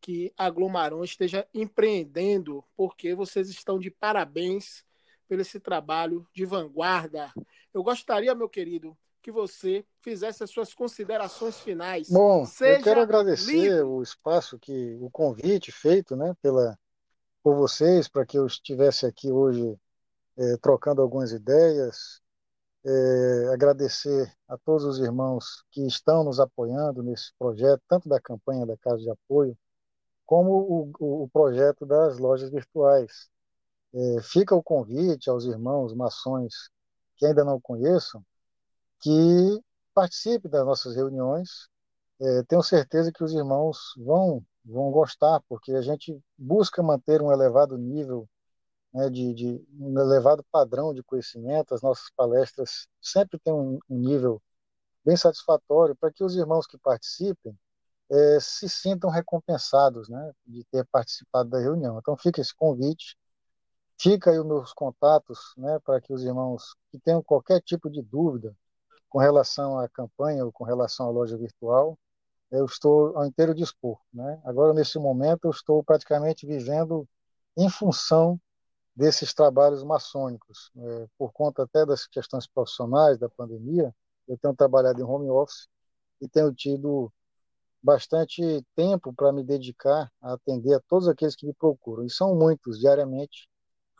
que 0.00 0.32
a 0.36 0.48
Glomarão 0.48 1.02
esteja 1.02 1.46
empreendendo, 1.52 2.64
porque 2.76 3.14
vocês 3.14 3.48
estão 3.48 3.78
de 3.78 3.90
parabéns 3.90 4.84
pelo 5.28 5.42
esse 5.42 5.60
trabalho 5.60 6.26
de 6.32 6.44
vanguarda. 6.44 7.32
Eu 7.74 7.82
gostaria, 7.82 8.34
meu 8.34 8.48
querido, 8.48 8.96
que 9.20 9.30
você 9.30 9.84
fizesse 10.00 10.42
as 10.42 10.50
suas 10.50 10.72
considerações 10.72 11.58
finais. 11.60 12.08
Bom, 12.08 12.46
Seja 12.46 12.78
eu 12.78 12.84
quero 12.84 13.00
agradecer 13.00 13.52
livre. 13.52 13.82
o 13.82 14.02
espaço 14.02 14.58
que 14.58 14.96
o 15.00 15.10
convite 15.10 15.70
feito, 15.70 16.16
né, 16.16 16.34
pela 16.40 16.78
por 17.42 17.54
vocês 17.54 18.08
para 18.08 18.26
que 18.26 18.36
eu 18.36 18.46
estivesse 18.46 19.06
aqui 19.06 19.30
hoje 19.30 19.78
é, 20.38 20.56
trocando 20.58 21.02
algumas 21.02 21.32
ideias, 21.32 22.20
é, 22.84 23.48
agradecer 23.52 24.32
a 24.48 24.56
todos 24.56 24.84
os 24.84 24.98
irmãos 25.00 25.64
que 25.70 25.84
estão 25.86 26.22
nos 26.24 26.38
apoiando 26.38 27.02
nesse 27.02 27.32
projeto, 27.38 27.82
tanto 27.88 28.08
da 28.08 28.20
campanha 28.20 28.64
da 28.64 28.76
Casa 28.76 29.02
de 29.02 29.10
Apoio, 29.10 29.58
como 30.24 30.92
o, 31.00 31.24
o 31.24 31.28
projeto 31.30 31.84
das 31.84 32.18
lojas 32.18 32.50
virtuais. 32.50 33.28
É, 33.92 34.22
fica 34.22 34.54
o 34.54 34.62
convite 34.62 35.30
aos 35.30 35.44
irmãos 35.44 35.94
maçons 35.94 36.70
que 37.16 37.26
ainda 37.26 37.44
não 37.44 37.60
conheçam, 37.60 38.24
que 39.00 39.10
participe 39.94 40.48
das 40.48 40.64
nossas 40.64 40.94
reuniões. 40.94 41.68
Tenho 42.48 42.62
certeza 42.62 43.12
que 43.12 43.22
os 43.24 43.32
irmãos 43.32 43.94
vão, 43.96 44.44
vão 44.64 44.90
gostar, 44.90 45.40
porque 45.48 45.72
a 45.72 45.80
gente 45.82 46.20
busca 46.36 46.82
manter 46.82 47.22
um 47.22 47.32
elevado 47.32 47.78
nível 47.78 48.28
né, 48.92 49.10
de, 49.10 49.34
de, 49.34 49.66
um 49.78 49.98
elevado 49.98 50.44
padrão 50.50 50.94
de 50.94 51.02
conhecimento. 51.02 51.74
As 51.74 51.82
nossas 51.82 52.10
palestras 52.16 52.88
sempre 53.00 53.38
têm 53.38 53.52
um, 53.52 53.78
nível 53.88 54.42
bem 55.04 55.16
satisfatório 55.16 55.96
para 55.96 56.12
que 56.12 56.24
os 56.24 56.36
irmãos 56.36 56.66
que 56.66 56.78
participem 56.78 57.56
é, 58.10 58.38
se 58.40 58.68
sintam 58.68 59.10
recompensados 59.10 60.08
né, 60.08 60.32
de 60.46 60.64
ter 60.64 60.86
participado 60.86 61.50
da 61.50 61.58
reunião. 61.58 61.98
Então 61.98 62.16
fica 62.16 62.40
esse 62.40 62.54
convite, 62.54 63.16
fica 63.98 64.30
aí 64.30 64.38
os 64.38 64.46
meus 64.46 64.72
contatos 64.72 65.52
né, 65.56 65.78
para 65.84 66.00
que 66.00 66.12
os 66.12 66.24
irmãos 66.24 66.74
que 66.90 66.98
tenham 66.98 67.22
qualquer 67.22 67.60
tipo 67.60 67.90
de 67.90 68.02
dúvida 68.02 68.54
com 69.08 69.18
relação 69.18 69.78
à 69.78 69.88
campanha 69.88 70.44
ou 70.44 70.52
com 70.52 70.64
relação 70.64 71.06
à 71.06 71.10
loja 71.10 71.36
virtual, 71.36 71.98
eu 72.50 72.64
estou 72.64 73.16
ao 73.16 73.26
inteiro 73.26 73.54
dispor. 73.54 73.98
Né? 74.12 74.40
Agora, 74.44 74.72
nesse 74.72 74.98
momento, 74.98 75.44
eu 75.44 75.50
estou 75.50 75.82
praticamente 75.82 76.46
vivendo 76.46 77.06
em 77.56 77.68
função 77.68 78.40
desses 78.98 79.32
trabalhos 79.32 79.84
maçônicos. 79.84 80.72
É, 80.76 81.06
por 81.16 81.32
conta 81.32 81.62
até 81.62 81.86
das 81.86 82.04
questões 82.04 82.48
profissionais 82.48 83.16
da 83.16 83.28
pandemia, 83.28 83.94
eu 84.26 84.36
tenho 84.36 84.56
trabalhado 84.56 85.00
em 85.00 85.04
home 85.04 85.30
office 85.30 85.68
e 86.20 86.28
tenho 86.28 86.52
tido 86.52 87.12
bastante 87.80 88.42
tempo 88.74 89.12
para 89.14 89.32
me 89.32 89.44
dedicar 89.44 90.10
a 90.20 90.32
atender 90.32 90.74
a 90.74 90.80
todos 90.80 91.06
aqueles 91.06 91.36
que 91.36 91.46
me 91.46 91.54
procuram. 91.54 92.04
E 92.04 92.10
são 92.10 92.34
muitos, 92.34 92.80
diariamente. 92.80 93.48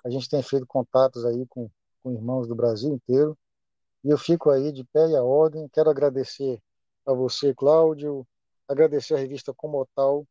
A 0.05 0.11
gente 0.11 0.29
tem 0.29 0.43
feito 0.43 0.67
contatos 0.67 1.25
aí 1.25 1.47
com, 1.47 1.71
com 2.03 2.11
irmãos 2.11 2.49
do 2.49 2.57
Brasil 2.57 2.93
inteiro. 2.93 3.39
E 4.03 4.11
eu 4.11 4.19
fico 4.19 4.51
aí 4.51 4.73
de 4.73 4.83
pé 4.83 5.11
e 5.11 5.17
a 5.17 5.23
ordem. 5.23 5.69
Quero 5.69 5.91
agradecer 5.91 6.61
a 7.07 7.13
você, 7.13 7.55
Cláudio, 7.55 8.27
agradecer 8.67 9.15
a 9.15 9.19
revista 9.19 9.55
Comotal 9.55 10.27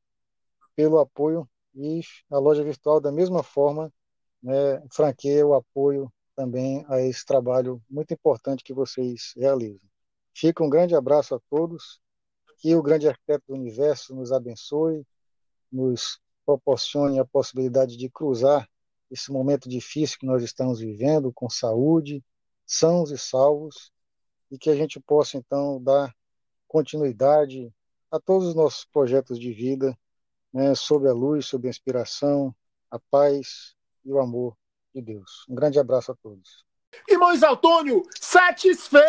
pelo 0.76 1.00
apoio 1.00 1.50
e 1.74 2.02
a 2.30 2.38
loja 2.38 2.64
virtual 2.66 3.00
da 3.00 3.14
mesma 3.14 3.42
forma 3.42 3.90
né, 4.48 4.82
franqueia 4.90 5.46
o 5.46 5.54
apoio 5.54 6.10
também 6.34 6.86
a 6.88 7.02
esse 7.02 7.26
trabalho 7.26 7.84
muito 7.90 8.14
importante 8.14 8.64
que 8.64 8.74
vocês 8.74 9.34
realizam. 9.36 9.90
Fica 10.34 10.64
um 10.64 10.70
grande 10.70 10.96
abraço 10.96 11.36
a 11.36 11.40
todos, 11.50 12.00
que 12.60 12.74
o 12.74 12.82
grande 12.82 13.10
arquiteto 13.10 13.44
do 13.50 13.56
universo 13.56 14.16
nos 14.16 14.32
abençoe, 14.32 15.06
nos 15.70 16.22
proporcione 16.46 17.20
a 17.20 17.26
possibilidade 17.26 17.98
de 17.98 18.10
cruzar 18.10 18.70
esse 19.12 19.34
momento 19.34 19.68
difícil 19.68 20.18
que 20.18 20.26
nós 20.26 20.42
estamos 20.42 20.80
vivendo 20.80 21.34
com 21.34 21.50
saúde, 21.50 22.24
sãos 22.66 23.12
e 23.12 23.18
salvos, 23.18 23.92
e 24.50 24.58
que 24.58 24.70
a 24.70 24.76
gente 24.76 24.98
possa 24.98 25.36
então 25.36 25.84
dar 25.84 26.16
continuidade 26.70 27.70
a 28.10 28.18
todos 28.18 28.48
os 28.48 28.56
nossos 28.56 28.86
projetos 28.86 29.38
de 29.38 29.52
vida, 29.52 29.98
né, 30.54 30.74
sob 30.74 31.06
a 31.10 31.14
luz, 31.14 31.48
sob 31.48 31.68
a 31.68 31.70
inspiração, 31.70 32.56
a 32.90 32.98
paz 32.98 33.76
e 34.08 34.12
o 34.12 34.20
amor 34.20 34.58
de 34.96 35.02
Deus. 35.02 35.46
Um 35.50 35.56
grande 35.56 35.78
abraço 35.78 36.12
a 36.12 36.16
todos. 36.16 36.66
Irmão 37.08 37.32
Antônio, 37.32 38.02
satisfeito! 38.20 39.04